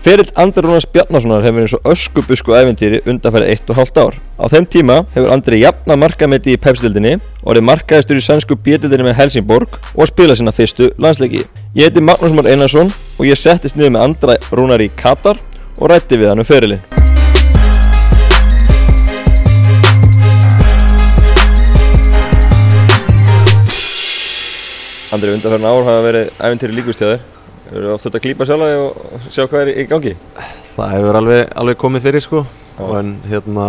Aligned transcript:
Ferill 0.00 0.30
Andri 0.32 0.62
Rúnars 0.64 0.86
Bjarnasonar 0.88 1.42
hefur 1.44 1.60
eins 1.60 1.74
og 1.76 1.88
öskubusku 1.92 2.54
æfintýri 2.56 3.02
undanfærið 3.04 3.50
eitt 3.52 3.68
og 3.68 3.76
hálft 3.76 3.98
ár. 4.00 4.14
Á 4.40 4.48
þeim 4.48 4.64
tíma 4.72 4.94
hefur 5.12 5.32
Andri 5.34 5.58
jafna 5.60 5.92
markametti 6.00 6.54
í 6.54 6.60
pepsdildinni 6.60 7.18
er 7.20 7.58
markaðistur 7.60 8.16
í 8.16 8.22
sænsku 8.24 8.56
bjöldildinni 8.56 9.10
með 9.10 9.18
Helsingborg 9.18 9.76
og 9.92 10.08
spila 10.08 10.32
sína 10.32 10.54
fyrstu 10.56 10.88
landsleiki. 10.96 11.42
Ég 11.76 11.90
heiti 11.90 12.00
Magnús 12.00 12.32
Már 12.32 12.48
Einarsson 12.48 12.88
og 13.18 13.28
ég 13.28 13.36
settist 13.36 13.76
niður 13.76 13.92
með 13.98 14.06
Andra 14.06 14.36
Rúnar 14.48 14.80
í 14.80 14.88
Katar 14.88 15.36
og 15.76 15.92
rætti 15.92 16.16
við 16.16 16.32
hann 16.32 16.40
um 16.40 16.48
ferilinn. 16.48 16.80
Andri, 25.12 25.36
undanfærið 25.36 25.68
ár 25.68 25.84
hafa 25.90 26.08
verið 26.08 26.32
æfintýri 26.40 26.80
líkustjáðir. 26.80 27.20
Þú 27.70 27.78
eru 27.78 27.92
oft 27.94 28.04
þurft 28.06 28.18
að 28.18 28.24
klípa 28.26 28.46
sjálf 28.48 28.66
og 28.66 29.26
sjá 29.30 29.44
hvað 29.46 29.60
er 29.62 29.72
í 29.78 29.86
gangi? 29.90 30.12
Það 30.74 30.92
hefur 30.96 31.18
alveg, 31.20 31.42
alveg 31.62 31.78
komið 31.78 32.06
fyrir 32.08 32.24
sko 32.24 32.44
en 32.96 33.14
hérna 33.30 33.66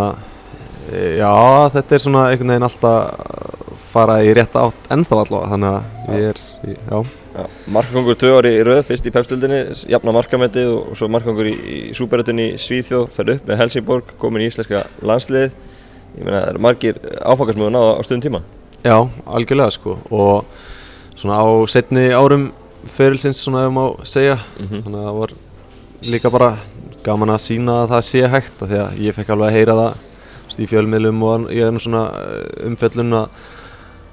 e, 0.90 1.18
já 1.20 1.32
þetta 1.76 1.94
er 1.98 2.02
svona 2.02 2.22
einhvern 2.32 2.52
veginn 2.54 2.66
alltaf 2.66 3.82
fara 3.92 4.16
í 4.24 4.30
rétta 4.34 4.62
átt 4.66 4.88
ennþá 4.94 5.18
allavega 5.22 5.50
þannig 5.52 5.74
að 5.74 6.16
ég 6.18 6.30
er, 6.32 6.40
í- 6.72 6.78
já 6.78 7.02
Já, 7.32 7.46
markakongur 7.72 8.16
tvö 8.20 8.30
ári 8.42 8.50
í 8.58 8.64
röð, 8.68 8.82
fyrst 8.84 9.06
í 9.08 9.10
pepstildinni, 9.14 9.60
jafna 9.88 10.12
markametið 10.12 10.66
og 10.74 10.90
svo 11.00 11.06
markakongur 11.08 11.46
í, 11.48 11.52
í 11.56 11.78
súperötunni 11.96 12.50
í 12.52 12.58
Svíþjóð, 12.60 13.06
ferð 13.16 13.38
upp 13.38 13.46
með 13.48 13.60
Helsingborg, 13.62 14.10
komin 14.20 14.44
í 14.44 14.50
íslenska 14.50 14.82
landslið. 15.00 15.54
Ég 16.18 16.26
meina, 16.26 16.42
það 16.42 16.50
eru 16.50 16.60
margir 16.66 16.98
áfangarsmöðu 17.24 17.72
náða 17.72 17.94
á 17.96 18.00
stundum 18.04 18.24
tíma. 18.26 18.42
Já, 18.84 18.98
algjörlega 19.32 19.72
sko 19.78 19.94
og 20.12 20.44
svona 21.16 21.40
á 21.40 21.48
setni 21.72 22.04
árum 22.12 22.50
ferilsins 22.86 23.40
svona 23.44 23.66
ef 23.66 23.72
má 23.72 23.84
segja 24.04 24.38
Mhm. 24.58 24.82
þannig 24.84 25.00
að 25.00 25.06
það 25.08 25.18
var 25.20 25.30
líka 26.02 26.30
bara 26.30 26.50
gaman 27.02 27.28
að 27.34 27.40
sína 27.46 27.82
að 27.84 27.90
það 27.90 28.02
sé 28.10 28.28
hægt 28.28 28.58
því 28.62 28.78
að 28.82 28.98
ég 29.06 29.14
fekk 29.14 29.28
alveg 29.30 29.48
að 29.48 29.56
heyra 29.58 29.74
það 29.74 29.96
í 30.62 30.66
fjölmiðlum 30.68 31.22
og 31.24 31.50
ég 31.50 31.62
er 31.66 31.72
nú 31.72 31.80
svona 31.80 32.02
eh, 32.12 32.66
umfjöllun 32.68 33.14
að 33.14 33.28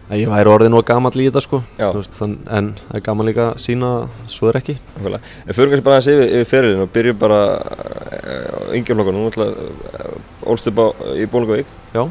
að 0.10 0.18
ég 0.24 0.30
væri 0.32 0.50
orðin 0.50 0.74
og 0.74 0.86
gamall 0.88 1.12
í 1.22 1.26
þetta 1.30 1.42
sko 1.44 1.60
veist, 1.78 2.16
þann, 2.18 2.38
en 2.50 2.70
það 2.88 2.96
er 2.98 3.02
gaman 3.06 3.28
líka 3.28 3.44
að 3.52 3.60
sína 3.62 3.90
að 4.00 4.08
svo 4.28 4.48
er 4.50 4.58
ekki 4.58 4.78
Nákvæmlega. 4.96 5.20
En 5.46 5.54
fyrir 5.54 5.70
kannski 5.70 5.86
bara 5.86 5.98
aðeins 6.00 6.08
yfir, 6.16 6.32
yfir 6.40 6.50
ferilinn 6.50 6.82
og 6.82 6.90
byrjum 6.96 7.20
bara 7.20 7.40
á 7.60 8.60
yngjaflokkunum, 8.74 9.22
nú 9.22 9.30
ætla 9.30 9.50
uh, 9.54 10.50
ólst 10.50 10.66
upp 10.72 10.80
á, 10.82 10.86
í 11.14 11.28
Bólingavík 11.30 11.66
Já, 11.94 12.08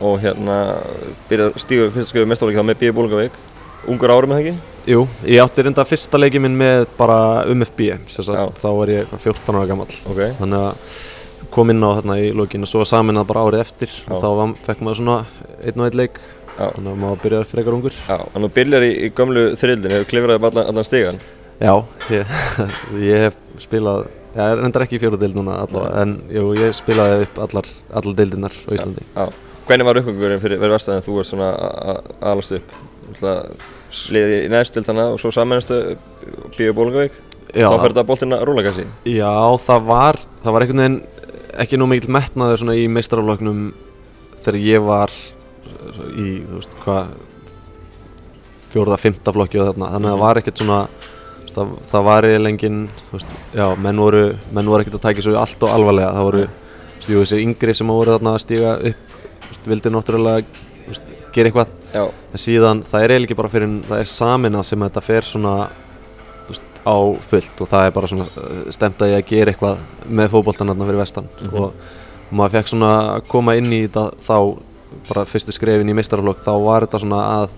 og 0.00 0.20
hérna 0.20 0.58
byrja 1.30 1.48
að 1.48 1.56
stíga 1.64 1.88
fyrst 1.94 2.12
skrifið 2.12 2.28
mestáleiki 2.28 2.60
þá 2.60 2.66
með 2.68 2.78
B. 2.82 2.92
Bólingavík. 2.98 3.32
Ungur 3.88 4.12
árum 4.12 4.32
eða 4.36 4.42
ekki? 4.44 4.54
Jú, 4.88 5.04
ég 5.28 5.40
átti 5.42 5.62
reynda 5.66 5.84
fyrsta 5.88 6.18
leiki 6.20 6.40
minn 6.42 6.56
með 6.58 6.86
bara 6.98 7.44
UMFB 7.50 7.80
þá 8.08 8.68
var 8.76 8.92
ég 8.92 9.02
eitthvað 9.04 9.24
14 9.28 9.58
ára 9.60 9.66
gamall 9.70 9.96
Ok. 10.10 10.20
þannig 10.40 10.60
að 10.60 11.00
kom 11.50 11.70
inn 11.72 11.82
á 11.82 11.90
þarna 11.98 12.16
í 12.22 12.30
lokin 12.36 12.62
og 12.62 12.70
svo 12.70 12.82
var 12.84 12.88
samin 12.90 13.18
bara 13.26 13.42
árið 13.48 13.64
eftir 13.64 13.90
Já. 13.90 14.04
og 14.14 14.22
þá 14.22 14.28
var, 14.38 14.54
fekk 14.68 14.84
maður 14.86 15.00
svona 15.00 15.16
einn 15.64 15.80
og 15.82 15.88
einn 15.88 15.98
leik 16.00 16.20
Já. 16.20 16.66
þannig 16.76 16.92
að 16.92 17.00
maður 17.02 17.20
byrjaði 17.24 17.50
frekar 17.50 17.76
ungur 17.78 17.96
Já, 17.96 18.16
þannig 18.20 18.38
að 18.38 18.46
þú 18.46 18.52
byrjar 18.60 18.86
í, 18.86 18.90
í 18.94 19.10
gömlu 19.18 19.44
þrildin, 19.60 19.94
hefur 19.96 20.08
klifraði 20.12 20.40
upp 20.40 20.48
allan, 20.50 20.70
allan 20.70 20.86
stigan. 20.88 21.20
Já, 21.60 21.74
ég, 22.14 22.34
ég 23.10 23.24
hef 23.26 23.38
spilað 23.60 24.06
ég 24.36 24.42
er 24.46 24.60
reyndar 24.62 24.84
ekki 24.86 24.96
í 24.96 25.02
fjóru 25.02 25.18
deild 25.20 25.34
núna 25.36 25.58
allavega 25.64 26.04
en 26.04 26.14
jú, 26.30 26.44
ég 26.60 26.76
spilaði 26.78 27.24
upp 27.26 27.40
allar, 27.48 27.66
allar 27.90 28.16
deildirnar 28.20 28.54
á 28.54 28.70
Íslandi 28.76 29.04
Já. 29.16 29.26
Hvernig 29.70 29.86
var 29.86 30.00
uppgangurinn 30.00 30.40
fyrir 30.42 30.58
verið 30.62 30.74
verstaðin 30.76 31.04
þú 31.06 31.16
varst 31.18 31.34
svona 31.34 31.50
að- 31.54 31.74
að 31.90 31.98
aðalast 32.30 32.56
upp? 32.60 32.78
Liðið 33.90 34.36
í 34.44 34.50
neðstildana 34.52 35.06
og 35.14 35.20
svo 35.22 35.32
samanjastu 35.34 35.80
Bíu 36.56 36.74
Bólingavík. 36.76 37.16
Þá 37.50 37.74
fyrir 37.82 37.96
þetta 37.98 38.44
rúla 38.46 38.62
kannski. 38.62 38.86
já 39.10 39.32
það 39.64 39.86
var 39.88 40.18
það 40.44 40.54
var 40.54 40.64
einhvern 40.64 40.82
veginn 40.84 41.00
ekki 41.58 41.78
nú 41.80 41.88
mikill 41.90 42.12
metnaður 42.14 42.60
svona 42.62 42.76
í 42.78 42.86
meistarafloknum 42.92 43.64
þegar 44.44 44.58
ég 44.62 44.84
var 44.86 45.12
í, 46.14 46.40
þú 46.46 46.58
veist, 46.60 46.76
hvað 46.84 47.10
fjóruða, 48.70 49.00
fymta 49.02 49.34
flokki 49.34 49.60
og 49.60 49.70
þarna. 49.72 49.90
Þannig 49.96 50.10
að 50.10 50.14
það 50.14 50.22
var 50.22 50.40
ekkert 50.40 50.62
svona 50.62 50.80
það, 51.50 51.76
það 51.90 52.06
var 52.06 52.28
eiginlega 52.28 52.54
engin 52.54 52.80
þú 53.02 53.16
veist, 53.16 53.36
já, 53.58 53.66
menn 53.86 54.02
voru, 54.04 54.24
menn 54.54 54.70
voru 54.70 54.84
ekkert 54.84 54.98
að 55.00 55.06
tækja 55.08 55.26
svo 55.26 55.36
allt 55.40 55.66
og 55.66 55.74
alvarlega. 55.74 56.12
Það 56.16 56.28
voru, 56.28 56.44
þú 57.00 57.16
veist, 57.18 57.32
þessi 57.32 57.42
yngri 57.46 57.76
sem 57.76 57.94
voru 57.94 58.14
þarna 58.14 58.36
að 58.36 58.44
stíga 58.44 58.76
upp 58.92 59.16
þú 59.16 59.50
veist, 59.50 59.70
vildi 59.74 59.94
náttúrulega 59.96 60.46
þú 60.46 60.92
veist, 60.92 61.14
gera 61.36 61.50
eitthvað 61.50 61.68
Já, 61.94 62.04
en 62.32 62.38
síðan 62.44 62.82
það 62.86 63.02
er 63.04 63.10
eiginlega 63.14 63.28
ekki 63.30 63.38
bara 63.40 63.52
fyrir 63.54 63.72
það 63.88 64.00
er 64.04 64.10
saminað 64.14 64.64
sem 64.70 64.84
þetta 64.86 65.02
fer 65.06 65.26
svona 65.26 65.54
veist, 66.48 66.62
á 66.86 66.96
fullt 67.30 67.60
og 67.64 67.68
það 67.72 67.86
er 67.88 67.94
bara 67.96 68.10
svona 68.12 68.26
uh, 68.30 68.62
stemt 68.74 69.02
að 69.02 69.12
ég 69.14 69.22
að 69.24 69.28
gera 69.32 69.52
eitthvað 69.54 69.82
með 70.20 70.30
fótboltan 70.34 70.70
þarna 70.72 70.88
fyrir 70.90 71.02
vestan 71.02 71.28
Mhm. 71.40 71.54
og 71.64 71.72
maður 72.30 72.54
fekk 72.58 72.68
svona 72.74 72.90
að 73.16 73.28
koma 73.28 73.56
inn 73.58 73.72
í 73.74 73.82
þetta 73.88 74.10
þá 74.26 74.36
bara 75.08 75.24
fyrstu 75.26 75.52
skrefin 75.54 75.90
í 75.90 75.94
meistaraflokk 75.98 76.42
þá 76.46 76.52
var 76.64 76.86
þetta 76.86 77.00
svona 77.04 77.20
að 77.40 77.48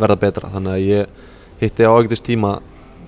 verða 0.00 0.16
betra 0.22 0.50
þannig 0.54 0.72
að 0.76 0.86
ég 0.86 1.06
hitti 1.60 1.86
á 1.86 1.90
ágætist 1.94 2.24
tíma 2.26 2.58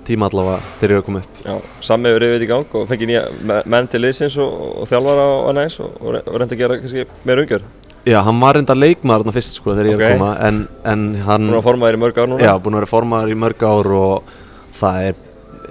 tíma 0.02 0.26
allavega 0.26 0.58
þegar 0.80 0.90
ég 0.90 0.96
er 0.96 1.00
að 1.02 1.04
koma 1.06 1.20
upp 1.22 1.44
já. 1.46 1.54
Sammi 1.86 2.10
hefur 2.10 2.22
reyðið 2.24 2.42
í 2.42 2.46
gang 2.50 2.72
og 2.74 2.88
fengið 2.90 3.06
nýja 3.12 3.20
me- 3.46 3.62
menn 3.70 3.86
til 3.86 4.00
liðsins 4.02 4.34
og, 4.42 4.56
og 4.82 4.88
þjálfara 4.90 5.26
og 5.30 5.44
annað 5.52 5.68
eins 5.68 5.76
og, 5.84 5.92
og 6.02 6.14
re- 6.16 6.22
og 6.26 6.38
reyndi 6.42 6.56
að 6.56 6.62
gera 6.64 6.78
kannski 6.82 7.04
meira 7.28 7.44
umgjör. 7.44 7.62
Já, 8.02 8.18
hann 8.26 8.40
var 8.42 8.56
reynda 8.58 8.74
leikmaður 8.74 9.22
þarna 9.22 9.34
fyrst 9.36 9.58
sko 9.58 9.76
þegar 9.76 9.88
ég 9.92 10.00
er 10.00 10.08
að 10.08 10.16
koma 10.16 10.30
en, 10.48 10.56
en 10.90 11.04
hann 11.22 11.44
Búin 11.46 11.58
að 11.60 11.66
forma 11.68 11.88
þér 11.90 11.98
í 11.98 12.00
mörg 12.02 12.18
ár 12.18 12.32
núna. 12.32 12.42
Já, 12.42 12.52
búin 12.58 12.74
að 12.74 12.80
vera 12.80 12.90
formaður 12.90 13.34
í 13.34 13.36
mörg 13.38 13.62
ár 13.62 13.90
og 13.98 14.32
það 14.80 15.06
er 15.10 15.20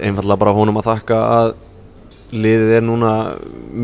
einfallega 0.08 0.40
bara 0.40 0.54
honum 0.56 0.80
að 0.80 0.88
þakka 0.88 1.18
að 1.36 1.52
liðið 2.32 2.72
er 2.78 2.86
núna 2.86 3.12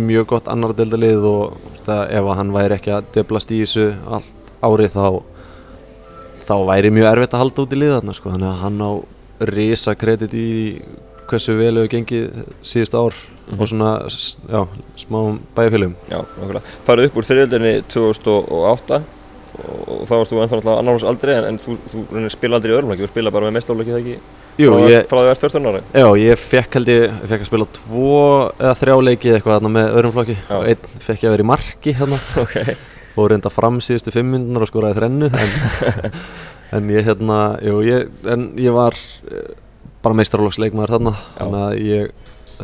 mjög 0.09 0.29
gott 0.33 0.49
annar 0.49 0.73
deildalið 0.77 1.27
og 1.29 1.59
það, 1.85 2.03
ef 2.17 2.31
hann 2.41 2.55
væri 2.55 2.79
ekki 2.79 2.95
að 2.97 3.11
döblast 3.19 3.53
í 3.53 3.61
þessu 3.61 3.89
allt 4.09 4.55
árið 4.65 4.97
þá 4.97 5.05
þá 6.49 6.55
væri 6.71 6.93
mjög 6.97 7.11
erfitt 7.11 7.37
að 7.37 7.43
halda 7.45 7.65
út 7.67 7.75
í 7.77 7.81
liðarna 7.83 8.15
sko. 8.17 8.33
þannig 8.33 8.49
að 8.49 8.63
hann 8.65 8.81
á 8.81 8.93
risa 9.53 9.95
kredit 9.95 10.33
í 10.33 10.49
hversu 11.29 11.59
vel 11.59 11.75
hefur 11.77 11.93
gengið 11.93 12.47
síðust 12.65 12.97
ár 12.97 13.19
Mhm. 13.49 13.61
og 13.61 13.69
svona 13.71 13.91
já, 14.49 14.61
smá 15.01 15.21
bæjarfélugum 15.57 15.95
Já, 16.11 16.19
nákvæmlega. 16.23 16.63
Farið 16.87 17.09
upp 17.09 17.17
úr 17.17 17.29
þriðildinni 17.29 17.73
2008 17.89 18.99
og, 19.59 20.03
þá 20.07 20.13
varst 20.15 20.33
þú 20.33 20.43
ennþá 20.43 20.59
náttúrulega 20.59 20.83
annars 20.83 21.07
aldrei 21.09 21.35
en, 21.39 21.47
en 21.53 21.59
þú, 21.59 21.79
þú 21.89 22.29
spila 22.31 22.59
aldrei 22.59 22.75
í 22.75 22.77
öðrumleiki, 22.77 23.07
þú 23.07 23.11
spila 23.15 23.33
bara 23.35 23.49
með 23.49 23.57
mestáleiki 23.59 23.95
það 23.95 24.03
ekki? 24.03 24.19
Jú, 24.59 24.73
frá, 24.75 24.89
ég, 24.91 25.05
Frá 25.07 25.19
því 25.19 25.23
að 25.23 25.29
verð 25.31 25.43
14 25.47 25.67
ára? 25.71 25.81
Já, 25.95 26.07
ég 26.19 26.41
fekk 26.43 26.77
held 26.79 26.89
ég, 26.91 27.05
ég 27.09 27.31
fekk 27.31 27.45
að 27.45 27.49
spila 27.51 27.67
tvo 27.79 28.13
eða 28.59 28.75
þrjá 28.81 28.95
leiki 29.07 29.29
eða 29.31 29.39
eitthvað 29.39 29.57
þarna 29.57 29.71
með 29.77 29.99
Já. 30.35 30.55
og 30.59 30.65
einn 30.73 31.03
fekk 31.07 31.23
ég 31.23 31.29
að 31.29 31.35
vera 31.37 31.45
í 31.45 31.51
marki 31.53 31.95
hérna 31.95 32.19
Ok. 32.43 32.57
fór 33.15 33.31
reynda 33.33 33.53
fram 33.55 33.79
síðustu 33.83 34.15
fimm 34.15 34.33
minnunar 34.35 34.67
og 34.67 34.71
skoraði 34.71 34.99
þrennu 34.99 35.31
en, 35.31 36.13
en 36.79 36.91
ég 36.91 37.07
hérna, 37.07 37.39
jú, 37.63 37.79
ég, 37.87 38.11
en 38.27 38.49
ég 38.59 38.75
var 38.75 38.99
eh, 39.31 39.55
bara 40.03 40.19
meistarflokksleikmaður 40.19 40.97
þarna 40.97 41.15
þannig 41.39 41.63
að 41.69 41.79
ég, 41.87 42.13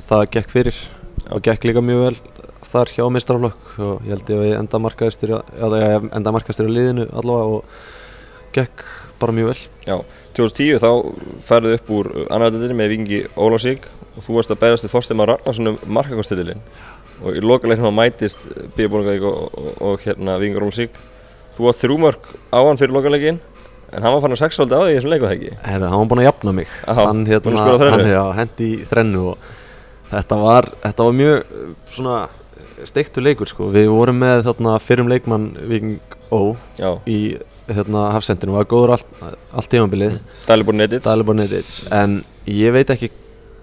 það 0.02 0.24
gekk 0.36 0.52
fyrir 0.52 0.78
og 1.30 1.42
gekk 1.44 1.68
líka 1.68 1.82
mjög 1.84 2.02
vel 2.04 2.16
þar 2.74 2.90
hjá 2.90 3.04
meistarflokk 3.12 3.74
og 3.78 4.06
ég 4.06 4.14
held 4.16 4.32
ég 4.32 4.40
að 4.40 4.48
ég 4.48 4.58
enda 4.58 4.80
markaðistur 6.34 6.66
á 6.66 6.74
liðinu 6.74 7.06
allavega 7.14 7.58
og 7.58 7.76
gekk 8.54 8.84
bara 9.20 9.34
mjög 9.36 9.52
vel. 9.52 9.60
Já, 9.86 9.96
2010 10.34 10.82
þá 10.82 10.90
ferðu 11.46 11.76
upp 11.78 11.92
úr 11.94 12.10
annaðaldinni 12.26 12.78
með 12.78 12.92
vikingi 12.94 13.22
Ólafsík 13.38 13.86
og 14.14 14.26
þú 14.26 14.38
varst 14.38 14.54
að 14.54 14.60
berjast 14.64 14.86
við 14.86 14.94
Þorstein 14.94 15.24
Ragnarsson 15.30 15.72
um 15.72 15.80
markakonstitilin 15.86 16.62
og 17.22 17.38
í 17.38 17.42
lokalegnum 17.44 17.92
að 17.92 17.98
mætist 18.00 18.46
Bíabólingavík 18.74 19.26
og, 19.30 19.58
og, 19.58 19.72
og 19.78 20.06
hérna 20.06 20.38
vikingur 20.42 20.66
Ólafsík 20.66 21.02
þú 21.54 21.68
var 21.68 21.78
þrjúmörk 21.78 22.30
á 22.50 22.58
hann 22.58 22.80
fyrir 22.80 22.96
lokalegin 22.96 23.38
en 23.94 24.02
hann 24.02 24.16
var 24.16 24.24
fann 24.24 24.34
að 24.34 24.42
sexfaldi 24.42 24.74
á 24.74 24.82
því 24.82 24.90
í 24.90 24.96
þessum 24.96 25.12
leiku 25.12 25.28
það 25.28 25.36
ekki? 25.36 25.58
Herra, 25.62 25.90
hann 25.92 26.00
var 26.00 26.08
búinn 26.10 26.22
að 26.24 26.26
jafna 26.26 26.54
mig. 26.56 26.72
Aha, 26.90 27.04
hann, 27.06 27.26
þrennu? 27.28 28.08
hann 28.16 28.38
hendi 28.40 28.66
í 28.66 28.80
þrennu 28.90 29.22
og 29.30 29.52
þetta 30.18 30.38
var, 30.40 30.70
þetta 30.84 31.08
var 31.08 31.18
mjög 31.20 31.36
uh, 31.42 31.72
svona 31.90 32.18
steiktur 32.84 33.24
leikur 33.24 33.48
sko. 33.48 33.70
við 33.72 33.88
vorum 33.92 34.18
með 34.20 34.44
þarna 34.48 34.76
fyrrum 34.82 35.10
leikmann 35.12 35.50
Viking 35.70 36.16
Ó 36.34 36.56
í 37.06 37.18
hérna 37.68 38.08
hafsendinu. 38.12 38.56
Var 38.58 38.66
góður 38.68 38.94
allt, 38.96 39.12
allt 39.54 39.70
tímabilið. 39.72 40.18
Dalibor 40.48 40.76
Nedits 40.76 41.06
Dalibor 41.06 41.36
Nedic 41.38 41.78
en 41.94 42.18
ég 42.50 42.74
veit 42.74 42.90
ekki 42.92 43.10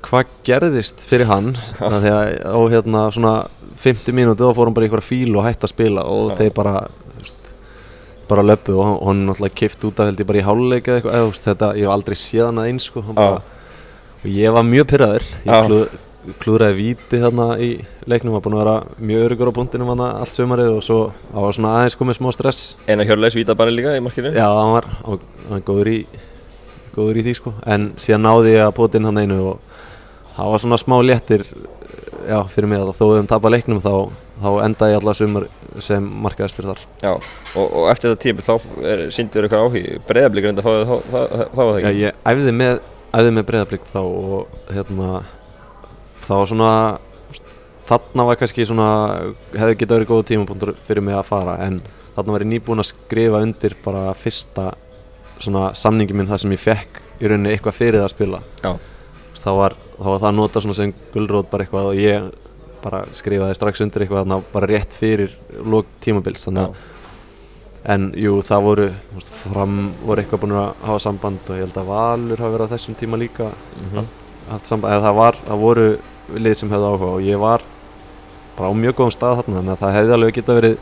hvað 0.02 0.32
gerðist 0.48 1.04
fyrir 1.06 1.30
hann 1.30 1.54
að 1.78 2.08
á 2.42 2.58
hérna 2.72 3.06
svona 3.14 3.34
50 3.82 4.16
mínúti 4.18 4.42
þá 4.42 4.56
fór 4.58 4.70
hann 4.70 4.76
bara 4.78 4.88
í 4.88 4.90
einhverja 4.90 5.08
fíl 5.08 5.36
og 5.36 5.46
hætti 5.46 5.68
að 5.68 5.74
spila 5.76 6.06
og 6.10 6.32
Já. 6.32 6.38
þeir 6.42 6.54
bara 6.58 6.76
bara 8.32 8.46
löpu 8.46 8.78
og 8.80 9.02
hann, 9.08 9.26
náttúrulega 9.28 9.60
kift 9.60 9.84
út 9.88 10.00
af 10.00 10.10
held 10.10 10.22
ég 10.24 10.30
bara 10.30 10.40
í 10.40 10.46
háluleik 10.46 10.88
eða 10.88 11.02
eitthvað 11.02 11.42
þetta, 11.46 11.74
ég 11.78 11.88
hef 11.88 11.96
aldrei 11.96 12.18
séð 12.18 12.46
hann 12.48 12.62
að 12.64 12.70
eins 12.72 12.88
sko, 12.88 13.04
bara, 13.12 13.42
og 14.22 14.30
ég 14.32 14.56
var 14.56 14.66
mjög 14.68 14.88
pyrraður 14.94 15.28
ég 15.44 15.68
klúðraði 16.42 16.78
víti 16.78 17.20
þarna 17.22 17.48
í 17.62 17.70
leiknum, 18.10 18.36
var 18.36 18.44
búinn 18.46 18.58
að 18.58 18.64
vera 18.64 18.76
mjög 19.02 19.24
örugur 19.28 19.50
á 19.50 19.58
búndinum 19.58 19.92
hann 19.94 20.04
allt 20.06 20.36
sömarið 20.36 20.76
og 20.76 20.84
svo 20.86 21.00
það 21.32 21.46
var 21.48 21.58
svona 21.58 21.74
aðeins 21.80 21.98
komið 21.98 22.18
smá 22.20 22.30
stress. 22.36 22.62
Einar 22.88 23.08
Hjörleis 23.10 23.38
vítabanni 23.38 23.74
líka 23.76 23.96
í 23.98 24.04
markinu? 24.06 24.34
Já, 24.36 24.46
hann 24.46 24.76
var, 24.76 24.90
hann 25.02 25.24
hann 25.50 25.66
góður, 25.66 25.90
í, 25.92 26.00
góður 26.96 27.22
í 27.22 27.26
því 27.26 27.36
sko. 27.40 27.56
En 27.66 27.92
síðan 28.02 28.26
náði 28.28 28.56
ég 28.58 28.68
að 28.68 28.98
inn 29.00 29.10
hann 29.10 29.22
einu 29.24 29.40
og 29.54 29.58
það 30.36 30.54
var 30.54 30.64
svona 30.66 30.82
smá 30.82 30.98
léttir 31.06 31.46
já, 32.28 32.38
fyrir 32.54 32.70
mig 32.70 32.82
að 32.82 32.94
þó 32.96 33.04
við 33.04 33.16
höfum 33.16 33.32
tapað 33.32 33.56
leiknum 33.56 33.82
þá, 33.82 33.94
þá 34.44 34.50
endaði 34.68 34.94
ég 34.94 35.02
allar 35.02 35.18
sumar 35.18 35.50
sem 35.82 36.08
markaðistur 36.24 36.70
þar. 36.70 36.86
Já, 37.02 37.12
og, 37.18 37.66
og 37.66 37.92
eftir 37.92 38.14
þetta 38.14 38.24
tíma 38.28 38.46
þá 38.46 38.56
síndur 39.16 39.48
eitthvað 39.48 39.68
áhug 39.68 39.78
að 40.62 40.66
fá 40.66 40.72
það 40.72 40.88
þá, 40.88 41.62
var 41.62 41.72
það 41.74 41.78
Já, 41.82 41.92
ekki 41.92 42.06
ég 42.06 42.26
æfði 42.34 42.58
með, 42.62 42.82
æfði 43.12 43.38
með 43.38 43.48
þá 46.32 46.38
var 46.40 46.52
svona 46.52 46.74
þarna 47.92 48.26
var 48.30 48.40
kannski 48.40 48.66
svona 48.68 48.88
hefði 49.52 49.80
getað 49.82 49.98
verið 49.98 50.12
góða 50.12 50.28
tímapunktur 50.30 50.72
fyrir 50.88 51.04
mig 51.04 51.18
að 51.18 51.28
fara 51.28 51.58
en 51.66 51.82
þarna 52.16 52.36
var 52.36 52.46
ég 52.46 52.52
nýbúinn 52.54 52.84
að 52.84 52.92
skrifa 52.94 53.42
undir 53.44 53.76
bara 53.84 54.06
fyrsta 54.16 54.70
svona 55.42 55.72
samningi 55.76 56.16
minn 56.16 56.30
þar 56.30 56.44
sem 56.44 56.54
ég 56.56 56.62
fekk 56.62 57.02
í 57.22 57.28
rauninni 57.30 57.52
eitthvað 57.56 57.78
fyrir 57.78 58.00
það 58.00 58.08
að 58.08 58.14
spila. 58.14 58.40
Já, 58.62 58.72
þá 59.42 59.50
var, 59.58 59.76
þá 59.98 60.08
var 60.08 60.24
það 60.24 60.38
notað 60.38 60.66
svona 60.66 60.78
sem 60.80 60.94
gulrót 61.14 61.52
bara 61.52 61.66
eitthvað 61.66 61.90
og 61.92 62.00
ég 62.00 62.30
bara 62.82 63.04
skrifaði 63.18 63.58
strax 63.58 63.84
undir 63.86 64.06
eitthvað 64.06 64.24
þarna 64.24 64.40
bara 64.54 64.70
rétt 64.72 64.96
fyrir 64.98 65.36
lók 65.66 65.92
tímabils 66.04 66.48
þannig 66.48 66.70
að 66.70 66.88
En 67.92 68.12
jú, 68.14 68.36
það 68.46 68.66
voru, 68.66 68.84
veist, 69.16 69.32
fram 69.34 69.78
voru 70.06 70.22
eitthvað 70.22 70.42
búin 70.44 70.52
að 70.54 70.84
hafa 70.86 71.00
samband 71.02 71.48
og 71.50 71.58
ég 71.58 71.64
held 71.66 71.80
að 71.82 71.88
Valur 71.90 72.44
hafi 72.44 72.54
verið 72.54 72.68
á 72.70 72.74
þessum 72.76 72.98
tíma 73.00 73.18
líka. 73.18 73.48
Mhm. 73.82 74.06
haft 74.52 74.68
samband, 74.70 74.94
eða 74.94 75.06
það 75.08 75.16
var, 75.16 75.38
það 75.48 75.62
voru 75.64 75.88
lið 76.38 76.58
sem 76.60 76.72
hefði 76.72 76.90
áhuga 76.94 77.12
og 77.18 77.28
ég 77.28 77.42
var 77.42 77.66
bara 78.58 78.72
á 78.72 78.74
mjög 78.78 78.98
góðum 79.00 79.14
stað 79.16 79.38
þarna, 79.42 79.58
þannig 79.60 79.76
að 79.76 79.84
það 79.84 79.96
hefði 79.98 80.18
alveg 80.18 80.40
geta 80.40 80.58
verið 80.58 80.80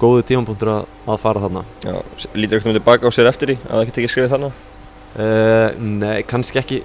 góðu 0.00 0.26
tímapunktur 0.28 0.72
að, 0.72 0.90
að 1.12 1.22
fara 1.22 1.44
þarna. 1.44 1.62
já 1.84 1.94
Lítur 2.34 2.58
eitthvað 2.58 2.76
tilbaka 2.78 3.10
á 3.10 3.16
sér 3.16 3.30
eftir 3.30 3.54
í 3.54 3.56
að 3.66 3.72
það 3.74 3.88
geti 3.90 4.02
ekki 4.02 4.12
skrifið 4.14 4.34
þarna 4.36 4.52
Uh, 5.10 5.72
nei, 5.82 6.22
kannski 6.22 6.60
ekki 6.60 6.76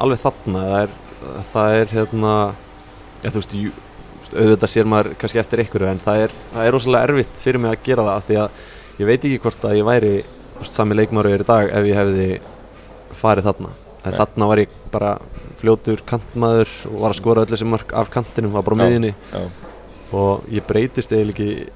alveg 0.00 0.22
þarna, 0.22 0.62
það 0.64 0.78
er, 0.78 0.94
það 1.52 1.74
er 1.76 1.90
hérna, 1.92 2.30
ja, 3.20 3.32
þú 3.34 3.42
veist, 3.42 3.56
auðvitað 4.32 4.72
sér 4.72 4.88
maður 4.88 5.10
kannski 5.20 5.40
eftir 5.42 5.60
einhverju 5.60 5.90
en 5.90 6.00
það 6.00 6.22
er, 6.24 6.36
það 6.54 6.68
er 6.68 6.74
rosalega 6.74 7.10
erfitt 7.10 7.42
fyrir 7.42 7.60
mig 7.60 7.74
að 7.74 7.84
gera 7.84 8.06
það 8.06 8.24
því 8.30 8.38
að 8.40 8.62
ég 8.96 9.10
veit 9.10 9.18
ekki 9.28 9.42
hvort 9.44 9.68
að 9.68 9.76
ég 9.76 9.88
væri 9.90 10.14
sami 10.64 10.96
ég 10.96 11.12
er 11.12 11.44
í 11.44 11.48
dag 11.50 11.68
ef 11.68 11.90
ég 11.90 12.00
hefði 12.00 12.28
farið 13.20 13.50
þarna. 13.50 13.74
En 14.06 14.16
þarna 14.16 14.48
var 14.48 14.62
ég 14.62 14.80
bara 14.94 15.12
fljótur 15.66 16.02
kantmaður 16.06 16.70
og 16.92 17.00
var 17.02 17.12
að 17.14 17.18
skora 17.18 17.42
öll 17.42 17.50
þessi 17.50 17.66
mörg 17.68 17.94
af 17.98 18.12
kantinum, 18.14 18.54
var 18.54 18.66
bara 18.66 18.86
á 18.86 18.90
Já, 18.96 19.42
og 20.14 20.46
ég 20.54 20.62
breytist 20.66 21.10
eiginlega 21.10 21.42
ekki 21.42 21.74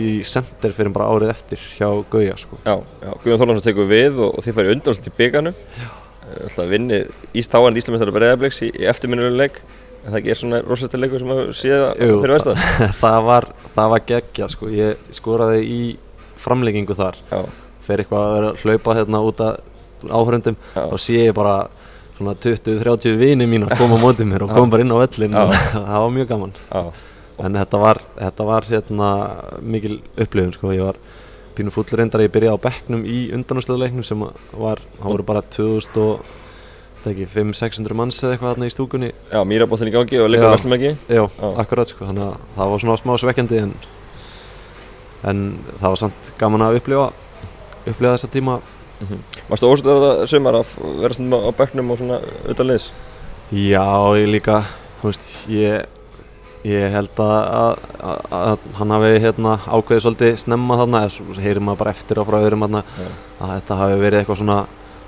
í 0.00 0.22
sender 0.24 0.72
fyrir 0.72 0.92
bara 0.94 1.10
árið 1.12 1.34
eftir 1.34 1.60
hjá 1.76 1.88
Gauja 2.08 2.36
sko. 2.40 2.56
já, 2.64 2.78
já 2.80 3.10
Guðjón 3.20 3.42
Þorlánsson 3.42 3.66
tekur 3.66 3.90
við 3.90 4.22
og, 4.24 4.38
og 4.38 4.46
þið 4.46 4.56
færi 4.56 4.72
undanselt 4.72 5.10
í 5.10 5.12
byggarnu 5.18 5.52
Alltaf 6.32 6.70
vinni 6.70 7.02
Ístáan 7.36 7.76
Íslamestara 7.76 8.14
Breiðablíks 8.14 8.62
í, 8.64 8.70
í 8.72 8.86
eftirminnuleik 8.88 9.60
en 10.02 10.14
það 10.14 10.18
ekki 10.18 10.32
er 10.32 10.40
svona 10.40 10.62
rosalega 10.64 11.02
leikur 11.02 11.22
sem 11.22 11.34
að 11.34 11.42
séð 11.58 11.82
Jú, 12.00 12.14
fyrir 12.22 12.34
vestan. 12.34 12.62
það 13.02 13.18
var, 13.28 13.48
það 13.76 13.92
var 13.92 14.06
geggja 14.08 14.48
sko. 14.50 14.70
ég 14.72 15.04
skoraði 15.14 15.60
í 15.62 15.82
framleggingu 16.42 16.96
þar. 16.98 17.20
Fer 17.84 18.02
eitthvað 18.02 18.38
að 18.38 18.48
hlaupa 18.64 18.96
hérna 18.98 19.20
út 19.28 19.44
að 19.44 19.60
áhörundum 20.08 20.56
og 20.88 20.98
sé 21.02 21.20
ég 21.20 21.36
bara 21.36 21.68
svona 22.16 22.34
20-30 22.38 23.16
vini 23.20 23.46
mín 23.48 23.66
að 23.66 23.78
koma 23.80 23.96
á 23.98 24.04
mótið 24.04 24.28
mér 24.30 24.44
og 24.46 24.52
koma 24.54 24.72
bara 24.74 24.84
inn 24.84 24.92
á 24.94 24.98
völlin 25.02 25.32
Já. 25.36 25.42
og 25.46 25.54
það 25.72 26.04
var 26.04 26.12
mjög 26.18 26.28
gaman 26.34 26.52
já, 26.58 26.82
en 27.46 27.58
þetta 27.60 27.80
var, 27.82 28.02
þetta 28.18 28.46
var 28.50 28.68
hérna 28.68 29.08
mikil 29.62 29.98
upplifun 30.16 30.54
sko. 30.56 30.74
ég 30.76 30.84
var 30.86 31.00
pínu 31.56 31.72
fullur 31.74 32.00
reyndar 32.00 32.22
að 32.22 32.28
ég 32.28 32.34
byrjaði 32.36 32.60
á 32.60 32.64
bekknum 32.68 33.02
í 33.08 33.18
undanústöðuleiknum 33.36 34.06
sem 34.06 34.22
var, 34.22 34.80
það 35.00 35.10
voru 35.10 35.26
bara 35.32 35.42
2000 35.52 35.98
og 36.04 36.30
það 37.02 37.10
ekki, 37.12 37.26
500-600 37.34 37.98
manns 37.98 38.20
eða 38.22 38.36
eitthvað 38.36 38.52
þarna 38.54 38.68
í 38.68 38.72
stúkunni 38.76 39.10
já 39.32 39.40
Mýrabóttin 39.48 39.90
í 39.90 39.94
gangi 39.94 40.20
og 40.22 40.30
Já. 40.30 40.44
Vestlumæki 40.52 40.92
Já, 41.10 41.24
Já. 41.26 41.48
akkurat 41.64 41.90
sko, 41.90 42.06
þannig 42.08 42.28
að 42.28 42.36
það 42.56 42.70
var 42.72 42.84
svona 42.84 43.00
smá 43.00 43.14
svekkjandi 43.24 43.58
en, 43.64 43.72
en 45.32 45.42
það 45.80 45.88
var 45.88 46.00
samt 46.04 46.30
gaman 46.38 46.66
að 46.68 46.78
upplifa 46.78 47.08
upplifa 47.82 48.14
þessa 48.14 48.30
tíma 48.32 48.60
Varstu 49.48 49.70
ósöður 49.70 49.98
á 49.98 50.02
þetta 50.04 50.28
sumar 50.32 50.60
að 50.60 50.76
vera 51.00 51.16
svona 51.16 51.40
á 51.42 51.50
bekknum 51.58 51.90
og 51.94 51.98
svona 52.00 52.20
utan 52.52 52.68
liðs? 52.70 52.90
Já, 53.52 53.86
ég 54.16 54.28
líka, 54.32 54.62
þú 55.00 55.10
veist, 55.10 55.26
ég, 55.52 55.88
ég 56.64 56.94
held 56.94 57.18
að, 57.20 57.32
að, 57.52 57.82
að, 58.00 58.20
að 58.38 58.68
hann 58.78 58.94
hafi 58.96 59.10
hérna, 59.26 59.56
ákveðið 59.66 60.04
svolítið 60.06 60.38
snemma 60.40 60.78
þarna, 60.80 61.02
eða 61.08 61.42
heyrir 61.44 61.60
maður 61.66 61.82
bara 61.82 61.92
eftir 61.96 62.22
á 62.22 62.24
frá 62.28 62.38
öðrum 62.38 62.64
þarna, 62.64 62.84
Já. 62.96 63.10
að 63.42 63.52
þetta 63.56 63.80
hafi 63.82 63.98
verið 64.04 64.22
eitthvað 64.22 64.40
svona 64.40 64.60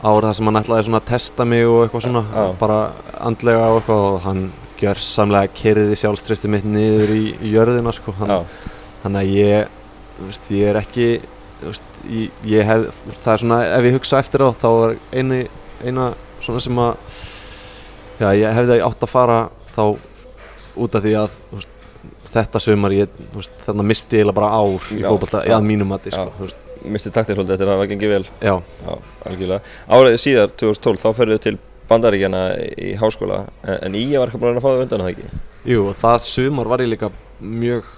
árið 0.04 0.26
þar 0.28 0.36
sem 0.36 0.50
hann 0.50 0.60
ætlaði 0.60 0.86
svona 0.88 1.00
að 1.00 1.08
testa 1.08 1.46
mig 1.48 1.64
og 1.64 1.78
eitthvað 1.86 2.04
svona, 2.08 2.24
Já. 2.34 2.44
bara 2.60 2.78
andlega 3.30 3.70
og 3.70 3.80
eitthvað 3.80 4.04
og 4.10 4.20
hann 4.26 4.42
gjör 4.82 5.00
samlega 5.00 5.52
kerði 5.56 5.96
sjálfstreysti 5.96 6.50
mitt 6.52 6.66
niður 6.68 7.14
í, 7.14 7.22
í 7.40 7.54
jörðina 7.54 7.94
sko, 7.96 8.12
hann, 8.18 8.34
Já, 8.34 8.68
þannig 9.04 9.22
að 9.22 9.32
ég, 9.38 9.78
þú 10.18 10.28
veist, 10.28 10.50
ég 10.52 10.72
er 10.74 10.80
ekki, 10.82 11.08
veist, 11.68 11.92
ég, 12.08 12.40
ég 12.48 12.66
hef, 12.68 13.02
það 13.24 13.30
er 13.34 13.42
svona, 13.44 13.60
ef 13.76 13.88
ég 13.88 13.96
hugsa 13.98 14.20
eftir 14.22 14.44
á, 14.44 14.48
þá 14.56 14.68
er 14.72 14.96
eini, 15.20 15.40
eina 15.84 16.08
svona 16.44 16.62
sem 16.64 16.80
að, 16.84 17.20
já, 18.20 18.28
ég 18.40 18.58
hefði 18.58 18.80
átt 18.86 19.06
að 19.06 19.12
fara 19.14 19.38
þá 19.74 19.84
út 20.84 20.98
af 20.98 21.04
því 21.04 21.14
að, 21.22 21.38
veist, 21.54 21.72
þetta 22.34 22.62
sumar 22.62 22.94
ég, 22.96 23.18
veist, 23.34 23.54
þannig 23.66 23.90
misti 23.92 24.22
ég 24.22 24.32
bara 24.34 24.52
ár 24.58 24.90
í 24.94 25.00
Já, 25.02 25.08
já, 25.08 25.42
já, 25.44 25.56
að 25.58 25.68
mínum 25.68 25.92
mati, 25.94 26.14
sko, 26.14 26.50
misti 26.84 27.12
taktið 27.14 27.38
svolítið 27.38 27.62
að 27.62 27.70
það 27.70 27.80
var 27.80 27.92
gengið 27.92 28.12
vel. 28.12 28.24
Já, 28.44 28.54
Já, 28.84 28.96
algjörlega. 29.30 29.74
Árið 29.96 30.18
síðar, 30.20 30.52
2012, 30.60 31.00
þá 31.00 31.20
ferðu 31.20 31.38
til 31.46 31.54
Bandaríkjana 31.88 32.42
í 32.80 32.94
háskóla. 33.00 33.42
En, 33.68 33.96
Ía 33.98 34.20
var 34.20 34.32
ekki 34.32 34.40
búin 34.40 34.58
að 34.58 34.64
fá 34.64 34.70
það 34.70 34.82
undan 34.86 35.04
það 35.04 35.12
ekki? 35.14 35.40
Jú, 35.68 35.86
það 36.00 36.18
sumar 36.28 36.70
var 36.72 36.84
ég 36.84 36.92
líka 36.92 37.10
mjög, 37.40 37.88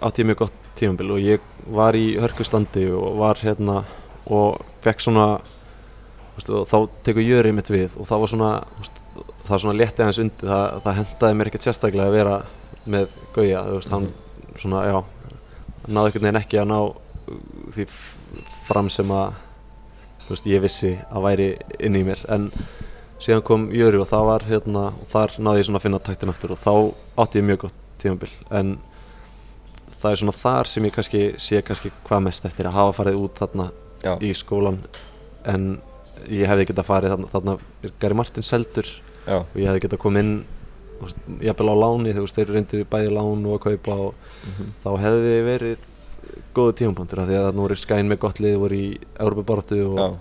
átti 0.00 0.24
ég 0.24 0.30
mjög 0.30 0.42
gott 0.44 0.59
tímabil 0.78 1.14
og 1.14 1.24
ég 1.24 1.48
var 1.70 1.98
í 1.98 2.14
hörkustandi 2.20 2.86
og 2.96 3.18
var 3.20 3.40
hérna 3.42 3.82
og 4.30 4.60
fekk 4.84 5.04
svona 5.04 5.26
þú 5.40 6.38
veist, 6.38 6.50
og 6.50 6.66
þá 6.70 6.78
tekur 7.06 7.26
jörið 7.26 7.56
mitt 7.56 7.70
við 7.72 7.98
og 7.98 8.08
það 8.08 8.24
var 8.24 8.32
svona 8.34 8.50
þú 8.70 8.82
veist, 8.84 9.04
það 9.44 9.52
var 9.54 9.62
svona 9.64 9.78
léttið 9.80 10.04
aðeins 10.06 10.22
undir 10.24 10.52
það, 10.52 10.80
það 10.86 10.98
hendaði 11.00 11.38
mér 11.38 11.50
ekkert 11.50 11.68
sérstaklega 11.68 12.08
að 12.08 12.18
vera 12.18 12.40
með 12.90 13.16
Gauja 13.34 13.64
veist, 13.70 13.92
hann 13.92 14.10
svona, 14.60 14.84
já 14.88 14.98
náði 15.88 16.10
einhvern 16.10 16.26
veginn 16.26 16.40
ekki 16.40 16.60
að 16.60 16.70
ná 16.70 16.78
uh, 16.80 17.38
því 17.74 17.86
fram 18.68 18.90
sem 18.92 19.10
að 19.14 19.32
veist, 20.30 20.46
ég 20.46 20.62
vissi 20.62 20.94
að 21.10 21.26
væri 21.26 21.48
inn 21.82 21.98
í 21.98 22.04
mér. 22.06 22.22
En 22.32 22.48
síðan 23.20 23.44
kom 23.46 23.66
Jöri 23.74 24.00
og 24.00 24.08
það 24.10 24.28
var 24.28 24.46
hérna 24.48 24.84
og 24.92 25.08
þar 25.12 25.36
náði 25.42 25.62
ég 25.62 25.68
svona 25.68 25.80
að 25.80 25.86
finna 25.86 26.02
taktin 26.06 26.32
aftur 26.32 26.54
og 26.54 26.62
þá 26.62 26.72
átti 27.24 27.40
ég 27.40 27.48
mjög 27.48 27.64
gott 27.66 27.80
tímabil. 28.00 28.30
En 28.54 28.76
það 30.00 30.10
er 30.14 30.20
svona 30.22 30.36
þar 30.36 30.70
sem 30.70 30.84
ég 30.88 30.94
kannski 30.96 31.22
sé 31.40 31.60
kannski 31.66 31.92
hvað 32.08 32.22
mest 32.28 32.44
eftir 32.48 32.68
að 32.70 32.76
hafa 32.78 32.96
farið 33.02 33.20
út 33.24 33.40
þarna 33.42 33.70
Já, 34.04 34.14
í 34.24 34.30
skólan 34.34 34.78
en 35.44 35.66
ég 36.28 36.48
hefði 36.48 36.66
getað 36.70 36.88
farið 36.88 37.12
þarna, 37.14 37.28
þarna 37.34 37.56
er 37.84 37.92
Gary 38.00 38.16
Martin 38.16 38.44
seldur 38.46 38.88
já, 39.26 39.36
og 39.42 39.56
ég 39.60 39.68
hefði 39.68 39.82
getað 39.86 40.02
komið 40.06 40.24
inn 40.24 40.32
þú 41.00 41.04
veist, 41.06 41.20
jafnvel 41.48 41.72
á 41.72 41.76
láni 41.84 42.12
þegar 42.16 42.34
þeir 42.36 42.50
reyndu 42.56 42.80
bæði 42.92 43.12
lán 43.16 43.44
og 43.48 43.54
að 43.58 43.62
kaupa 43.68 43.98
og 44.08 44.14
Mhm. 44.40 44.66
þá 44.84 44.90
hefði 45.04 45.36
verið 45.44 45.86
góðu 46.56 46.72
tímapunktur 46.80 47.20
af 47.22 47.28
því 47.28 47.36
að 47.38 47.46
þarna 47.50 47.62
voru 47.64 47.76
skæn 47.76 48.08
með 48.08 48.18
gott 48.24 48.38
lið 48.40 48.56
voru 48.60 48.76
í 48.76 48.98
Európa-baráttu 49.20 49.78
já, 49.80 49.86
og, 50.04 50.18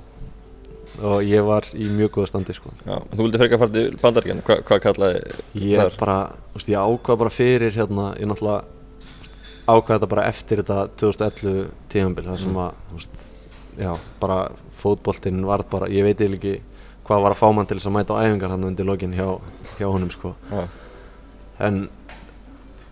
og 1.03 1.21
ég 1.23 1.45
var 1.47 1.63
í 1.75 1.87
mjög 1.95 2.11
góða 2.17 2.27
standi 2.31 2.53
sko. 2.55 2.71
Þú 2.85 3.21
vildi 3.23 3.39
frekar 3.39 3.59
fara 3.61 3.71
til 3.75 3.95
Bandaríkjana, 4.01 4.43
Hva, 4.47 4.57
hvað 4.67 4.81
kallaði 4.83 5.21
ég 5.55 5.79
þar? 5.83 5.97
bara, 5.99 6.17
þú 6.51 6.59
veist, 6.59 6.71
ég 6.73 6.83
ákvað 6.83 7.17
bara 7.23 7.29
fyrir 7.33 7.71
hérna, 7.75 8.07
ég 8.19 8.27
náttúrulega 8.27 8.63
ákvað 9.75 9.95
þetta 9.95 10.11
bara 10.13 10.25
eftir 10.29 10.61
þetta 10.63 10.79
2011 10.99 11.69
tímabil 11.93 12.25
það 12.27 12.41
sem 12.43 12.59
að, 12.63 12.81
þú 12.89 12.99
veist, 12.99 13.23
já, 13.79 13.91
bara 14.21 14.39
fótboltinn 14.79 15.45
var 15.47 15.63
bara, 15.71 15.89
ég 15.91 16.07
veit 16.07 16.23
ekki 16.25 16.59
hvað 17.09 17.23
var 17.25 17.33
að 17.33 17.41
fá 17.41 17.47
mann 17.55 17.69
til 17.69 17.79
þess 17.79 17.89
að 17.89 17.95
mæta 17.97 18.17
á 18.17 18.21
æfingar 18.21 18.53
hann 18.53 18.67
undir 18.69 18.85
lokin 18.85 19.15
hjá, 19.17 19.27
hjá 19.79 19.87
honum 19.89 20.11
sko. 20.13 20.35
Já, 20.51 20.65
en 21.65 21.87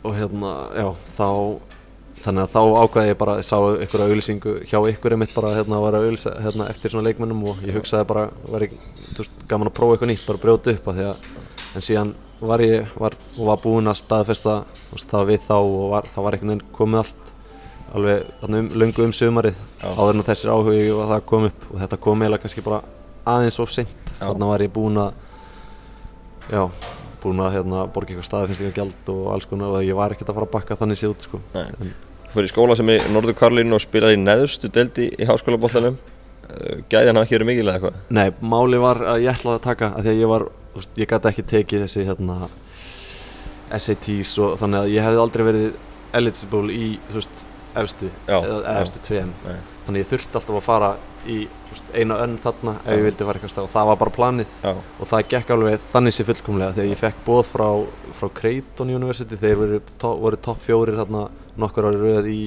og 0.08 0.16
hérna, 0.18 0.54
já, 0.78 0.88
þá 1.18 1.28
þannig 2.24 2.44
að 2.44 2.54
þá 2.54 2.62
ákvaði 2.82 3.12
ég 3.12 3.20
bara, 3.20 3.36
ég 3.40 3.48
sá 3.48 3.58
ykkur 3.86 4.04
auðlýsingu 4.08 4.54
hjá 4.68 4.78
ykkur 4.92 5.14
einmitt 5.16 5.36
bara 5.38 5.54
hérna 5.54 5.82
var 5.84 5.98
að 5.98 6.08
auðlýsa 6.08 6.34
hérna, 6.42 6.70
eftir 6.72 6.94
svona 6.94 7.08
leikmennum 7.10 7.44
og 7.52 7.62
ég 7.66 7.78
hugsaði 7.78 8.08
bara, 8.10 8.24
ég, 8.64 8.74
þú 9.14 9.22
veist, 9.22 9.44
gaman 9.52 9.70
að 9.70 9.76
prófa 9.78 9.98
eitthvað 9.98 10.12
nýtt, 10.14 10.26
bara 10.28 10.42
brjóta 10.42 10.74
upp 10.74 10.90
að 10.92 10.98
því 10.98 11.06
að, 11.12 11.28
en 11.78 11.86
síðan 11.88 12.16
var 12.40 12.62
ég, 12.62 12.86
var, 13.00 13.16
og 13.38 13.48
var 13.50 13.62
búinn 13.62 13.90
að 13.90 14.02
staðfesta, 14.02 14.58
það 15.10 15.32
við 15.32 15.46
þá 15.48 15.56
og 15.58 15.88
var, 15.94 16.10
það 16.14 16.26
var 16.26 16.38
einhvern 16.38 16.54
veginn 16.54 16.76
komið 16.76 17.02
allt 17.04 17.32
alveg 17.98 18.26
þarna 18.42 18.60
um, 18.62 18.70
löngu 18.82 19.06
um 19.06 19.14
sumarið. 19.16 19.62
Já. 19.82 19.88
áður 19.88 20.12
en 20.14 20.24
að 20.24 20.30
þessir 20.32 20.52
áhugi 20.54 20.90
og 20.94 21.04
það 21.12 21.24
kom 21.32 21.48
upp 21.48 21.68
og 21.72 21.80
þetta 21.84 22.00
kom 22.04 22.24
eiginlega 22.24 22.44
kannski 22.44 22.66
bara 22.66 22.82
aðeins 23.28 23.60
of 23.64 23.72
seint. 23.74 24.12
Þarna 24.18 24.50
var 24.52 24.66
ég 24.66 24.74
búinn 24.76 25.00
að 25.02 25.14
já, 26.52 26.66
búinn 27.24 27.46
að 27.46 27.56
hérna, 27.56 27.86
borga 27.94 28.14
eitthvað 28.14 28.28
staðfinnst 28.28 28.76
gjald 28.76 29.14
og 29.14 29.24
alls 29.34 29.48
konar 29.50 29.80
og 29.80 29.88
ég 29.88 29.98
var 29.98 30.14
ekkert 30.14 30.30
að 30.34 30.40
fara 30.40 30.50
að 30.50 30.54
bakka 30.58 30.78
þannig 30.82 31.08
út 31.08 31.26
sko. 31.26 31.42
Þú 31.56 32.36
fyrir 32.36 32.50
í 32.50 32.52
skóla 32.52 32.76
sem 32.76 32.92
er 32.92 33.08
í 33.08 33.16
Norður 33.16 33.38
Karlínu 33.40 33.78
og 33.78 33.82
spilaði 33.82 34.20
í 34.20 34.22
neðstu 34.22 34.70
deldi 34.74 35.08
í 35.16 35.28
háskólabóltanum 35.30 35.96
Gæðan 36.88 37.20
hafa 37.20 37.26
ekki 37.26 37.36
verið 37.36 37.50
mikilega 37.50 37.78
eitthvað? 37.78 37.98
Nei, 38.16 38.28
máli 38.40 38.80
var 38.80 39.02
að 39.04 39.24
ég 39.26 39.36
ætlaði 39.36 39.60
að 39.60 39.66
taka 39.66 39.90
að 39.98 40.06
því 40.06 40.12
að 40.14 40.22
ég 40.22 40.30
var, 40.32 40.46
veist, 40.82 40.94
ég 41.02 41.12
gæti 41.12 41.32
ekki 41.32 41.46
tekið 41.54 41.86
þessi 41.86 42.06
hérna 42.08 42.38
SATs 43.78 44.34
og 44.44 44.56
þannig 44.62 44.80
að 44.86 44.94
ég 44.96 45.04
hefði 45.08 45.22
aldrei 45.26 45.46
verið 45.50 45.68
eligible 46.18 46.72
í 46.74 46.88
þú 47.10 47.20
veist, 47.20 47.46
efstu 47.78 48.08
Já, 48.30 48.38
eða 48.40 48.60
já. 48.64 48.78
efstu 48.82 49.02
tveim 49.06 49.34
Nei. 49.46 49.58
þannig 49.86 50.04
ég 50.06 50.10
þurfti 50.14 50.40
alltaf 50.40 50.56
að 50.60 50.66
fara 50.66 50.92
í 51.28 51.36
veist, 51.68 51.90
eina 51.94 52.16
önn 52.24 52.38
þarna 52.42 52.74
ef 52.86 52.94
ég 52.96 53.04
vildi 53.06 53.28
fara 53.28 53.38
eitthvað 53.42 53.52
stað 53.54 53.68
og 53.68 53.74
það 53.76 53.90
var 53.92 54.00
bara 54.04 54.16
planið 54.16 54.56
Já, 54.64 54.72
og 55.04 55.12
það 55.12 55.28
gekk 55.34 55.52
alveg 55.58 55.84
þannig 55.92 56.16
sér 56.16 56.30
fullkomlega 56.32 56.78
þegar 56.78 56.90
ég 56.94 57.02
fekk 57.04 57.22
bóð 57.28 57.44
frá, 57.52 57.68
frá 58.22 58.32
Creighton 58.40 58.94
University 58.96 59.40
þeir 59.44 59.60
voru, 59.62 59.82
to, 60.02 60.14
voru 60.24 60.40
topp 60.48 60.64
fjórir 60.66 60.98
þarna 61.02 61.26
nokkur 61.60 61.90
ári 61.92 62.02
rauð 62.06 62.32
í, 62.32 62.40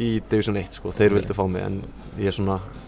í 0.00 0.10
Division 0.32 0.56
1 0.58 0.80
sko, 0.80 0.94
þeir 0.96 1.12
Ok. 1.12 1.18
vildi 1.20 1.36
fá 1.38 1.44
mig 1.52 1.68
en 1.68 1.78
ég 2.24 2.34
svona 2.34 2.58
þú 2.64 2.72
veist, 2.72 2.87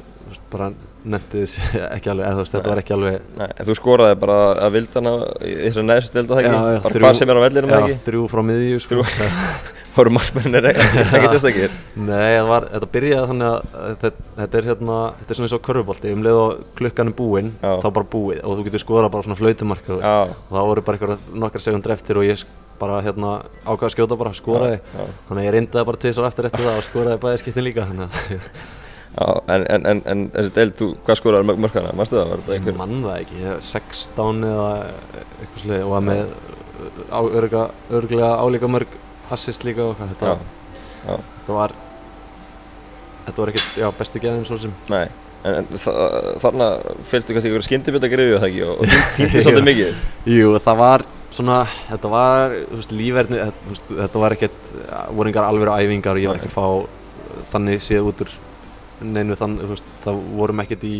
bara 0.52 0.70
netti 1.10 1.40
þess 1.44 1.74
ekki 1.96 2.10
alveg, 2.12 2.26
eða 2.28 2.44
þetta 2.50 2.70
var 2.70 2.80
ekki 2.82 2.94
alveg 2.96 3.20
Nei, 3.40 3.46
en 3.50 3.66
þú 3.68 3.76
skoraði 3.78 4.16
bara 4.20 4.38
að 4.66 4.74
vildana 4.76 5.12
í 5.40 5.52
þessari 5.66 5.86
neðstu 5.88 6.18
delta 6.18 6.36
það 6.36 6.42
Já, 6.44 6.48
ekki? 6.50 6.60
já, 6.60 6.80
bara 6.84 6.94
þrjú- 6.94 7.04
hvað 7.06 7.18
sem 7.20 7.32
er 7.32 7.40
á 7.40 7.44
vellinum 7.46 7.70
það 7.74 7.80
já, 7.80 7.86
ekki? 7.94 8.02
þrjú 8.08 8.24
frá 8.34 8.42
miðju 8.50 8.80
sko. 8.84 9.04
Fóru 9.90 10.12
markmennir 10.16 10.68
ekki, 10.70 11.02
ekki 11.18 11.30
testakir? 11.34 11.74
Nei, 11.98 12.36
var, 12.46 12.68
þetta 12.74 12.90
byrjaði 12.94 13.30
þannig 13.32 13.48
að 13.50 13.90
þetta, 14.04 14.12
þetta 14.40 14.60
er 14.60 14.68
hérna, 14.70 14.98
þetta 15.20 15.34
er 15.34 15.40
svona 15.40 15.48
eins 15.50 15.56
og 15.58 15.64
körfubolti 15.70 16.12
um 16.14 16.24
leið 16.28 16.40
og 16.44 16.64
klukkan 16.78 17.10
er 17.10 17.16
búinn, 17.18 17.52
Já. 17.64 17.72
þá 17.82 17.88
bara 17.98 18.10
búið 18.14 18.42
og 18.44 18.58
þú 18.60 18.66
getur 18.68 18.84
skorað 18.84 19.12
bara 19.16 19.26
svona 19.26 19.38
flautumark 19.40 19.88
og 19.96 20.04
Já, 20.04 20.14
það 20.52 20.68
voru 20.70 20.84
bara 20.90 21.18
nokkar 21.44 21.64
sekundur 21.64 21.96
eftir 21.96 22.20
og 22.22 22.28
ég 22.28 22.44
bara 22.80 23.00
hérna 23.04 23.32
ákvaði 23.68 23.88
að 23.90 23.96
skjóta 23.96 24.16
bara, 24.20 24.30
skoraði 24.36 24.78
Já, 24.78 25.00
já. 25.02 25.08
þannig 25.28 25.40
að 25.42 25.48
ég 25.50 25.56
reyndi 25.56 25.74
það 25.74 25.88
bara 25.90 26.00
tvisar 26.06 26.28
eftir 26.30 26.46
eftir 26.48 26.64
það 26.68 26.78
og 26.80 26.86
skoraði 26.86 27.20
bæði 27.26 27.40
skiptin 27.42 27.66
líka 27.66 27.88
þannig 27.90 28.06
að 28.06 28.38
já 28.38 28.40
en, 29.18 29.64
en, 29.66 29.86
en, 29.90 30.02
en 30.06 30.24
þessi 30.34 30.54
deild, 30.56 30.74
þú, 30.78 30.90
hvað 31.06 31.18
skoraði 31.18 31.48
mörg 31.50 31.62
mörkana? 31.66 31.94
Manstu 31.98 32.18
það, 32.18 32.30
var 32.30 32.42
þetta 32.44 32.56
einhver? 32.56 32.76
mann 32.78 33.00
það 33.04 33.16
ekki, 33.24 33.38
ég 33.40 33.48
hef 33.50 33.64
16 33.70 34.44
eða 34.50 34.68
eitthvað 35.40 35.64
slið 35.64 35.86
og 35.86 35.94
var 35.94 36.04
með 36.06 36.34
á, 37.10 37.20
örga, 37.42 37.64
örglega 38.00 38.30
álíka 38.40 38.70
mörg 38.70 38.98
assist 39.34 39.66
líka 39.66 39.88
og 39.88 39.96
hvað 39.98 40.14
þetta, 40.14 40.36
Já, 40.36 41.08
já, 41.08 41.16
þetta 41.40 41.58
var 41.58 41.74
þetta 43.26 43.42
var 43.42 43.52
ekkert, 43.52 43.74
já, 43.82 43.88
bestu 43.98 44.22
geðin 44.22 44.46
svo 44.48 44.60
sem. 44.62 44.78
Nei 44.92 45.08
En, 45.40 45.54
en 45.62 45.78
þa 45.80 45.92
þarna 46.42 46.66
fylgstu 47.08 47.32
kannski 47.32 47.48
einhverja 47.48 47.64
skyndibjöta 47.64 48.10
grifju 48.12 48.40
það 48.42 48.50
ekki? 48.50 48.64
Og, 48.66 48.80
týndi 49.16 49.40
svolítið 49.40 49.66
mikið. 49.70 50.02
Jú, 50.28 50.50
það 50.60 50.80
var 50.82 51.04
svona, 51.32 51.56
þetta 51.86 52.10
var, 52.12 52.56
þú 52.66 52.80
veist, 52.80 52.92
lífverðni, 52.98 53.38
þetta, 53.46 53.78
þetta 54.02 54.22
var 54.24 54.36
ekkert, 54.36 54.72
voru 55.16 55.32
engar 55.32 55.48
alveg 55.48 55.72
æfingar 55.72 56.18
og 56.18 56.20
ég 56.20 56.32
var 56.32 56.40
ekki 56.42 56.50
að 56.50 56.58
fá 56.58 57.46
þannig 57.54 57.86
séð 57.86 58.10
út 58.10 58.24
úr 58.26 58.34
neinu 59.04 59.36
þann, 59.38 59.58
þú 59.62 59.70
veist, 59.74 59.94
það 60.04 60.20
vorum 60.38 60.62
ekkert 60.64 60.86
í 60.88 60.96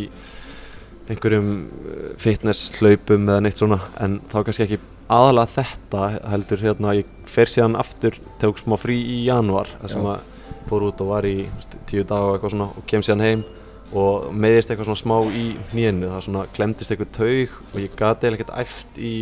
einhverjum 1.11 1.53
uh, 1.67 2.01
fitness 2.23 2.71
hlaupum 2.79 3.29
eða 3.29 3.45
neitt 3.45 3.61
svona 3.61 3.81
en 4.03 4.21
þá 4.31 4.41
kannski 4.47 4.67
ekki 4.67 4.81
aðalega 5.11 5.55
þetta 5.57 6.03
heldur 6.31 6.61
hérna, 6.63 6.97
ég 7.01 7.15
fer 7.27 7.51
síðan 7.51 7.79
aftur, 7.79 8.19
tók 8.43 8.61
smá 8.61 8.77
frí 8.79 8.99
í 9.17 9.23
janúar 9.27 9.71
þar 9.81 9.95
sem 9.95 10.11
að 10.13 10.29
fór 10.71 10.87
út 10.87 11.01
og 11.03 11.11
var 11.11 11.27
í 11.27 11.39
veist, 11.49 11.75
tíu 11.91 12.05
dag 12.07 12.27
og 12.27 12.37
eitthvað 12.37 12.55
svona 12.55 12.69
og 12.79 12.87
kem 12.91 13.03
síðan 13.03 13.25
heim 13.25 13.43
og 13.91 14.29
meðist 14.31 14.71
eitthvað 14.71 14.91
svona 14.91 15.01
smá 15.01 15.17
í 15.35 15.47
hnénu 15.73 16.11
það 16.13 16.27
svona 16.27 16.45
glemdist 16.55 16.93
eitthvað 16.95 17.15
taug 17.17 17.57
og 17.73 17.81
ég 17.83 17.97
gati 17.99 18.29
eða 18.29 18.39
ekkert 18.39 18.53
æft 18.63 19.01
í 19.03 19.15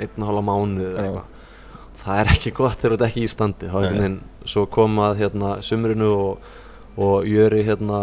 einn 0.00 0.24
og 0.24 0.30
hálfa 0.30 0.44
mánuð 0.48 0.88
eða 0.88 1.04
eitthvað. 1.06 1.28
Það 2.02 2.20
er 2.20 2.32
ekki 2.32 2.52
gott 2.56 2.80
þegar 2.80 2.96
þú 2.96 2.96
ert 2.96 3.06
ekki 3.06 3.22
í 3.22 3.30
standi 3.30 3.68
þá 3.70 3.76
Nei. 3.76 3.82
einhvern 3.82 4.02
veginn, 4.02 4.18
svo 4.50 4.64
kom 4.74 4.98
að 5.04 5.20
hérna 5.20 5.52
sumrinu 5.62 6.08
og, 6.10 6.48
og 6.96 7.24
Jöri 7.28 7.62
hérna 7.66 8.02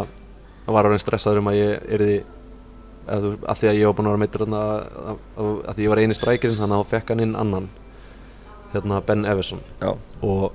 var 0.69 0.85
orðin 0.89 1.01
stressaður 1.01 1.41
um 1.43 1.49
að 1.51 1.59
ég 1.59 1.87
erði 1.97 2.15
að, 3.09 3.23
þú- 3.25 3.45
að 3.49 3.59
því 3.61 3.69
að 3.71 3.77
ég 3.79 3.85
var 3.89 3.95
búinn 3.97 4.07
að 4.09 4.13
vera 4.15 4.23
meittur 4.23 4.43
hérna 4.45 4.63
að, 4.63 5.21
að, 5.41 5.51
að 5.69 5.75
því 5.79 5.85
ég 5.87 5.93
var 5.93 6.01
eini 6.03 6.17
strækirinn 6.17 6.59
þannig 6.59 6.75
að 6.77 6.83
þá 6.83 6.91
fekk 6.95 7.13
hann 7.13 7.23
inn 7.25 7.35
annan 7.39 7.69
hérna 8.73 8.99
Ben 9.05 9.25
Everson. 9.25 9.61
Já, 9.81 9.93
og 10.21 10.51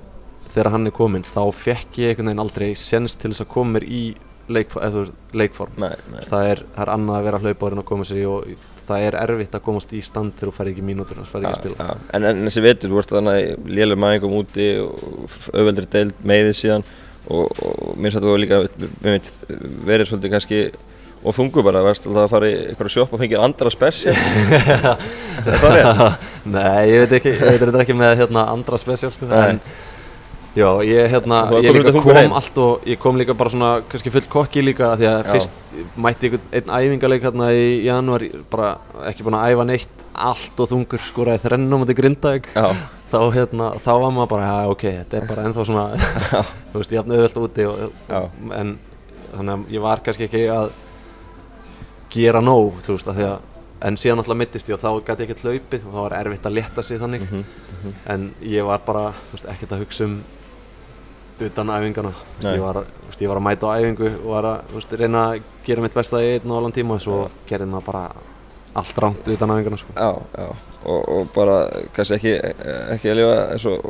þegar 0.53 0.71
hann 0.71 0.87
er 0.87 0.93
kominn 0.95 1.25
þá 1.27 1.41
fekk 1.51 1.97
ég 1.99 2.13
einhvern 2.13 2.29
veginn 2.31 2.43
aldrei 2.45 2.69
sens 2.79 3.15
til 3.19 3.33
þess 3.33 3.43
að 3.43 3.51
koma 3.57 3.75
mér 3.75 3.87
í 3.91 4.03
leikf 4.45 4.75
þú 4.77 5.01
leikform. 5.35 5.73
Nei, 5.81 5.89
nei. 6.13 6.21
Það 6.29 6.47
er, 6.51 6.59
það 6.75 6.81
er 6.85 6.91
annað 6.93 7.15
að 7.17 7.23
vera 7.27 7.39
hlaupáður 7.43 7.75
en 7.75 7.81
að 7.81 7.87
koma 7.89 8.05
sér 8.05 8.19
í 8.21 8.25
og 8.29 8.51
það 8.85 9.05
er 9.07 9.15
erfitt 9.23 9.55
að 9.57 9.63
komast 9.65 9.95
í 9.97 10.01
stand 10.05 10.35
þegar 10.37 10.51
þú 10.51 10.55
færði 10.59 10.73
ekki 10.75 10.85
mínútur 10.85 11.21
og 11.23 11.27
færði 11.31 11.49
ekki 11.49 11.57
að 11.57 11.63
spila. 11.63 11.87
Já, 11.89 12.03
en, 12.19 12.27
en 12.29 12.43
þessi 12.45 12.63
vetur, 12.67 12.91
þú 12.93 12.99
ert 13.01 13.13
þannig 13.17 13.65
lélega 13.73 14.01
mæðingum 14.05 14.35
úti 14.37 14.67
og 14.83 15.39
auðveldri 15.57 15.87
deild 15.97 16.21
meiðið 16.29 16.53
síðan 16.61 16.85
og, 17.29 17.61
og 17.61 17.95
mér 17.95 18.11
finnst 18.11 18.19
að 18.21 18.27
þú 18.29 18.35
líka 18.41 18.59
mitt, 19.05 19.31
verið 19.87 20.11
svolítið 20.11 20.35
kannski 20.35 20.59
og 21.25 21.33
þungu 21.33 21.63
bara, 21.65 21.81
varst 21.85 22.05
alltaf 22.05 22.27
að 22.27 22.33
fara 22.35 22.49
í 22.49 22.55
eitthvað 22.69 22.91
sjopp 22.93 23.15
og 23.15 23.21
fengið 23.23 23.41
andra 23.41 23.71
spesja? 23.73 24.13
Nei, 26.55 26.83
ég 26.91 27.05
veit 27.05 27.15
ekki, 27.17 27.33
ég 27.33 27.55
veit 27.55 27.63
þetta 27.63 27.81
ekki 27.81 27.97
með 27.97 28.19
hérna, 28.21 28.45
andra 28.53 28.77
spesial 28.81 29.13
sko, 29.13 29.29
en 29.33 29.61
já, 30.55 30.69
ég 30.87 31.09
hérna, 31.11 31.39
ég 31.59 31.75
líka 31.75 31.93
kom 31.99 32.35
allt 32.39 32.57
og 32.63 32.87
ég 32.87 32.99
kom 33.01 33.17
líka 33.19 33.35
bara 33.37 33.51
svona, 33.51 33.69
kannski 33.91 34.11
full 34.13 34.27
kokki 34.31 34.63
líka 34.63 34.93
því 34.95 35.07
að 35.09 35.17
Já. 35.19 35.31
fyrst 35.33 35.57
mætti 35.99 36.29
einhvern 36.29 36.45
einn 36.55 36.73
æfingaleik 36.77 37.25
hérna 37.27 37.49
í 37.51 37.65
janúar, 37.85 38.25
bara 38.51 38.75
ekki 39.09 39.25
búin 39.25 39.37
að 39.39 39.55
æfa 39.55 39.65
neitt, 39.67 40.05
allt 40.13 40.61
og 40.63 40.71
þungur, 40.71 41.03
skoraði 41.03 41.43
þrennum 41.43 41.83
á 41.83 41.85
þetta 41.85 41.97
grindaug, 41.99 42.49
Já, 42.55 42.67
þá 43.11 43.19
hérna, 43.35 43.71
þá 43.83 43.91
var 43.91 44.15
maður 44.15 44.31
bara, 44.35 44.51
já 44.51 44.75
ok, 44.75 44.85
þetta 45.01 45.19
er 45.19 45.27
bara 45.31 45.47
ennþá 45.49 45.67
svona, 45.67 45.87
þú 46.71 46.79
veist, 46.79 46.95
ég 46.95 47.03
hafði 47.03 47.19
auðvelt 47.19 47.41
úti 47.43 47.67
og, 47.71 47.83
en 48.61 48.77
þannig 49.35 49.57
að 49.57 49.75
ég 49.75 49.85
var 49.89 50.05
kannski 50.05 50.29
ekki 50.29 50.45
að 50.55 50.71
gera 52.15 52.43
nóg, 52.43 52.79
þú 52.85 52.95
veist, 52.95 53.11
að 53.11 53.19
því 53.19 53.27
að 53.33 53.51
en 53.85 53.97
síðan 53.99 54.21
alltaf 54.21 54.37
mittist 54.39 54.69
ég 54.71 54.77
og 54.77 54.81
þá 54.81 55.05
gæti 55.05 55.25
ég 55.25 55.29
ekkert 55.29 55.43
hlaupið 55.45 55.83
og 55.83 55.91
það 55.91 56.05
var 56.05 56.15
erfitt 56.17 56.47
að 56.47 56.55
leta 56.57 56.83
sig 56.85 57.01
þannig. 57.01 57.25
Mhm, 57.25 57.41
mhm. 57.75 57.95
en 58.13 58.23
ég 58.41 58.65
var 58.65 58.81
bara, 58.85 59.09
veist, 59.33 59.47
ekkert 59.51 59.75
að 59.75 59.83
hugsa 59.83 60.07
um 60.07 60.15
utan 61.41 61.67
æfingana 61.75 62.11
Þú 62.39 62.43
Nei. 62.47 62.53
ég 62.57 62.61
var, 62.63 62.77
þú 63.11 63.21
ég 63.25 63.27
var 63.31 63.37
að 63.41 63.45
mæta 63.47 63.67
á 63.67 63.75
æfingu 63.79 64.07
og 64.23 64.29
var 64.31 64.45
að, 64.51 64.61
þú 64.71 64.75
reyna 65.01 65.23
að 65.31 65.41
gera 65.65 65.81
mitt 65.81 65.93
besta 65.97 66.21
í 66.23 66.29
einn 66.35 66.51
og 66.51 66.57
allan 66.61 66.71
tíma 66.75 66.99
svo 67.03 67.17
Já. 67.25 67.31
gerði 67.49 67.67
maður 67.73 67.85
bara 67.91 68.03
allt 68.75 68.97
rámt 69.03 69.27
utan 69.33 69.49
æfingana 69.55 69.77
sko. 69.79 69.91
já, 69.95 70.09
já 70.37 70.47
og, 70.85 71.01
og 71.09 71.27
bara 71.33 71.57
kannski 71.95 72.15
ekki, 72.19 72.33
ekki 72.93 73.09
að 73.09 73.15
lifa 73.19 73.35
eins 73.55 73.65
og 73.65 73.85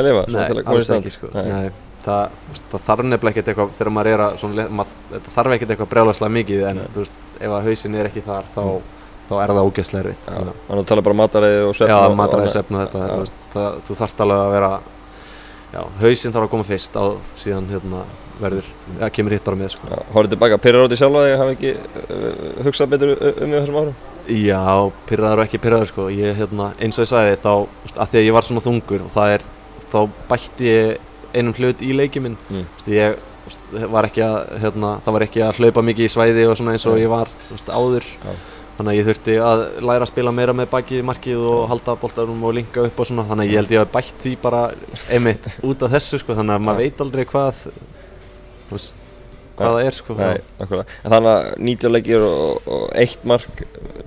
að 0.00 0.06
lifa 0.08 0.22
svona 0.26 0.46
til 0.48 0.56
að 0.58 0.64
koma 0.64 0.74
í 0.74 0.80
alls 0.82 0.90
ekki 0.96 1.12
sko. 1.14 1.28
Nei. 1.34 1.44
Nei. 1.52 1.72
Það, 2.02 2.32
þú 2.50 2.62
það 2.72 2.80
þarf 2.88 3.04
nefnilega 3.06 3.30
ekkert 3.36 3.48
eitthvað 3.52 3.74
þegar 3.78 3.92
maður 3.94 4.08
er 4.16 4.22
að 4.24 4.38
svona, 4.42 4.54
le- 4.58 4.72
mað, 4.80 4.94
þetta 5.12 5.34
þarf 5.36 5.52
ekkert 5.56 5.70
eitthvað 5.76 5.90
brjálagslega 5.92 6.34
mikið 6.36 6.64
en 6.72 6.80
Nei. 6.80 6.88
þú 6.96 7.04
veist, 7.04 7.20
ef 7.38 7.52
að 7.54 7.68
hausin 7.68 7.94
er 7.94 8.08
ekki 8.10 8.22
þar 8.26 8.48
þá, 8.56 8.64
þá 9.28 9.34
er 9.44 9.52
það 9.52 9.68
ógeðslega 9.68 10.02
erfitt 10.02 10.26
Þannig 10.26 10.50
að- 10.50 10.64
að 10.82 10.88
tala 10.90 11.04
bara 11.06 11.18
mataræði 11.22 11.60
og 11.68 11.76
svefn 11.78 11.92
Já, 11.94 12.00
og- 12.08 12.16
mataræði 12.18 12.48
og- 12.50 12.56
svefn 12.56 12.74
og 12.74 12.82
þetta 12.82 13.04
þú, 13.12 13.28
það, 13.54 13.78
þú 13.86 13.98
þarft 14.02 14.24
alveg 14.26 14.42
að 14.42 14.52
vera 14.56 14.72
Já, 15.72 15.80
hausinn 16.02 16.34
þarf 16.34 16.46
að 16.46 16.52
koma 16.52 16.66
fyrst 16.68 16.96
á 17.00 17.04
síðan 17.40 17.70
hérna 17.72 18.02
verður, 18.42 18.66
eða 18.98 19.10
kemur 19.14 19.32
hitt 19.36 19.44
bara 19.46 19.58
með 19.60 19.74
sko. 19.74 20.00
Horfðu 20.12 20.34
tilbaka, 20.34 20.58
pyrrar 20.60 20.86
átti 20.86 20.98
sjálfa 21.00 21.22
þig 21.24 21.32
að 21.34 21.42
hafa 21.42 21.54
ekki 21.56 21.72
uh, 21.76 22.42
hugsað 22.66 22.92
betur 22.92 23.12
um 23.16 23.54
þessum 23.56 23.78
árum? 23.80 23.96
Já, 24.32 24.62
pyrraður 25.08 25.42
og 25.42 25.46
ekki 25.48 25.60
pyrraður 25.62 25.90
sko. 25.92 26.06
ég, 26.12 26.36
hérna, 26.38 26.68
eins 26.82 26.98
og 26.98 27.06
ég 27.06 27.10
sagði 27.12 27.38
þá 27.42 27.52
þú 27.52 27.96
að 27.96 28.12
því 28.12 28.20
að 28.20 28.26
ég 28.28 28.36
var 28.36 28.46
svona 28.48 28.64
þungur 28.66 29.04
og 29.06 29.12
það 29.16 29.34
er 29.36 29.46
þá 29.92 29.98
bætti 30.30 30.68
ég 30.68 31.08
einum 31.32 31.56
hlut 31.56 31.82
í 31.84 31.92
leikið 31.96 32.26
minn 32.28 32.38
Mm. 32.52 32.66
Þú 32.84 32.96
ég 32.96 33.20
þú 33.72 33.88
var 33.90 34.06
ekki 34.06 34.22
að, 34.22 34.36
hérna, 34.62 34.90
það 35.02 35.14
var 35.16 35.24
ekki 35.26 35.40
að 35.42 35.56
hlaupa 35.58 35.82
mikið 35.82 36.06
í 36.06 36.10
svæði 36.12 36.44
og 36.46 36.56
svona 36.60 36.74
eins 36.76 36.86
og 36.86 36.98
ég 37.00 37.10
var 37.10 37.30
þú 37.48 37.58
áður 37.74 38.06
Já. 38.06 38.34
Þannig 38.78 38.92
að 38.92 38.98
ég 38.98 39.08
þurfti 39.10 39.36
að 39.44 39.62
læra 39.84 40.06
að 40.06 40.10
spila 40.12 40.34
meira 40.34 40.56
með 40.56 40.70
baki 40.72 40.98
í 40.98 41.06
markið 41.06 41.44
og 41.52 41.62
halda 41.70 41.96
boltarum 42.00 42.42
og 42.48 42.56
linka 42.56 42.86
upp 42.88 43.02
og 43.02 43.08
svona. 43.08 43.26
Þannig 43.28 43.48
að 43.48 43.52
ég 43.52 43.62
held 43.62 43.76
ég 43.76 43.84
að 43.84 43.94
bætt 43.94 44.24
því 44.24 44.34
bara 44.42 44.64
einmitt 45.12 45.48
út 45.60 45.86
af 45.86 45.94
þessu 45.96 46.22
sko. 46.22 46.36
Þannig 46.38 46.56
að 46.56 46.66
maður 46.68 46.84
veit 46.86 47.06
aldrei 47.06 47.24
hvað 47.28 47.64
hvað 49.56 49.76
það 49.76 49.86
er 49.86 49.96
sko. 49.96 50.16
Nei, 50.18 50.40
þannig 51.04 51.30
að 51.32 51.48
90 51.68 51.92
leikir 51.92 52.26
og, 52.26 52.68
og 52.72 52.84
eitt 53.02 53.24
mark 53.28 53.62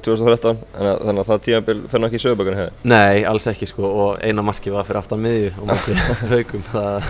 2013, 0.05 0.62
þannig 0.74 0.91
að, 0.91 1.01
þannig 1.07 1.24
að 1.24 1.31
það 1.31 1.45
fer 1.45 1.79
náttúrulega 1.79 2.10
ekki 2.10 2.19
í 2.19 2.25
sögubökunni 2.25 2.62
hefði. 2.62 2.91
Nei, 2.91 3.25
alls 3.29 3.48
ekki 3.51 3.69
sko. 3.69 3.89
Og 3.89 4.22
eina 4.25 4.45
markið 4.45 4.77
var 4.77 4.88
fyrir 4.88 5.01
aftan 5.01 5.24
miðju 5.25 5.51
og 5.53 5.69
markið 5.72 6.03
haugum 6.34 6.65
það, 6.72 7.10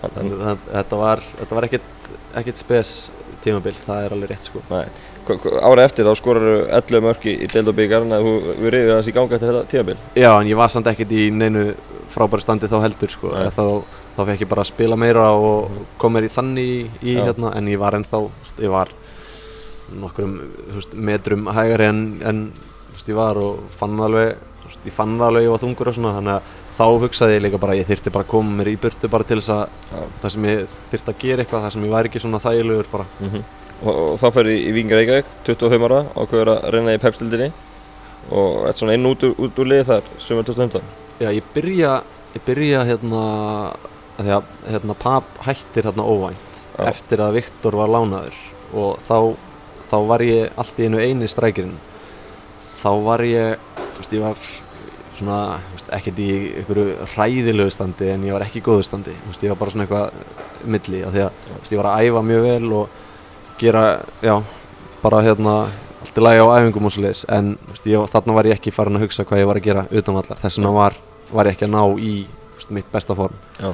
það, 0.00 0.66
þetta 0.70 1.00
var, 1.04 1.24
var 1.52 1.68
ekkert, 1.70 2.60
spes 2.60 2.94
tímabil, 3.44 3.74
það 3.86 4.06
er 4.06 4.16
alveg 4.16 4.34
rétt 4.34 4.50
sko. 4.50 4.62
Nei. 4.70 4.84
Ára 5.60 5.84
eftir 5.86 6.06
þá 6.08 6.12
skorar 6.18 6.48
11 6.80 7.04
mörk 7.04 7.26
í, 7.30 7.36
í 7.44 7.48
deild 7.50 7.70
og 7.72 7.76
byggar, 7.78 8.04
þannig 8.04 8.18
að 8.18 8.26
þú 8.26 8.54
við 8.64 8.74
reyðir 8.74 8.94
hans 8.96 9.10
í 9.10 9.14
ganga 9.16 9.36
eftir 9.36 9.50
þetta 9.52 9.70
tímabil. 9.72 9.96
Já, 10.18 10.30
en 10.40 10.50
ég 10.50 10.60
var 10.60 10.72
samt 10.72 10.90
ekkert 10.90 11.12
í 11.16 11.26
neinu 11.34 11.64
frábæri 12.10 12.44
standi 12.44 12.70
þá 12.70 12.78
heldur 12.84 13.12
sko. 13.12 13.34
Eða 13.38 13.52
þá, 13.54 13.64
þá 14.16 14.22
fekk 14.32 14.44
ég 14.46 14.50
bara 14.50 14.64
að 14.64 14.70
spila 14.72 14.98
meira 14.98 15.28
og 15.36 15.82
kom 16.00 16.16
mér 16.16 16.26
í 16.26 16.32
þannig 16.32 17.02
í, 17.02 17.14
Já. 17.14 17.24
hérna 17.28 17.52
en 17.58 17.70
ég 17.70 17.78
var 17.82 17.98
ennþá, 17.98 18.24
þú 18.50 18.64
ég 18.66 18.72
var 18.74 18.90
nokkrum 20.00 20.36
þú 20.70 20.78
veist, 20.78 20.92
metrum 20.94 21.48
hægari 21.50 21.88
en, 21.90 22.02
en 22.26 22.40
þú 22.54 22.94
veist, 22.96 23.10
ég 23.10 23.18
var 23.18 23.40
og 23.42 23.62
fann 23.74 23.98
alveg 24.06 24.34
þú 24.60 24.68
veist, 24.70 24.82
ég 24.86 24.94
fann 24.96 25.16
alveg 25.26 25.46
ég 25.46 25.54
var 25.54 25.62
þungur 25.64 25.90
og 25.90 25.96
svona 25.96 26.12
þannig 26.18 26.36
að 26.36 26.58
þá 26.80 26.84
hugsaði 27.04 27.34
ég 27.36 27.42
líka 27.44 27.60
bara 27.60 27.74
að 27.74 27.80
ég 27.82 27.88
þyrfti 27.90 28.12
bara 28.14 28.24
að 28.26 28.30
koma 28.30 28.54
mér 28.60 28.70
í 28.72 28.76
burtu 28.80 29.10
bara 29.12 29.26
til 29.26 29.40
þess 29.40 29.52
að 29.56 29.64
Já. 29.90 30.04
það 30.22 30.34
sem 30.36 30.46
ég 30.50 30.76
þyrfti 30.92 31.12
að 31.12 31.18
gera 31.24 31.44
eitthvað 31.44 31.64
það 31.66 31.74
sem 31.74 31.86
ég 31.88 31.94
væri 31.96 32.10
ekki 32.12 32.22
svona 32.24 32.42
þægilegur 32.44 32.92
bara 32.92 33.08
Mm 33.20 33.42
og, 33.80 33.94
og 34.12 34.14
þá 34.20 34.26
fer 34.36 34.50
í, 34.52 34.56
í 34.68 34.72
Vingar 34.76 35.00
Reykjavík, 35.00 35.28
25 35.48 35.86
ára, 35.88 36.00
ákveður 36.20 36.52
að 36.54 36.64
reyna 36.74 36.94
í 36.96 37.00
pepstildinni 37.02 37.50
og 38.36 38.66
eitt 38.68 38.80
svona 38.80 38.94
inn 38.98 39.08
út, 39.08 39.24
úr- 39.26 39.38
út 39.46 39.60
úr 39.62 39.70
lið 39.72 39.84
þar, 39.88 40.08
sumar 40.22 40.46
2015. 40.48 40.90
Já, 41.20 41.28
ég 41.36 41.46
byrja, 41.54 41.94
ég 42.36 42.44
byrja 42.46 42.82
hérna, 42.88 43.22
því 44.20 44.34
að 44.36 44.50
hérna, 44.70 44.96
pap 45.00 45.28
hættir 45.46 45.88
hérna 45.88 46.04
óvænt 46.06 46.60
Já. 46.76 46.86
eftir 46.92 47.22
að 47.24 47.38
Viktor 47.40 47.76
var 47.80 47.90
lánaður 47.92 48.36
og 48.76 49.00
þá, 49.08 49.16
þá 49.90 49.96
var 50.12 50.24
ég 50.24 50.60
allt 50.60 50.78
í 50.80 50.86
einu 50.88 51.00
eini 51.02 51.28
strækirinn. 51.28 51.76
Þá 52.80 52.90
var 53.04 53.24
ég, 53.26 53.56
þú 53.80 53.98
veist, 54.00 54.14
ég 54.16 54.22
var 54.24 54.44
svona, 55.18 55.38
ekkert 55.98 56.20
í 56.22 56.28
einhverju 56.62 57.08
hræðilegu 57.16 57.72
standi 57.74 58.08
en 58.14 58.22
ég 58.28 58.32
var 58.36 58.44
ekki 58.46 58.62
í 58.62 58.64
góðu 58.64 58.86
standi. 58.86 59.12
Þú 59.24 59.32
veist, 59.32 59.44
ég 59.44 59.52
var 59.52 59.58
bara 59.60 59.74
svona 59.74 59.84
eitthvað 59.88 60.68
milli 60.70 61.02
af 61.04 61.12
því 61.16 61.24
að, 61.26 61.40
þú 61.48 61.58
veist, 61.58 61.74
ég 61.74 61.80
var 61.82 61.90
að 61.90 62.06
æfa 62.06 62.22
mjög 62.30 62.46
vel 62.46 62.72
og 62.78 63.02
gera, 63.60 63.84
já, 64.24 64.34
bara 65.02 65.22
hérna 65.24 65.54
allt 66.00 66.16
í 66.16 66.22
lagi 66.24 66.40
á 66.40 66.46
æfingum 66.56 66.86
og 66.88 66.92
svo 66.94 67.02
leiðis 67.04 67.24
en 67.28 67.54
veist, 67.68 67.86
ég, 67.86 68.06
þarna 68.12 68.34
var 68.38 68.48
ég 68.48 68.56
ekki 68.58 68.72
farin 68.72 68.96
að 68.96 69.04
hugsa 69.06 69.24
hvað 69.28 69.42
ég 69.42 69.48
var 69.50 69.60
að 69.60 69.66
gera 69.68 69.86
utan 69.90 70.16
vallar 70.16 70.40
þess 70.40 70.58
vegna 70.58 70.72
var, 70.76 70.96
var 71.32 71.46
ég 71.50 71.56
ekki 71.58 71.66
að 71.68 71.74
ná 71.76 71.82
í 72.00 72.12
veist, 72.56 72.70
mitt 72.76 72.88
besta 72.92 73.14
form 73.18 73.36
Já. 73.60 73.72